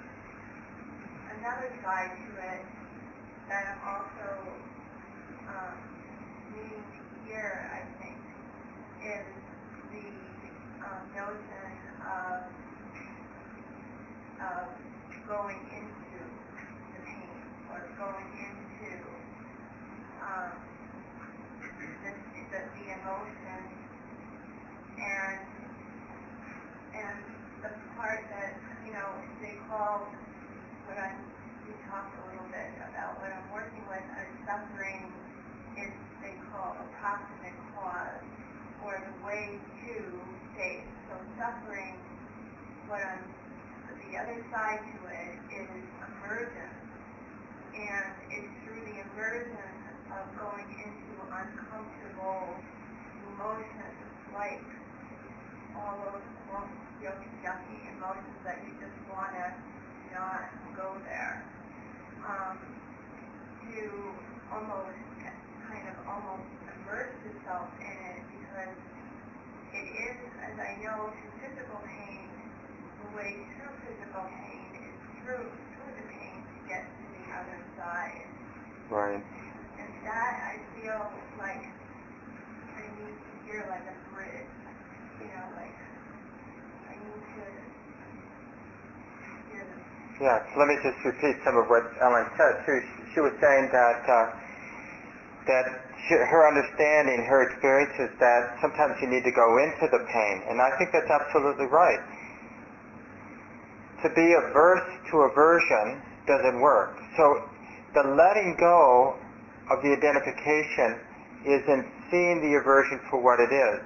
another 1.35 1.67
side 1.83 2.15
to 2.15 2.31
it 2.47 2.63
that 3.49 3.75
I'm 3.75 3.81
also 3.87 4.27
um, 5.47 5.77
needing 6.51 6.83
to 6.83 7.01
hear, 7.25 7.71
I 7.71 7.81
think, 8.03 8.19
is 8.99 9.27
the 9.91 10.05
um, 10.83 11.01
notion 11.15 11.71
of 12.03 12.43
of 14.37 14.67
going 15.27 15.57
into 15.73 16.19
the 16.93 16.99
pain 17.07 17.29
or 17.71 17.87
going 17.97 18.29
into 18.37 18.93
um, 20.21 20.53
the, 22.03 22.11
the, 22.51 22.59
the 22.77 22.85
emotion 22.93 23.61
and 24.99 25.39
and 26.93 27.17
the 27.63 27.71
part 27.95 28.21
that 28.29 28.53
you 28.85 28.93
know 28.93 29.09
they 29.41 29.57
call 29.67 30.05
what 30.85 30.97
I'm 30.99 31.17
we 31.67 31.75
talked 31.91 32.15
a 32.15 32.23
little 32.31 32.47
bit 32.47 32.71
about 32.79 33.19
what 33.19 33.27
I'm 33.27 33.51
working 33.51 33.83
with 33.91 34.05
as 34.15 34.29
suffering 34.47 35.11
is 35.75 35.91
they 36.23 36.33
call 36.47 36.79
a 36.79 36.87
proximate 37.03 37.59
cause 37.75 38.23
or 38.87 38.95
the 39.03 39.15
way 39.27 39.59
to 39.83 39.95
state. 40.55 40.87
So 41.11 41.19
suffering, 41.35 41.99
what 42.87 43.03
I'm, 43.03 43.19
the 43.99 44.15
other 44.15 44.39
side 44.47 44.79
to 44.79 44.97
it 45.11 45.35
is 45.59 45.69
aversion. 46.07 46.71
And 47.75 48.07
it's 48.31 48.53
aversion 49.27 49.59
of 50.07 50.23
going 50.39 50.71
into 50.71 51.11
uncomfortable 51.27 52.47
emotions 53.35 53.99
like 54.31 54.63
all 55.75 55.99
those 55.99 56.23
yucky, 57.03 57.27
yucky 57.43 57.79
emotions 57.91 58.39
that 58.47 58.63
you 58.63 58.71
just 58.79 58.95
want 59.11 59.35
to 59.35 59.51
not 60.15 60.47
go 60.79 60.95
there. 61.03 61.43
Um, 62.23 62.55
to 63.67 63.83
almost 64.47 64.95
kind 65.67 65.85
of 65.91 65.95
almost 66.07 66.47
immerse 66.63 67.11
yourself 67.27 67.67
in 67.83 67.97
it 68.15 68.23
because 68.31 68.79
it 69.75 69.87
is, 70.07 70.17
as 70.39 70.55
I 70.55 70.79
know, 70.79 71.11
through 71.11 71.35
physical 71.43 71.79
pain, 71.83 72.31
the 73.03 73.17
way 73.17 73.43
through 73.59 73.75
physical 73.83 74.23
pain 74.23 74.87
is 74.87 74.95
through 75.19 75.51
through 75.51 75.93
the 75.99 76.05
pain 76.15 76.39
to 76.47 76.57
get 76.71 76.87
to 76.87 77.05
the 77.11 77.25
other 77.35 77.59
side. 77.75 78.36
Right. 78.89 79.19
And 79.19 79.91
that 80.07 80.33
I 80.47 80.55
feel 80.79 81.11
like 81.35 81.59
I 81.59 82.83
need 82.95 83.19
to 83.19 83.31
hear 83.43 83.67
like 83.67 83.83
a 83.83 83.97
bridge. 84.15 84.47
You 85.19 85.27
know, 85.27 85.43
like 85.59 85.75
I 86.87 86.95
need 86.95 87.19
to 87.19 87.29
hear 87.35 87.51
Yeah, 90.23 90.39
let 90.55 90.67
me 90.71 90.79
just 90.81 90.97
repeat 91.03 91.35
some 91.43 91.59
of 91.59 91.67
what 91.67 91.83
Ellen 92.01 92.25
said. 92.39 92.53
She, 92.65 92.75
she 93.13 93.19
was 93.19 93.35
saying 93.43 93.69
that 93.75 93.99
uh, 94.07 94.25
that 95.51 95.65
she, 96.07 96.15
her 96.15 96.47
understanding, 96.47 97.27
her 97.27 97.43
experience 97.51 97.93
is 97.99 98.11
that 98.23 98.55
sometimes 98.63 98.95
you 99.03 99.07
need 99.11 99.23
to 99.27 99.35
go 99.35 99.47
into 99.59 99.85
the 99.91 99.99
pain, 100.07 100.35
and 100.47 100.63
I 100.63 100.71
think 100.79 100.95
that's 100.95 101.11
absolutely 101.11 101.67
right. 101.67 101.99
To 104.03 104.09
be 104.15 104.27
averse 104.31 104.87
to 105.11 105.15
aversion 105.27 106.01
doesn't 106.25 106.59
work. 106.61 106.97
So 107.17 107.43
the 107.97 108.13
letting 108.13 108.53
go 108.59 109.17
of 109.73 109.81
the 109.81 109.89
identification 109.89 111.01
is 111.49 111.65
in 111.65 111.81
seeing 112.13 112.45
the 112.45 112.53
aversion 112.61 113.01
for 113.09 113.17
what 113.17 113.41
it 113.41 113.49
is. 113.49 113.81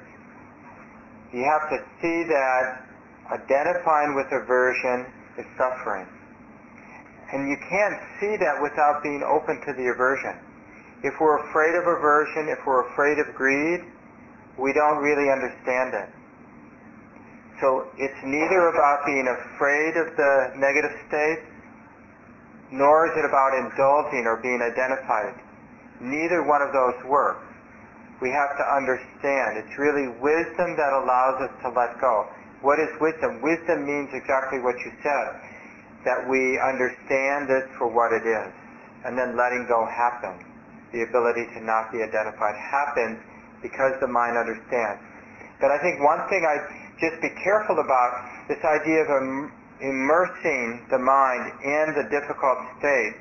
You 1.32 1.48
have 1.48 1.72
to 1.72 1.80
see 2.04 2.28
that 2.28 2.84
identifying 3.32 4.12
with 4.20 4.28
aversion 4.36 5.08
is 5.40 5.48
suffering. 5.56 6.04
And 7.32 7.48
you 7.48 7.56
can't 7.56 7.96
see 8.20 8.36
that 8.36 8.60
without 8.60 9.00
being 9.00 9.24
open 9.24 9.64
to 9.64 9.72
the 9.80 9.88
aversion. 9.96 10.36
If 11.08 11.16
we're 11.24 11.40
afraid 11.48 11.80
of 11.80 11.88
aversion, 11.88 12.52
if 12.52 12.60
we're 12.68 12.84
afraid 12.92 13.16
of 13.16 13.32
greed, 13.34 13.80
we 14.60 14.74
don't 14.76 15.00
really 15.00 15.32
understand 15.32 15.96
it. 15.96 16.10
So 17.64 17.88
it's 17.96 18.20
neither 18.28 18.68
about 18.76 19.06
being 19.06 19.24
afraid 19.24 19.96
of 19.96 20.12
the 20.20 20.60
negative 20.60 20.92
states, 21.08 21.48
nor 22.72 23.12
is 23.12 23.14
it 23.20 23.28
about 23.28 23.52
indulging 23.54 24.24
or 24.26 24.40
being 24.40 24.64
identified. 24.64 25.36
Neither 26.00 26.42
one 26.48 26.64
of 26.64 26.72
those 26.72 26.98
works. 27.06 27.44
We 28.24 28.32
have 28.32 28.56
to 28.58 28.66
understand. 28.66 29.60
It's 29.60 29.76
really 29.78 30.08
wisdom 30.24 30.80
that 30.80 30.92
allows 30.94 31.42
us 31.46 31.54
to 31.62 31.70
let 31.70 32.00
go. 32.00 32.26
What 32.62 32.80
is 32.80 32.90
wisdom? 33.02 33.42
Wisdom 33.42 33.86
means 33.86 34.10
exactly 34.14 34.60
what 34.62 34.78
you 34.86 34.94
said 35.04 35.28
that 36.06 36.26
we 36.30 36.58
understand 36.58 37.50
this 37.50 37.66
for 37.78 37.90
what 37.90 38.14
it 38.14 38.26
is. 38.26 38.50
And 39.06 39.18
then 39.18 39.38
letting 39.38 39.66
go 39.68 39.86
happens. 39.86 40.42
The 40.94 41.04
ability 41.04 41.46
to 41.58 41.60
not 41.62 41.92
be 41.92 42.02
identified 42.02 42.56
happens 42.56 43.18
because 43.62 43.94
the 44.02 44.08
mind 44.08 44.38
understands. 44.38 45.02
But 45.60 45.70
I 45.70 45.78
think 45.82 46.02
one 46.02 46.22
thing 46.30 46.46
I'd 46.46 46.66
just 47.02 47.22
be 47.22 47.30
careful 47.42 47.82
about 47.82 48.48
this 48.50 48.62
idea 48.62 49.06
of 49.06 49.10
immersing 49.82 50.86
the 50.90 50.98
mind 50.98 51.52
in 51.66 51.86
the 51.98 52.06
difficult 52.14 52.58
state. 52.80 53.14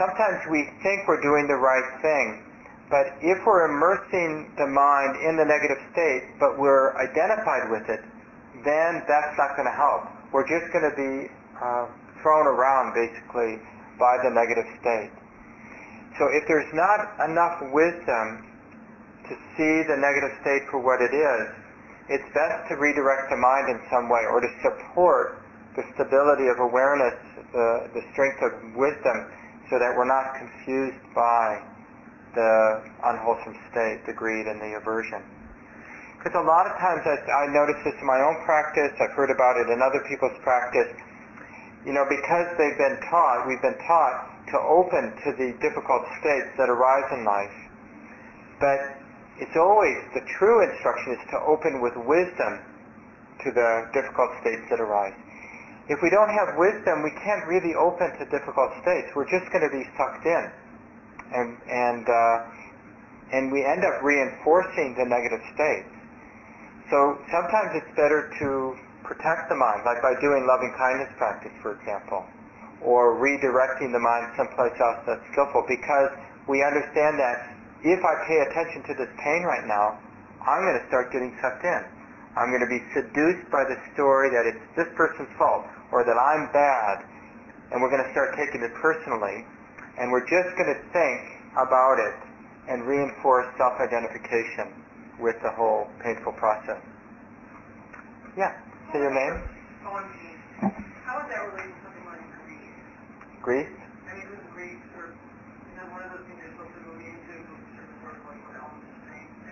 Sometimes 0.00 0.40
we 0.48 0.64
think 0.82 1.04
we're 1.06 1.20
doing 1.20 1.46
the 1.46 1.60
right 1.60 1.88
thing, 2.00 2.42
but 2.88 3.12
if 3.20 3.38
we're 3.44 3.68
immersing 3.68 4.52
the 4.56 4.66
mind 4.66 5.16
in 5.24 5.36
the 5.36 5.44
negative 5.44 5.80
state, 5.92 6.36
but 6.40 6.58
we're 6.58 6.96
identified 6.96 7.70
with 7.70 7.88
it, 7.88 8.00
then 8.64 9.04
that's 9.08 9.36
not 9.36 9.56
going 9.56 9.68
to 9.68 9.76
help. 9.76 10.08
We're 10.32 10.48
just 10.48 10.72
going 10.72 10.88
to 10.88 10.96
be 10.96 11.28
uh, 11.60 11.86
thrown 12.20 12.46
around 12.48 12.96
basically 12.96 13.60
by 13.98 14.16
the 14.24 14.30
negative 14.32 14.68
state. 14.80 15.12
So 16.18 16.28
if 16.28 16.44
there's 16.48 16.68
not 16.72 17.16
enough 17.28 17.60
wisdom 17.72 18.48
to 19.28 19.34
see 19.56 19.74
the 19.88 19.96
negative 19.96 20.32
state 20.40 20.68
for 20.68 20.80
what 20.80 21.00
it 21.00 21.12
is, 21.12 21.61
it's 22.08 22.26
best 22.34 22.68
to 22.70 22.74
redirect 22.76 23.30
the 23.30 23.36
mind 23.36 23.70
in 23.70 23.78
some 23.90 24.08
way 24.08 24.26
or 24.26 24.40
to 24.40 24.50
support 24.62 25.42
the 25.76 25.84
stability 25.94 26.48
of 26.48 26.58
awareness, 26.60 27.16
the, 27.52 27.88
the 27.94 28.02
strength 28.12 28.42
of 28.42 28.52
wisdom, 28.76 29.30
so 29.70 29.78
that 29.78 29.94
we're 29.96 30.08
not 30.08 30.36
confused 30.36 31.00
by 31.14 31.62
the 32.34 32.82
unwholesome 33.04 33.56
state, 33.70 34.04
the 34.04 34.12
greed 34.12 34.46
and 34.46 34.60
the 34.60 34.76
aversion. 34.76 35.22
Because 36.18 36.38
a 36.38 36.46
lot 36.46 36.66
of 36.68 36.76
times 36.78 37.02
I, 37.02 37.16
I 37.18 37.44
notice 37.50 37.80
this 37.84 37.96
in 37.98 38.06
my 38.06 38.20
own 38.20 38.44
practice, 38.44 38.92
I've 39.00 39.16
heard 39.16 39.30
about 39.30 39.56
it 39.58 39.68
in 39.72 39.80
other 39.82 40.04
people's 40.08 40.36
practice, 40.42 40.92
you 41.84 41.92
know, 41.92 42.06
because 42.06 42.46
they've 42.58 42.78
been 42.78 43.00
taught, 43.10 43.48
we've 43.48 43.62
been 43.62 43.78
taught 43.86 44.30
to 44.52 44.58
open 44.60 45.12
to 45.24 45.28
the 45.34 45.56
difficult 45.58 46.02
states 46.20 46.52
that 46.58 46.68
arise 46.68 47.08
in 47.10 47.24
life. 47.24 47.56
But 48.60 49.01
it's 49.38 49.56
always, 49.56 49.96
the 50.12 50.24
true 50.38 50.60
instruction 50.60 51.16
is 51.16 51.22
to 51.30 51.38
open 51.48 51.80
with 51.80 51.96
wisdom 51.96 52.60
to 53.44 53.48
the 53.50 53.88
difficult 53.92 54.30
states 54.40 54.62
that 54.70 54.80
arise. 54.80 55.16
If 55.88 55.98
we 56.02 56.10
don't 56.10 56.30
have 56.30 56.54
wisdom, 56.56 57.02
we 57.02 57.10
can't 57.24 57.42
really 57.48 57.74
open 57.74 58.12
to 58.18 58.24
difficult 58.30 58.70
states. 58.82 59.10
We're 59.16 59.28
just 59.28 59.50
going 59.50 59.66
to 59.66 59.72
be 59.72 59.82
sucked 59.98 60.24
in. 60.24 60.44
And, 61.32 61.56
and, 61.66 62.04
uh, 62.06 62.36
and 63.32 63.50
we 63.50 63.64
end 63.64 63.82
up 63.82 64.04
reinforcing 64.04 64.94
the 64.94 65.08
negative 65.08 65.40
states. 65.56 65.90
So 66.92 67.18
sometimes 67.32 67.72
it's 67.82 67.92
better 67.96 68.30
to 68.38 68.76
protect 69.02 69.48
the 69.48 69.56
mind, 69.56 69.82
like 69.82 70.04
by 70.04 70.14
doing 70.20 70.46
loving 70.46 70.70
kindness 70.76 71.10
practice, 71.16 71.52
for 71.64 71.74
example, 71.80 72.22
or 72.84 73.18
redirecting 73.18 73.90
the 73.90 73.98
mind 73.98 74.30
someplace 74.36 74.76
else 74.78 75.00
that's 75.08 75.24
skillful, 75.32 75.64
because 75.66 76.12
we 76.46 76.62
understand 76.62 77.18
that 77.18 77.58
if 77.82 78.00
I 78.02 78.14
pay 78.26 78.38
attention 78.50 78.82
to 78.88 78.94
this 78.94 79.10
pain 79.18 79.42
right 79.42 79.66
now, 79.66 79.98
I'm 80.42 80.62
going 80.62 80.78
to 80.78 80.86
start 80.88 81.12
getting 81.12 81.34
sucked 81.42 81.64
in. 81.64 81.82
I'm 82.34 82.48
going 82.48 82.64
to 82.64 82.70
be 82.70 82.80
seduced 82.96 83.50
by 83.52 83.62
the 83.68 83.76
story 83.92 84.30
that 84.30 84.46
it's 84.46 84.64
this 84.74 84.88
person's 84.96 85.30
fault, 85.36 85.66
or 85.92 86.02
that 86.02 86.16
I'm 86.16 86.48
bad, 86.50 87.04
and 87.70 87.82
we're 87.82 87.90
going 87.90 88.04
to 88.04 88.12
start 88.16 88.34
taking 88.34 88.62
it 88.64 88.72
personally, 88.80 89.44
and 90.00 90.10
we're 90.10 90.24
just 90.24 90.56
going 90.56 90.72
to 90.72 90.80
think 90.96 91.20
about 91.60 92.00
it 92.00 92.16
and 92.72 92.86
reinforce 92.86 93.46
self-identification 93.58 94.72
with 95.20 95.36
the 95.42 95.50
whole 95.52 95.90
painful 96.02 96.32
process. 96.40 96.80
Yeah. 98.38 98.56
Say 98.92 98.98
your 99.04 99.12
name? 99.12 99.44
How 99.84 101.20
is 101.20 101.28
that 101.28 101.44
related 101.52 101.68
to 101.68 101.80
something 101.84 102.06
like 102.08 102.24
grief? 102.48 102.72
Grief? 103.42 103.68
I 104.08 104.16
mean, 104.16 104.24
grief, 104.56 104.80
or 104.96 105.12
is 105.12 105.76
that 105.76 105.84
one 105.92 106.00
of 106.00 106.08
those 106.16 106.24
things 106.24 106.40
you're 106.40 106.56
supposed 106.56 106.72
to 106.72 106.80
go 106.88 106.96
into, 106.96 107.34
sort 108.00 108.16
of 108.16 108.24
like 108.24 108.40
what 108.48 108.56
Ellen 108.56 108.80
was 108.80 108.88
saying? 109.04 109.28
I 109.28 109.51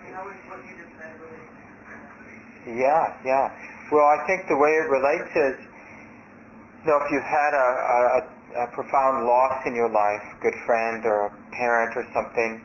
Yeah, 2.67 3.15
yeah. 3.25 3.51
Well, 3.91 4.05
I 4.05 4.23
think 4.27 4.47
the 4.47 4.57
way 4.57 4.71
it 4.71 4.87
relates 4.87 5.31
is, 5.35 5.55
you 6.85 6.91
know, 6.91 6.97
if 7.03 7.11
you've 7.11 7.23
had 7.23 7.53
a, 7.53 7.69
a, 8.19 8.63
a 8.63 8.67
profound 8.71 9.25
loss 9.25 9.65
in 9.65 9.75
your 9.75 9.89
life, 9.89 10.21
good 10.41 10.55
friend 10.65 11.05
or 11.05 11.27
a 11.27 11.31
parent 11.51 11.95
or 11.95 12.05
something, 12.13 12.61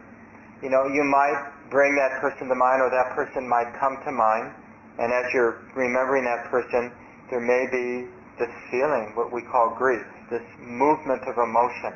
you 0.63 0.71
know, 0.71 0.87
you 0.87 1.05
might 1.05 1.53
bring 1.71 1.97
that 1.97 2.21
person 2.21 2.49
to 2.49 2.55
mind 2.55 2.83
or 2.83 2.91
that 2.91 3.15
person 3.15 3.49
might 3.49 3.73
come 3.79 3.99
to 4.05 4.13
mind 4.13 4.53
and 4.99 5.13
as 5.13 5.29
you're 5.33 5.61
remembering 5.75 6.25
that 6.25 6.49
person, 6.49 6.91
there 7.29 7.41
may 7.41 7.69
be 7.69 8.09
this 8.39 8.53
feeling, 8.71 9.13
what 9.15 9.33
we 9.33 9.43
call 9.43 9.75
grief, 9.77 10.05
this 10.31 10.45
movement 10.61 11.23
of 11.29 11.37
emotion. 11.37 11.93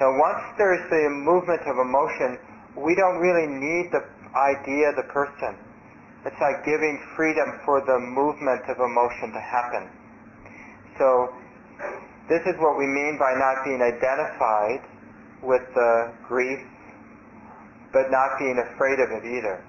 Now, 0.00 0.18
once 0.18 0.42
there's 0.58 0.82
the 0.90 1.10
movement 1.10 1.62
of 1.66 1.78
emotion, 1.78 2.38
we 2.74 2.94
don't 2.94 3.18
really 3.18 3.46
need 3.46 3.90
the 3.90 4.02
idea, 4.38 4.94
the 4.94 5.06
person. 5.10 5.58
It's 6.24 6.38
like 6.40 6.64
giving 6.64 6.98
freedom 7.14 7.60
for 7.64 7.82
the 7.82 7.98
movement 7.98 8.62
of 8.70 8.78
emotion 8.78 9.34
to 9.34 9.42
happen. 9.42 9.90
So, 10.98 11.34
this 12.28 12.42
is 12.46 12.54
what 12.58 12.78
we 12.78 12.86
mean 12.86 13.18
by 13.18 13.32
not 13.38 13.64
being 13.64 13.80
identified 13.80 14.82
with 15.42 15.62
the 15.74 16.12
grief, 16.26 16.58
but 17.92 18.10
not 18.10 18.38
being 18.38 18.58
afraid 18.58 18.98
of 18.98 19.08
it 19.14 19.24
either. 19.24 19.62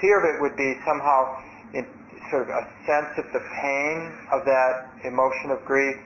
Fear 0.00 0.16
of 0.18 0.24
it 0.34 0.36
would 0.40 0.56
be 0.56 0.74
somehow 0.88 1.36
in 1.74 1.84
sort 2.32 2.48
of 2.48 2.50
a 2.50 2.64
sense 2.88 3.12
of 3.20 3.26
the 3.32 3.42
pain 3.60 3.96
of 4.32 4.44
that 4.48 4.90
emotion 5.04 5.52
of 5.52 5.60
grief 5.68 5.96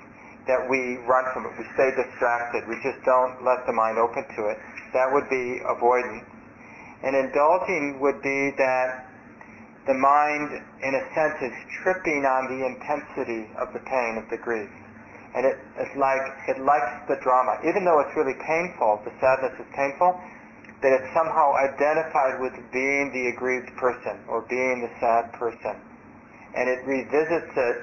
that 0.47 0.61
we 0.69 1.01
run 1.09 1.25
from 1.33 1.47
it. 1.47 1.53
We 1.57 1.65
stay 1.73 1.89
distracted. 1.97 2.69
We 2.69 2.77
just 2.85 3.01
don't 3.07 3.41
let 3.45 3.65
the 3.65 3.73
mind 3.73 3.97
open 3.97 4.27
to 4.37 4.53
it. 4.53 4.59
That 4.93 5.09
would 5.09 5.29
be 5.31 5.63
avoidance. 5.65 6.34
And 7.03 7.17
indulging 7.17 7.99
would 8.01 8.23
be 8.23 8.53
that 8.57 9.07
the 9.87 9.95
mind, 9.95 10.63
in 10.81 10.93
a 10.95 11.05
sense, 11.13 11.37
is 11.43 11.53
tripping 11.83 12.25
on 12.25 12.49
the 12.49 12.65
intensity 12.65 13.51
of 13.61 13.73
the 13.73 13.81
pain 13.85 14.17
of 14.17 14.29
the 14.31 14.39
grief. 14.39 14.71
And 15.35 15.45
it, 15.45 15.59
it's 15.77 15.97
like 15.97 16.23
it 16.49 16.63
likes 16.63 17.05
the 17.09 17.19
drama. 17.21 17.59
Even 17.67 17.85
though 17.85 18.01
it's 18.01 18.15
really 18.17 18.39
painful, 18.47 19.03
the 19.05 19.13
sadness 19.21 19.53
is 19.59 19.67
painful, 19.75 20.17
that 20.81 20.93
it's 20.95 21.11
somehow 21.13 21.53
identified 21.59 22.41
with 22.41 22.55
being 22.73 23.11
the 23.13 23.29
aggrieved 23.35 23.75
person 23.77 24.21
or 24.29 24.47
being 24.49 24.81
the 24.81 24.93
sad 25.01 25.33
person. 25.35 25.77
And 26.55 26.71
it 26.71 26.87
revisits 26.87 27.53
it 27.57 27.77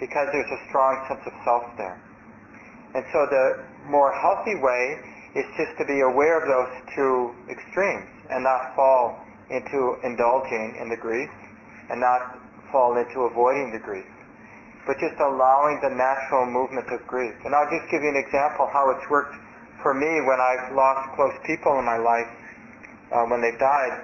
because 0.00 0.26
there's 0.32 0.50
a 0.50 0.60
strong 0.68 1.04
sense 1.06 1.22
of 1.26 1.34
self 1.44 1.64
there. 1.76 2.00
And 2.94 3.04
so 3.12 3.26
the 3.26 3.62
more 3.90 4.10
healthy 4.14 4.54
way 4.54 4.98
is 5.34 5.46
just 5.58 5.74
to 5.78 5.84
be 5.84 6.00
aware 6.00 6.38
of 6.38 6.46
those 6.46 6.72
two 6.94 7.34
extremes 7.50 8.06
and 8.30 8.42
not 8.42 8.74
fall 8.74 9.18
into 9.50 9.98
indulging 10.06 10.78
in 10.80 10.88
the 10.88 10.96
grief 10.96 11.30
and 11.90 12.00
not 12.00 12.38
fall 12.70 12.96
into 12.96 13.26
avoiding 13.26 13.72
the 13.72 13.78
grief, 13.78 14.06
but 14.86 14.98
just 14.98 15.18
allowing 15.20 15.78
the 15.82 15.90
natural 15.90 16.46
movement 16.46 16.86
of 16.90 17.04
grief. 17.06 17.34
And 17.44 17.54
I'll 17.54 17.70
just 17.70 17.90
give 17.90 18.02
you 18.02 18.08
an 18.08 18.16
example 18.16 18.70
how 18.72 18.90
it's 18.90 19.04
worked 19.10 19.34
for 19.82 19.92
me 19.92 20.22
when 20.24 20.40
I've 20.40 20.72
lost 20.72 21.12
close 21.14 21.34
people 21.44 21.78
in 21.78 21.84
my 21.84 21.98
life 21.98 22.30
uh, 23.12 23.26
when 23.28 23.42
they've 23.42 23.58
died, 23.58 24.00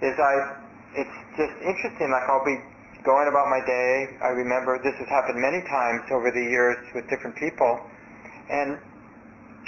is 0.00 0.16
I, 0.16 0.56
it's 0.96 1.16
just 1.36 1.54
interesting, 1.60 2.10
like 2.10 2.24
I'll 2.24 2.44
be 2.44 2.56
going 3.04 3.28
about 3.28 3.48
my 3.52 3.60
day. 3.64 4.16
I 4.22 4.32
remember 4.32 4.80
this 4.80 4.96
has 4.96 5.08
happened 5.08 5.40
many 5.40 5.60
times 5.68 6.08
over 6.10 6.30
the 6.30 6.40
years 6.40 6.78
with 6.94 7.08
different 7.08 7.36
people, 7.36 7.80
and 8.48 8.78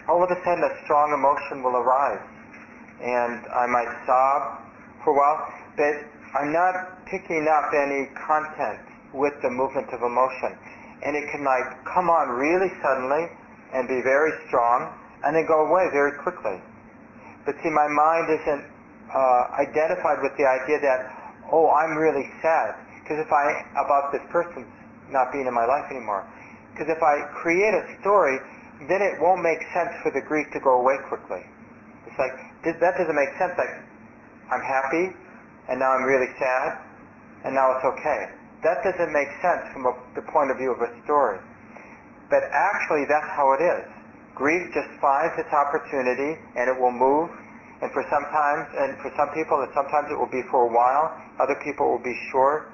all 0.08 0.22
of 0.22 0.30
a 0.30 0.38
sudden 0.42 0.64
a 0.64 0.72
strong 0.84 1.12
emotion 1.14 1.62
will 1.62 1.76
arise, 1.76 2.22
and 3.02 3.46
I 3.50 3.66
might 3.66 3.90
sob 4.06 4.40
for 5.04 5.14
a 5.14 5.16
while, 5.16 5.38
but 5.76 5.94
I'm 6.38 6.52
not 6.52 7.04
picking 7.06 7.46
up 7.46 7.70
any 7.74 8.08
content 8.16 8.82
with 9.12 9.34
the 9.42 9.50
movement 9.50 9.92
of 9.92 10.02
emotion, 10.02 10.56
and 11.04 11.14
it 11.14 11.30
can 11.30 11.44
like 11.44 11.84
come 11.84 12.08
on 12.08 12.30
really 12.30 12.72
suddenly 12.82 13.28
and 13.74 13.88
be 13.88 14.00
very 14.02 14.32
strong, 14.48 14.92
and 15.24 15.36
then 15.36 15.46
go 15.46 15.66
away 15.66 15.88
very 15.92 16.12
quickly. 16.20 16.60
But 17.44 17.56
see, 17.62 17.70
my 17.70 17.88
mind 17.88 18.26
isn't 18.30 18.64
uh, 19.10 19.42
identified 19.58 20.22
with 20.22 20.32
the 20.38 20.46
idea 20.46 20.78
that, 20.80 21.10
oh, 21.50 21.70
I'm 21.70 21.96
really 21.96 22.28
sad. 22.40 22.74
Because 23.02 23.18
if 23.18 23.32
I 23.32 23.66
about 23.76 24.12
this 24.12 24.22
person 24.30 24.64
not 25.10 25.32
being 25.32 25.46
in 25.46 25.54
my 25.54 25.66
life 25.66 25.90
anymore, 25.90 26.24
because 26.72 26.88
if 26.88 27.02
I 27.02 27.26
create 27.42 27.74
a 27.74 27.84
story, 28.00 28.38
then 28.88 29.02
it 29.02 29.20
won't 29.20 29.42
make 29.42 29.60
sense 29.74 29.92
for 30.02 30.10
the 30.10 30.22
grief 30.24 30.46
to 30.52 30.60
go 30.60 30.80
away 30.80 30.96
quickly. 31.08 31.42
It's 32.06 32.18
like 32.18 32.34
that 32.64 32.94
doesn't 32.98 33.14
make 33.14 33.32
sense. 33.38 33.54
Like 33.58 33.74
I'm 34.50 34.64
happy, 34.64 35.14
and 35.68 35.80
now 35.80 35.92
I'm 35.92 36.04
really 36.04 36.30
sad, 36.38 36.78
and 37.44 37.54
now 37.54 37.72
it's 37.76 37.84
okay. 37.96 38.20
That 38.62 38.84
doesn't 38.86 39.12
make 39.12 39.30
sense 39.42 39.66
from 39.74 39.90
a, 39.90 39.92
the 40.14 40.22
point 40.30 40.50
of 40.50 40.56
view 40.58 40.70
of 40.70 40.78
a 40.78 40.90
story. 41.02 41.38
But 42.30 42.46
actually, 42.52 43.04
that's 43.10 43.28
how 43.34 43.52
it 43.58 43.62
is. 43.62 43.84
Grief 44.34 44.62
just 44.72 44.88
finds 45.02 45.34
its 45.36 45.50
opportunity, 45.52 46.38
and 46.56 46.70
it 46.70 46.76
will 46.78 46.94
move. 46.94 47.28
And 47.82 47.90
for 47.90 48.06
sometimes, 48.06 48.70
and 48.78 48.94
for 49.02 49.10
some 49.18 49.34
people, 49.34 49.58
and 49.58 49.68
sometimes 49.74 50.06
it 50.08 50.16
will 50.16 50.30
be 50.30 50.46
for 50.46 50.70
a 50.70 50.72
while. 50.72 51.10
Other 51.42 51.58
people 51.66 51.90
will 51.90 52.04
be 52.06 52.14
short. 52.30 52.70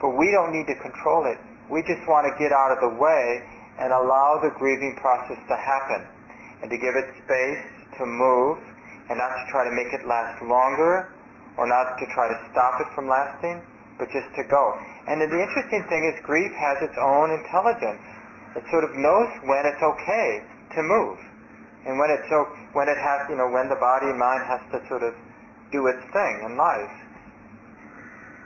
But 0.00 0.14
we 0.14 0.30
don't 0.30 0.54
need 0.54 0.70
to 0.70 0.78
control 0.78 1.26
it. 1.26 1.36
We 1.66 1.82
just 1.82 2.06
want 2.06 2.30
to 2.30 2.32
get 2.38 2.54
out 2.54 2.70
of 2.70 2.78
the 2.78 2.94
way 2.94 3.42
and 3.78 3.92
allow 3.92 4.40
the 4.42 4.50
grieving 4.56 4.96
process 5.00 5.38
to 5.48 5.56
happen 5.56 6.06
and 6.62 6.70
to 6.70 6.76
give 6.76 6.96
it 6.96 7.06
space 7.24 7.64
to 7.98 8.04
move 8.06 8.58
and 9.08 9.18
not 9.18 9.30
to 9.30 9.44
try 9.52 9.64
to 9.64 9.72
make 9.72 9.92
it 9.92 10.06
last 10.06 10.40
longer 10.42 11.12
or 11.56 11.66
not 11.68 11.96
to 11.98 12.04
try 12.12 12.28
to 12.28 12.38
stop 12.52 12.80
it 12.80 12.88
from 12.94 13.08
lasting, 13.08 13.60
but 13.98 14.08
just 14.12 14.28
to 14.36 14.44
go. 14.48 14.64
And 15.08 15.20
the 15.20 15.28
interesting 15.28 15.84
thing 15.88 16.02
is 16.08 16.20
grief 16.24 16.52
has 16.52 16.82
its 16.82 16.96
own 17.00 17.32
intelligence. 17.32 18.02
It 18.56 18.64
sort 18.72 18.84
of 18.84 18.92
knows 18.96 19.28
when 19.44 19.64
it's 19.68 19.80
okay 19.80 20.44
to 20.76 20.80
move 20.82 21.18
and 21.86 21.98
when 22.00 22.10
it's 22.10 22.26
when 22.72 22.88
it 22.88 22.98
has, 22.98 23.28
you 23.30 23.36
know, 23.36 23.48
when 23.48 23.68
the 23.68 23.78
body 23.78 24.10
and 24.10 24.18
mind 24.18 24.42
has 24.48 24.60
to 24.74 24.82
sort 24.88 25.04
of 25.06 25.14
do 25.70 25.86
its 25.86 26.02
thing 26.12 26.34
in 26.44 26.56
life. 26.56 26.92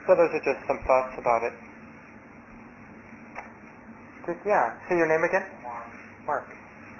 So 0.06 0.14
those 0.14 0.30
are 0.34 0.44
just 0.44 0.60
some 0.66 0.78
thoughts 0.84 1.16
about 1.16 1.42
it. 1.44 1.54
Just, 4.26 4.40
yeah. 4.44 4.76
Say 4.88 4.96
your 5.00 5.08
name 5.08 5.24
again. 5.24 5.44
Mark. 5.64 5.88
Mark. 6.26 6.46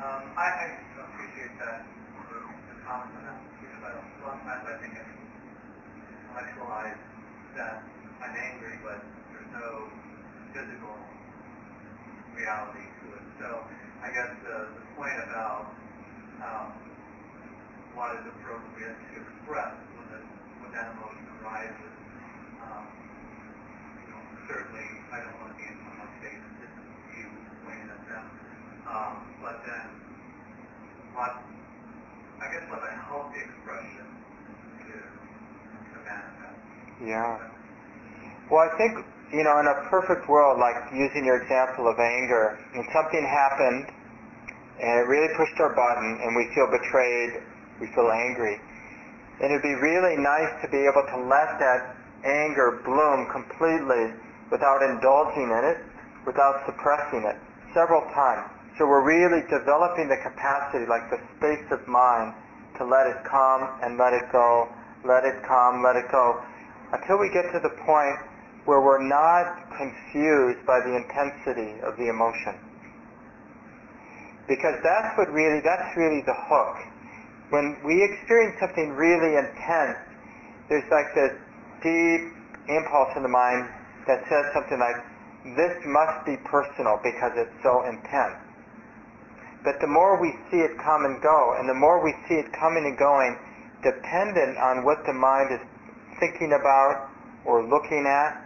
Um, 0.01 0.25
I, 0.33 0.47
I 0.49 0.66
appreciate 1.05 1.53
that 1.61 1.85
the, 2.33 2.39
the 2.41 2.77
comment 2.89 3.12
on 3.21 3.25
that 3.29 3.41
because 3.61 3.83
I, 3.85 3.93
sometimes 4.25 4.64
I 4.64 4.75
think 4.81 4.93
I 4.97 5.05
intellectualize 5.05 7.01
that 7.61 7.85
I'm 8.25 8.33
angry, 8.33 8.81
but 8.81 9.05
there's 9.33 9.53
no 9.53 9.68
physical 10.57 10.97
reality 12.33 12.89
to 12.89 13.05
it. 13.21 13.25
So 13.37 13.49
I 14.01 14.09
guess 14.16 14.31
the, 14.41 14.57
the 14.81 14.85
point 14.97 15.18
about 15.29 15.77
um, 16.41 16.68
what 17.93 18.16
is 18.16 18.25
appropriate 18.33 18.97
to 18.97 19.14
express 19.21 19.77
when, 19.93 20.07
the, 20.09 20.21
when 20.64 20.71
that 20.73 20.89
emotion 20.97 21.25
arises 21.45 21.93
um, 22.64 22.85
you 24.01 24.09
know, 24.09 24.21
certainly 24.49 24.89
I 25.12 25.16
don't 25.21 25.37
want 25.45 25.53
to 25.53 25.57
be 25.61 25.68
in 25.68 25.77
someone's 25.85 26.16
face 26.25 26.45
them. 27.79 28.25
Um, 28.89 29.12
but 29.43 29.57
then 29.66 29.87
what 31.14 31.39
I 32.41 32.47
guess 32.51 32.64
what 32.71 32.83
a 32.83 32.93
healthy 33.07 33.41
expression 33.45 34.07
to 34.87 34.95
to 34.95 35.97
manifest. 36.03 36.59
Yeah. 37.05 37.39
Well, 38.51 38.66
I 38.66 38.71
think, 38.77 39.07
you 39.31 39.45
know, 39.47 39.61
in 39.62 39.66
a 39.71 39.87
perfect 39.87 40.27
world, 40.29 40.59
like 40.59 40.75
using 40.91 41.25
your 41.25 41.39
example 41.39 41.87
of 41.87 41.95
anger, 42.01 42.59
when 42.75 42.83
something 42.91 43.23
happened 43.23 43.87
and 44.81 44.95
it 44.99 45.07
really 45.07 45.31
pushed 45.37 45.55
our 45.61 45.71
button 45.77 46.18
and 46.25 46.35
we 46.35 46.51
feel 46.55 46.66
betrayed, 46.66 47.47
we 47.79 47.87
feel 47.95 48.11
angry, 48.11 48.59
and 49.41 49.53
it'd 49.53 49.62
be 49.62 49.77
really 49.79 50.16
nice 50.18 50.51
to 50.64 50.68
be 50.68 50.83
able 50.83 51.05
to 51.14 51.18
let 51.29 51.61
that 51.61 51.95
anger 52.25 52.83
bloom 52.85 53.29
completely 53.31 54.18
without 54.51 54.83
indulging 54.83 55.49
in 55.49 55.62
it, 55.71 55.79
without 56.27 56.66
suppressing 56.66 57.25
it, 57.25 57.39
several 57.75 58.03
times. 58.12 58.51
So 58.79 58.87
we're 58.87 59.05
really 59.05 59.43
developing 59.51 60.09
the 60.09 60.16
capacity, 60.23 60.87
like 60.89 61.11
the 61.11 61.21
space 61.37 61.66
of 61.71 61.87
mind, 61.87 62.35
to 62.79 62.85
let 62.85 63.07
it 63.07 63.21
come 63.29 63.68
and 63.83 63.99
let 63.99 64.14
it 64.14 64.25
go, 64.33 64.68
let 65.05 65.25
it 65.25 65.43
come, 65.45 65.83
let 65.85 65.97
it 65.97 66.09
go, 66.11 66.41
until 66.93 67.18
we 67.18 67.29
get 67.29 67.45
to 67.53 67.61
the 67.61 67.75
point 67.85 68.18
where 68.64 68.81
we're 68.81 69.03
not 69.03 69.68
confused 69.77 70.64
by 70.64 70.81
the 70.81 70.97
intensity 70.97 71.81
of 71.85 71.97
the 71.97 72.09
emotion. 72.09 72.57
Because 74.49 74.81
that's 74.83 75.16
what 75.16 75.29
really, 75.31 75.61
that's 75.61 75.97
really 75.97 76.23
the 76.27 76.35
hook. 76.35 76.77
When 77.51 77.77
we 77.85 78.03
experience 78.03 78.57
something 78.61 78.97
really 78.97 79.37
intense, 79.37 79.99
there's 80.68 80.87
like 80.91 81.11
this 81.14 81.35
deep 81.83 82.23
impulse 82.68 83.12
in 83.16 83.23
the 83.23 83.33
mind 83.33 83.68
that 84.07 84.23
says 84.31 84.45
something 84.55 84.79
like, 84.79 84.97
this 85.45 85.74
must 85.86 86.26
be 86.26 86.36
personal 86.45 87.01
because 87.03 87.32
it's 87.36 87.57
so 87.62 87.84
intense. 87.88 88.36
But 89.64 89.80
the 89.80 89.88
more 89.88 90.20
we 90.20 90.32
see 90.51 90.61
it 90.61 90.76
come 90.80 91.05
and 91.05 91.20
go, 91.20 91.57
and 91.59 91.68
the 91.68 91.76
more 91.76 92.03
we 92.03 92.12
see 92.28 92.36
it 92.41 92.53
coming 92.53 92.84
and 92.84 92.97
going, 92.97 93.36
dependent 93.82 94.57
on 94.57 94.84
what 94.84 95.05
the 95.05 95.12
mind 95.12 95.53
is 95.53 95.61
thinking 96.18 96.53
about 96.53 97.09
or 97.45 97.64
looking 97.64 98.05
at, 98.05 98.41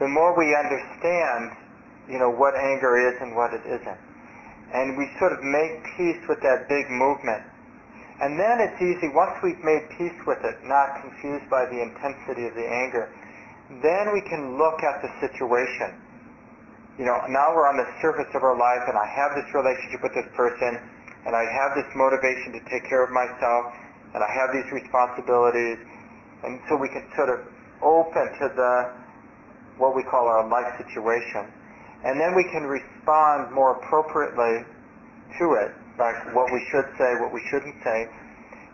the 0.00 0.08
more 0.08 0.36
we 0.36 0.56
understand, 0.56 1.56
you 2.08 2.18
know, 2.18 2.30
what 2.30 2.56
anger 2.56 2.96
is 2.96 3.20
and 3.20 3.36
what 3.36 3.52
it 3.52 3.64
isn't. 3.64 4.00
And 4.72 4.96
we 4.96 5.08
sort 5.20 5.32
of 5.32 5.44
make 5.44 5.84
peace 5.96 6.20
with 6.28 6.40
that 6.40 6.68
big 6.68 6.88
movement. 6.88 7.44
And 8.20 8.38
then 8.38 8.60
it's 8.60 8.80
easy, 8.80 9.08
once 9.12 9.36
we've 9.42 9.60
made 9.64 9.88
peace 9.98 10.16
with 10.26 10.40
it, 10.44 10.56
not 10.64 11.00
confused 11.00 11.48
by 11.50 11.66
the 11.66 11.80
intensity 11.80 12.46
of 12.46 12.54
the 12.54 12.64
anger, 12.64 13.08
then 13.80 14.12
we 14.12 14.20
can 14.28 14.58
look 14.58 14.82
at 14.82 15.00
the 15.00 15.10
situation. 15.22 15.96
You 16.98 17.08
know, 17.08 17.16
now 17.32 17.56
we're 17.56 17.64
on 17.64 17.80
the 17.80 17.88
surface 18.04 18.28
of 18.36 18.42
our 18.44 18.58
life 18.58 18.84
and 18.84 18.98
I 18.98 19.08
have 19.08 19.32
this 19.32 19.48
relationship 19.54 20.02
with 20.04 20.12
this 20.12 20.28
person 20.36 20.76
and 21.24 21.32
I 21.32 21.46
have 21.46 21.72
this 21.72 21.88
motivation 21.96 22.52
to 22.52 22.60
take 22.68 22.84
care 22.84 23.00
of 23.00 23.10
myself 23.14 23.72
and 24.12 24.20
I 24.20 24.28
have 24.28 24.52
these 24.52 24.68
responsibilities 24.68 25.80
and 26.44 26.60
so 26.68 26.76
we 26.76 26.92
can 26.92 27.06
sort 27.16 27.32
of 27.32 27.40
open 27.80 28.28
to 28.44 28.46
the 28.52 28.74
what 29.78 29.96
we 29.96 30.02
call 30.04 30.28
our 30.28 30.44
life 30.46 30.68
situation. 30.76 31.48
And 32.04 32.20
then 32.20 32.34
we 32.34 32.44
can 32.50 32.66
respond 32.66 33.54
more 33.54 33.78
appropriately 33.78 34.66
to 35.38 35.44
it, 35.64 35.70
like 35.98 36.34
what 36.34 36.52
we 36.52 36.60
should 36.70 36.86
say, 36.98 37.14
what 37.22 37.32
we 37.32 37.40
shouldn't 37.48 37.76
say, 37.82 38.10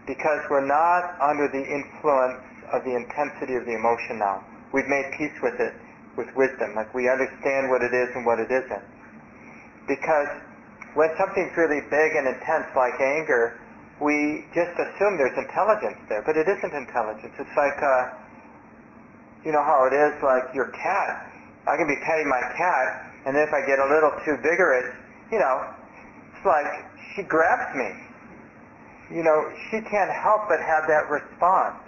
because 0.07 0.41
we're 0.51 0.67
not 0.67 1.15
under 1.21 1.47
the 1.47 1.61
influence 1.61 2.41
of 2.73 2.83
the 2.85 2.97
intensity 2.97 3.55
of 3.55 3.65
the 3.65 3.77
emotion 3.77 4.19
now. 4.19 4.45
We've 4.73 4.89
made 4.89 5.13
peace 5.17 5.35
with 5.43 5.61
it 5.61 5.75
with 6.17 6.29
wisdom. 6.35 6.75
Like 6.75 6.93
we 6.93 7.09
understand 7.09 7.71
what 7.71 7.83
it 7.83 7.95
is 7.95 8.11
and 8.15 8.27
what 8.27 8.39
it 8.39 8.51
isn't. 8.51 8.85
Because 9.87 10.29
when 10.95 11.09
something's 11.17 11.57
really 11.57 11.81
big 11.89 12.11
and 12.19 12.27
intense 12.27 12.67
like 12.75 13.01
anger, 13.01 13.57
we 14.01 14.45
just 14.55 14.75
assume 14.79 15.17
there's 15.17 15.37
intelligence 15.39 15.99
there, 16.09 16.23
but 16.23 16.37
it 16.37 16.47
isn't 16.47 16.75
intelligence. 16.75 17.35
It's 17.39 17.57
like, 17.57 17.79
uh, 17.83 18.15
you 19.45 19.53
know 19.53 19.63
how 19.63 19.87
it 19.87 19.95
is, 19.95 20.15
like 20.23 20.55
your 20.55 20.71
cat. 20.75 21.31
I 21.67 21.77
can 21.77 21.87
be 21.87 21.97
petting 22.07 22.29
my 22.29 22.43
cat, 22.57 23.11
and 23.27 23.37
if 23.37 23.51
I 23.53 23.61
get 23.67 23.79
a 23.79 23.89
little 23.91 24.13
too 24.25 24.37
vigorous, 24.43 24.95
you 25.31 25.39
know, 25.39 25.67
it's 26.35 26.47
like 26.47 26.85
she 27.15 27.23
grabs 27.23 27.75
me. 27.75 27.91
You 29.11 29.23
know, 29.23 29.51
she 29.71 29.81
can't 29.81 30.11
help 30.11 30.49
but 30.49 30.61
have 30.61 30.87
that 30.87 31.11
response. 31.11 31.81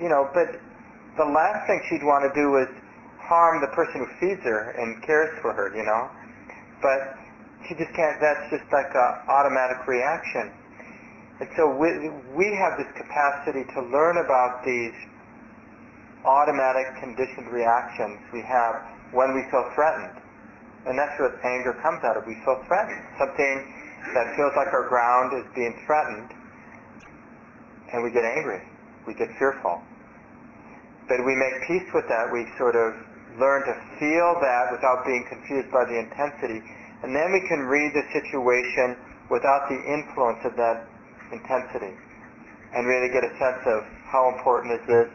You 0.00 0.08
know, 0.08 0.28
but 0.34 0.60
the 1.16 1.24
last 1.24 1.66
thing 1.66 1.80
she'd 1.88 2.04
want 2.04 2.26
to 2.26 2.32
do 2.34 2.58
is 2.58 2.68
harm 3.18 3.60
the 3.60 3.72
person 3.72 4.04
who 4.04 4.08
feeds 4.20 4.42
her 4.42 4.74
and 4.76 5.02
cares 5.02 5.32
for 5.40 5.52
her, 5.52 5.72
you 5.76 5.84
know. 5.84 6.10
But 6.82 7.16
she 7.66 7.74
just 7.74 7.94
can't, 7.94 8.20
that's 8.20 8.50
just 8.50 8.66
like 8.72 8.90
an 8.92 9.10
automatic 9.28 9.86
reaction. 9.86 10.52
And 11.40 11.48
so 11.56 11.66
we, 11.70 12.10
we 12.36 12.52
have 12.54 12.78
this 12.78 12.90
capacity 12.94 13.64
to 13.74 13.80
learn 13.90 14.18
about 14.18 14.62
these 14.64 14.94
automatic 16.24 16.94
conditioned 17.00 17.50
reactions 17.50 18.20
we 18.32 18.40
have 18.42 18.80
when 19.12 19.34
we 19.34 19.42
feel 19.50 19.66
threatened. 19.74 20.20
And 20.86 20.98
that's 20.98 21.16
what 21.18 21.32
anger 21.44 21.72
comes 21.80 22.04
out 22.04 22.16
of. 22.16 22.26
We 22.26 22.36
feel 22.44 22.60
threatened. 22.68 23.00
Something 23.18 23.56
that 24.12 24.36
feels 24.36 24.52
like 24.56 24.68
our 24.68 24.86
ground 24.88 25.32
is 25.32 25.48
being 25.56 25.72
threatened, 25.86 26.28
and 27.92 28.04
we 28.04 28.10
get 28.10 28.24
angry. 28.24 28.60
We 29.06 29.14
get 29.14 29.32
fearful. 29.38 29.80
But 31.08 31.20
we 31.24 31.36
make 31.36 31.56
peace 31.68 31.88
with 31.92 32.08
that. 32.08 32.32
We 32.32 32.48
sort 32.56 32.76
of 32.76 32.96
learn 33.36 33.66
to 33.66 33.74
feel 34.00 34.28
that 34.40 34.72
without 34.72 35.04
being 35.04 35.24
confused 35.28 35.70
by 35.70 35.84
the 35.84 35.98
intensity. 35.98 36.62
And 37.02 37.12
then 37.12 37.32
we 37.32 37.42
can 37.48 37.60
read 37.68 37.92
the 37.92 38.04
situation 38.14 38.96
without 39.28 39.68
the 39.68 39.76
influence 39.76 40.40
of 40.44 40.56
that 40.56 40.86
intensity 41.32 41.92
and 42.74 42.86
really 42.86 43.08
get 43.12 43.22
a 43.22 43.32
sense 43.38 43.62
of 43.66 43.84
how 44.08 44.32
important 44.34 44.80
is 44.80 44.84
this, 44.86 45.08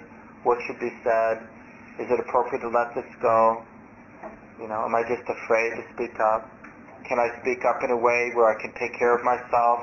what 0.44 0.58
should 0.66 0.80
be 0.80 0.92
said, 1.04 1.44
is 2.00 2.08
it 2.08 2.20
appropriate 2.20 2.62
to 2.62 2.72
let 2.72 2.96
this 2.96 3.08
go, 3.22 3.64
you 4.60 4.68
know, 4.68 4.86
am 4.88 4.96
I 4.96 5.04
just 5.04 5.24
afraid 5.28 5.76
to 5.76 5.84
speak 5.96 6.16
up? 6.20 6.48
Can 7.08 7.20
I 7.20 7.28
speak 7.42 7.64
up 7.66 7.84
in 7.84 7.92
a 7.92 8.00
way 8.00 8.32
where 8.36 8.48
I 8.48 8.56
can 8.62 8.72
take 8.80 8.96
care 8.96 9.16
of 9.16 9.24
myself 9.24 9.80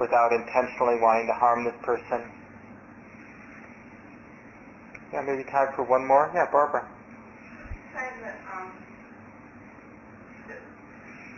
without 0.00 0.32
intentionally 0.32 1.00
wanting 1.00 1.26
to 1.28 1.36
harm 1.36 1.64
this 1.64 1.76
person? 1.84 2.24
Yeah, 5.12 5.24
maybe 5.24 5.44
time 5.48 5.72
for 5.74 5.84
one 5.88 6.04
more? 6.06 6.30
Yeah, 6.34 6.44
Barbara. 6.52 6.84
Um, 8.48 8.72
that, 10.48 10.60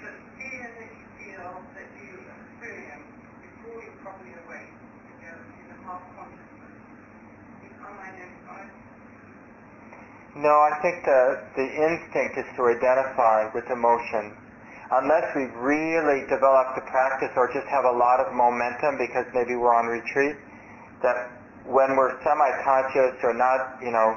that 0.03 0.17
fear 0.39 0.67
that 0.75 0.91
you 0.91 1.07
feel 1.19 1.51
that 1.75 1.89
you 1.99 2.15
experience 2.19 3.07
before 3.43 3.79
you're 3.83 3.99
properly 4.03 4.35
awake, 4.47 4.71
you 5.07 5.15
know, 5.23 5.39
in 5.39 5.67
the 5.71 5.79
half 5.87 6.03
consciousness, 6.19 6.75
is 7.63 7.75
unidentified. 7.79 8.71
No, 10.39 10.51
I 10.51 10.73
think 10.83 11.03
the, 11.07 11.23
the 11.59 11.67
instinct 11.67 12.35
is 12.39 12.49
to 12.59 12.63
identify 12.71 13.51
with 13.55 13.67
emotion. 13.71 14.35
Unless 14.91 15.35
we 15.39 15.47
really 15.63 16.27
develop 16.27 16.75
the 16.75 16.83
practice 16.91 17.31
or 17.39 17.47
just 17.55 17.67
have 17.71 17.85
a 17.87 17.95
lot 17.95 18.19
of 18.19 18.35
momentum 18.35 18.99
because 18.99 19.27
maybe 19.35 19.55
we're 19.55 19.75
on 19.75 19.87
retreat, 19.87 20.35
that 21.03 21.40
when 21.67 21.97
we're 21.97 22.17
semi-conscious 22.23 23.21
or 23.23 23.35
not, 23.35 23.79
you 23.83 23.91
know, 23.91 24.17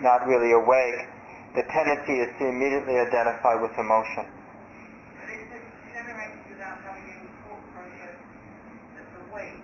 not 0.00 0.26
really 0.26 0.52
awake, 0.52 1.06
the 1.54 1.62
tendency 1.68 2.20
is 2.22 2.30
to 2.38 2.48
immediately 2.48 2.96
identify 2.96 3.54
with 3.60 3.72
emotion. 3.76 4.24
But 4.24 5.28
it 5.28 5.44
just 5.52 5.68
generates 5.92 6.40
without 6.48 6.80
having 6.80 7.04
any 7.04 7.28
thought 7.44 7.60
process 7.76 8.16
that's 8.96 9.14
awake. 9.28 9.60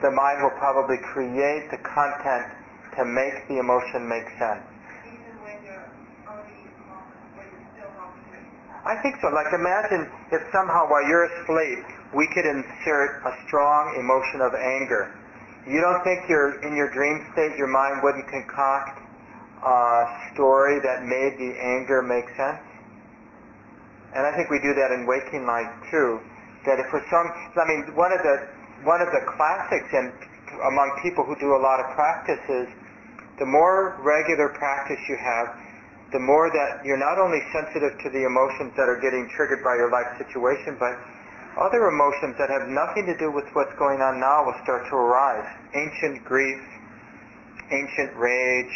The 0.00 0.10
mind 0.10 0.42
will 0.42 0.56
probably 0.56 0.96
create 0.98 1.70
the 1.70 1.78
content 1.84 2.48
to 2.96 3.04
make 3.04 3.46
the 3.48 3.60
emotion 3.60 4.08
make 4.08 4.24
sense. 4.40 4.64
Even 5.04 5.36
when 5.44 5.60
you're 5.60 5.84
only 6.24 6.64
half, 6.88 7.04
when 7.36 7.44
you're 7.44 7.68
still 7.76 7.92
half 8.00 8.16
asleep. 8.24 8.48
I 8.88 8.96
think 9.04 9.20
so. 9.20 9.28
Like 9.28 9.52
imagine 9.52 10.08
if 10.32 10.40
somehow 10.48 10.88
while 10.88 11.04
you're 11.04 11.28
asleep, 11.28 11.84
we 12.14 12.24
could 12.32 12.46
insert 12.48 13.20
a 13.28 13.36
strong 13.46 14.00
emotion 14.00 14.40
of 14.40 14.54
anger. 14.54 15.12
You 15.66 15.82
don't 15.82 15.98
think 16.06 16.30
you're 16.30 16.62
in 16.62 16.78
your 16.78 16.86
dream 16.94 17.26
state, 17.34 17.58
your 17.58 17.66
mind 17.66 17.98
wouldn't 18.02 18.30
concoct 18.30 19.02
a 19.66 20.06
story 20.32 20.78
that 20.78 21.02
made 21.02 21.34
the 21.42 21.58
anger 21.58 22.06
make 22.06 22.30
sense? 22.38 22.62
And 24.14 24.22
I 24.22 24.30
think 24.38 24.48
we 24.48 24.62
do 24.62 24.72
that 24.78 24.94
in 24.94 25.10
waking 25.10 25.42
life 25.44 25.66
too. 25.90 26.22
That 26.70 26.78
if 26.78 26.86
we're 26.94 27.02
some, 27.10 27.26
I 27.58 27.66
mean, 27.66 27.94
one 27.98 28.14
of 28.14 28.22
the 28.22 28.46
one 28.86 29.02
of 29.02 29.10
the 29.10 29.26
classics 29.26 29.90
in 29.90 30.14
among 30.70 30.88
people 31.02 31.24
who 31.26 31.34
do 31.42 31.58
a 31.58 31.60
lot 31.60 31.82
of 31.82 31.90
practice 31.98 32.42
is 32.46 32.68
the 33.38 33.46
more 33.46 33.98
regular 34.00 34.54
practice 34.54 35.02
you 35.08 35.18
have, 35.18 35.50
the 36.12 36.22
more 36.22 36.46
that 36.48 36.86
you're 36.86 37.00
not 37.00 37.18
only 37.18 37.42
sensitive 37.50 37.98
to 38.06 38.08
the 38.10 38.22
emotions 38.22 38.70
that 38.78 38.86
are 38.86 39.00
getting 39.02 39.28
triggered 39.34 39.66
by 39.66 39.74
your 39.74 39.90
life 39.90 40.06
situation, 40.16 40.78
but 40.78 40.94
other 41.56 41.88
emotions 41.88 42.36
that 42.36 42.52
have 42.52 42.68
nothing 42.68 43.08
to 43.08 43.16
do 43.16 43.32
with 43.32 43.48
what's 43.56 43.72
going 43.80 44.04
on 44.04 44.20
now 44.20 44.44
will 44.44 44.56
start 44.62 44.84
to 44.92 44.94
arise. 44.94 45.48
Ancient 45.72 46.24
grief, 46.24 46.60
ancient 47.72 48.12
rage, 48.16 48.74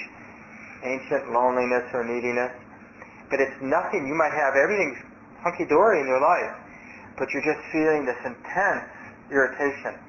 ancient 0.83 1.28
loneliness 1.33 1.85
or 1.93 2.05
neediness. 2.05 2.53
But 3.28 3.41
it's 3.41 3.57
nothing. 3.61 4.09
You 4.09 4.16
might 4.16 4.33
have 4.33 4.57
everything 4.57 4.97
hunky-dory 5.45 6.01
in 6.01 6.07
your 6.09 6.20
life, 6.20 6.57
but 7.20 7.28
you're 7.33 7.45
just 7.45 7.61
feeling 7.68 8.09
this 8.09 8.18
intense 8.24 8.89
irritation. 9.28 10.01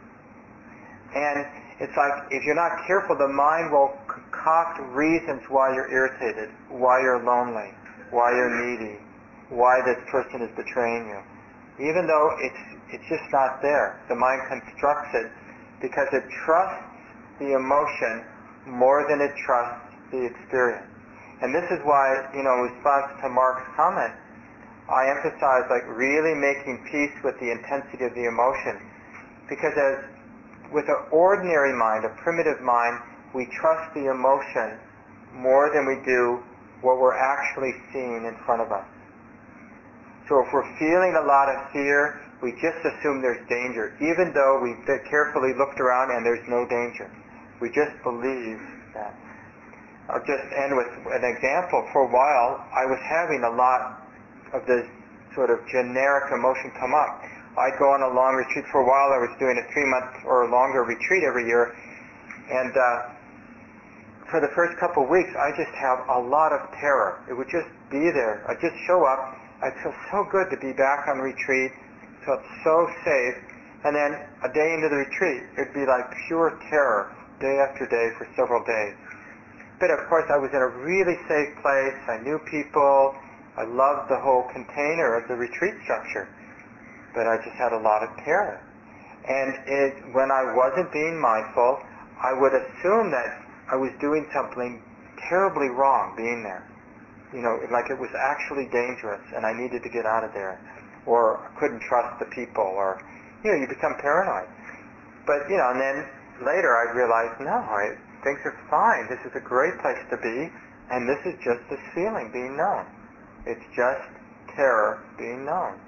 And 1.11 1.45
it's 1.83 1.95
like 1.99 2.31
if 2.31 2.43
you're 2.47 2.55
not 2.55 2.87
careful, 2.87 3.19
the 3.19 3.27
mind 3.27 3.71
will 3.71 3.91
concoct 4.07 4.79
reasons 4.95 5.43
why 5.49 5.75
you're 5.75 5.91
irritated, 5.91 6.49
why 6.69 7.01
you're 7.01 7.19
lonely, 7.19 7.75
why 8.11 8.31
you're 8.31 8.55
needy, 8.63 8.95
why 9.49 9.83
this 9.83 9.99
person 10.09 10.41
is 10.41 10.49
betraying 10.55 11.11
you 11.11 11.19
even 11.81 12.05
though 12.05 12.37
it's 12.39 12.63
it's 12.93 13.07
just 13.07 13.25
not 13.31 13.61
there. 13.61 13.99
The 14.09 14.15
mind 14.15 14.41
constructs 14.47 15.15
it 15.15 15.31
because 15.81 16.07
it 16.11 16.23
trusts 16.45 16.83
the 17.39 17.55
emotion 17.55 18.23
more 18.67 19.07
than 19.09 19.21
it 19.21 19.31
trusts 19.41 19.89
the 20.11 20.27
experience. 20.27 20.85
And 21.41 21.55
this 21.55 21.65
is 21.71 21.79
why, 21.83 22.29
you 22.35 22.43
know, 22.43 22.53
in 22.61 22.75
response 22.75 23.17
to 23.23 23.29
Mark's 23.29 23.65
comment, 23.75 24.13
I 24.91 25.09
emphasize 25.09 25.65
like 25.71 25.87
really 25.87 26.35
making 26.35 26.85
peace 26.91 27.15
with 27.23 27.39
the 27.39 27.49
intensity 27.49 28.05
of 28.05 28.13
the 28.13 28.27
emotion. 28.27 28.77
Because 29.49 29.73
as 29.73 30.05
with 30.71 30.85
an 30.87 31.01
ordinary 31.11 31.73
mind, 31.73 32.05
a 32.05 32.13
primitive 32.21 32.61
mind, 32.61 32.99
we 33.33 33.47
trust 33.57 33.93
the 33.95 34.11
emotion 34.11 34.77
more 35.33 35.71
than 35.73 35.87
we 35.87 35.97
do 36.05 36.43
what 36.81 36.99
we're 36.99 37.17
actually 37.17 37.73
seeing 37.91 38.25
in 38.27 38.35
front 38.45 38.61
of 38.61 38.71
us. 38.71 38.85
So 40.31 40.39
if 40.39 40.47
we're 40.55 40.71
feeling 40.79 41.11
a 41.19 41.27
lot 41.27 41.51
of 41.51 41.59
fear, 41.75 42.23
we 42.39 42.55
just 42.55 42.79
assume 42.87 43.19
there's 43.19 43.43
danger, 43.51 43.91
even 43.99 44.31
though 44.31 44.63
we've 44.63 44.79
carefully 45.11 45.51
looked 45.59 45.75
around 45.83 46.15
and 46.15 46.23
there's 46.23 46.47
no 46.47 46.63
danger. 46.71 47.11
We 47.59 47.67
just 47.67 47.91
believe 47.99 48.55
that. 48.95 49.11
I'll 50.07 50.23
just 50.23 50.47
end 50.55 50.71
with 50.71 50.87
an 51.11 51.27
example. 51.27 51.83
For 51.91 52.07
a 52.07 52.11
while, 52.15 52.63
I 52.71 52.87
was 52.87 52.95
having 53.11 53.43
a 53.43 53.51
lot 53.51 53.99
of 54.55 54.63
this 54.71 54.87
sort 55.35 55.51
of 55.51 55.59
generic 55.67 56.31
emotion 56.31 56.71
come 56.79 56.95
up. 56.95 57.11
I'd 57.59 57.75
go 57.75 57.91
on 57.91 57.99
a 57.99 58.15
long 58.15 58.39
retreat 58.39 58.63
for 58.71 58.79
a 58.79 58.87
while. 58.87 59.11
I 59.11 59.19
was 59.19 59.35
doing 59.35 59.59
a 59.59 59.67
three-month 59.75 60.23
or 60.23 60.47
longer 60.47 60.87
retreat 60.87 61.27
every 61.27 61.43
year, 61.43 61.75
and 62.47 62.71
uh, 62.71 64.31
for 64.31 64.39
the 64.39 64.47
first 64.55 64.79
couple 64.79 65.03
of 65.03 65.09
weeks, 65.11 65.35
I 65.35 65.51
just 65.59 65.75
have 65.75 66.07
a 66.07 66.19
lot 66.23 66.55
of 66.55 66.63
terror. 66.79 67.19
It 67.27 67.35
would 67.35 67.51
just 67.51 67.67
be 67.91 68.07
there. 68.15 68.47
I'd 68.47 68.63
just 68.63 68.79
show 68.87 69.03
up, 69.03 69.35
I'd 69.61 69.77
feel 69.83 69.93
so 70.09 70.25
good 70.25 70.49
to 70.49 70.57
be 70.57 70.73
back 70.73 71.05
on 71.07 71.21
retreat, 71.21 71.71
felt 72.25 72.41
so 72.65 72.89
safe, 73.05 73.37
and 73.85 73.93
then 73.93 74.17
a 74.41 74.49
day 74.49 74.73
into 74.73 74.89
the 74.89 75.05
retreat, 75.05 75.43
it'd 75.53 75.73
be 75.73 75.85
like 75.85 76.09
pure 76.25 76.57
terror, 76.69 77.13
day 77.39 77.61
after 77.61 77.85
day 77.85 78.09
for 78.17 78.25
several 78.35 78.65
days. 78.65 78.97
But 79.79 79.93
of 79.93 80.01
course, 80.09 80.25
I 80.33 80.37
was 80.37 80.49
in 80.49 80.61
a 80.61 80.67
really 80.81 81.17
safe 81.29 81.53
place. 81.61 81.97
I 82.09 82.17
knew 82.25 82.41
people. 82.49 83.13
I 83.57 83.65
loved 83.65 84.09
the 84.09 84.17
whole 84.17 84.49
container 84.49 85.17
of 85.17 85.27
the 85.27 85.35
retreat 85.35 85.73
structure. 85.83 86.29
But 87.13 87.27
I 87.27 87.37
just 87.37 87.57
had 87.57 87.73
a 87.73 87.81
lot 87.81 88.01
of 88.01 88.09
terror. 88.25 88.61
And 89.29 89.57
it, 89.65 89.93
when 90.13 90.31
I 90.31 90.53
wasn't 90.57 90.91
being 90.91 91.21
mindful, 91.21 91.81
I 92.17 92.33
would 92.33 92.53
assume 92.53 93.11
that 93.13 93.45
I 93.69 93.75
was 93.75 93.91
doing 93.99 94.25
something 94.33 94.81
terribly 95.29 95.69
wrong 95.69 96.13
being 96.17 96.41
there 96.41 96.70
you 97.33 97.41
know, 97.41 97.59
like 97.71 97.89
it 97.89 97.99
was 97.99 98.11
actually 98.13 98.67
dangerous 98.71 99.23
and 99.35 99.45
I 99.45 99.53
needed 99.55 99.83
to 99.83 99.89
get 99.89 100.05
out 100.05 100.23
of 100.23 100.33
there, 100.33 100.59
or 101.05 101.39
I 101.39 101.49
couldn't 101.59 101.81
trust 101.81 102.19
the 102.19 102.29
people, 102.35 102.63
or, 102.63 103.01
you 103.43 103.51
know, 103.51 103.57
you 103.57 103.67
become 103.67 103.95
paranoid. 103.99 104.49
But, 105.25 105.49
you 105.49 105.57
know, 105.57 105.69
and 105.71 105.79
then 105.79 105.97
later 106.43 106.71
I 106.75 106.93
realized, 106.93 107.39
no, 107.41 107.57
I, 107.57 107.97
things 108.23 108.39
are 108.45 108.57
fine. 108.69 109.09
This 109.09 109.21
is 109.25 109.33
a 109.35 109.43
great 109.43 109.77
place 109.81 110.01
to 110.11 110.17
be, 110.17 110.51
and 110.91 111.07
this 111.07 111.21
is 111.25 111.35
just 111.41 111.61
this 111.69 111.81
feeling 111.95 112.29
being 112.33 112.57
known. 112.57 112.85
It's 113.45 113.65
just 113.73 114.05
terror 114.55 115.01
being 115.17 115.45
known. 115.45 115.79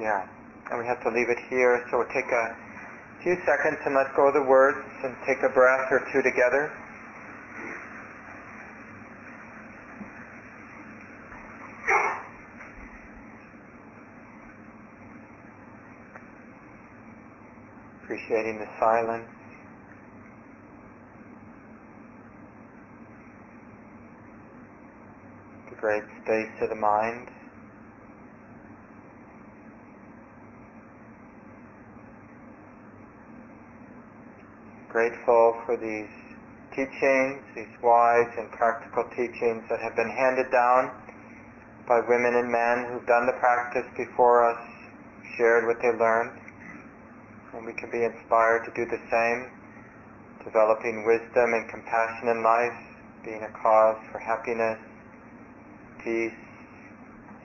Yeah, 0.00 0.26
and 0.70 0.78
we 0.80 0.86
have 0.86 1.00
to 1.04 1.10
leave 1.10 1.30
it 1.30 1.38
here, 1.48 1.84
so 1.90 1.98
we'll 1.98 2.12
take 2.12 2.28
a 2.28 2.46
few 3.22 3.36
seconds 3.46 3.78
and 3.86 3.94
let 3.94 4.12
go 4.14 4.28
of 4.28 4.34
the 4.34 4.44
words 4.44 4.78
and 5.04 5.16
take 5.26 5.40
a 5.42 5.48
breath 5.48 5.88
or 5.90 6.04
two 6.12 6.22
together. 6.22 6.72
Appreciating 18.26 18.58
the 18.58 18.68
silence. 18.78 19.28
The 25.70 25.76
great 25.76 26.02
space 26.22 26.62
of 26.62 26.70
the 26.70 26.74
mind. 26.74 27.28
Grateful 34.88 35.60
for 35.66 35.76
these 35.76 36.08
teachings, 36.70 37.42
these 37.54 37.66
wise 37.82 38.32
and 38.38 38.50
practical 38.50 39.04
teachings 39.10 39.62
that 39.68 39.80
have 39.80 39.94
been 39.94 40.10
handed 40.10 40.50
down 40.50 40.90
by 41.86 42.00
women 42.00 42.34
and 42.34 42.50
men 42.50 42.86
who've 42.90 43.06
done 43.06 43.26
the 43.26 43.32
practice 43.38 43.86
before 43.96 44.50
us, 44.50 44.60
shared 45.36 45.66
what 45.66 45.76
they 45.82 45.92
learned 45.92 46.45
and 47.56 47.64
we 47.64 47.72
can 47.72 47.90
be 47.90 48.04
inspired 48.04 48.64
to 48.66 48.72
do 48.74 48.84
the 48.84 49.00
same, 49.10 49.50
developing 50.44 51.06
wisdom 51.06 51.54
and 51.54 51.68
compassion 51.68 52.28
in 52.28 52.42
life, 52.42 52.76
being 53.24 53.42
a 53.42 53.50
cause 53.50 53.96
for 54.12 54.18
happiness, 54.18 54.78
peace 56.04 56.32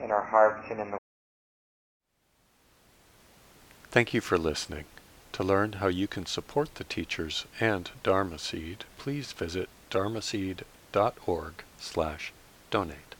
in 0.02 0.10
our 0.10 0.22
hearts 0.24 0.66
and 0.70 0.80
in 0.80 0.86
the 0.86 0.92
world. 0.92 0.98
Thank 3.90 4.14
you 4.14 4.20
for 4.20 4.38
listening. 4.38 4.84
To 5.32 5.42
learn 5.42 5.74
how 5.74 5.88
you 5.88 6.06
can 6.06 6.26
support 6.26 6.74
the 6.74 6.84
teachers 6.84 7.46
and 7.58 7.90
Dharma 8.02 8.38
Seed, 8.38 8.84
please 8.98 9.32
visit 9.32 9.70
dharmaseed.org 9.90 11.54
slash 11.78 12.32
donate. 12.70 13.11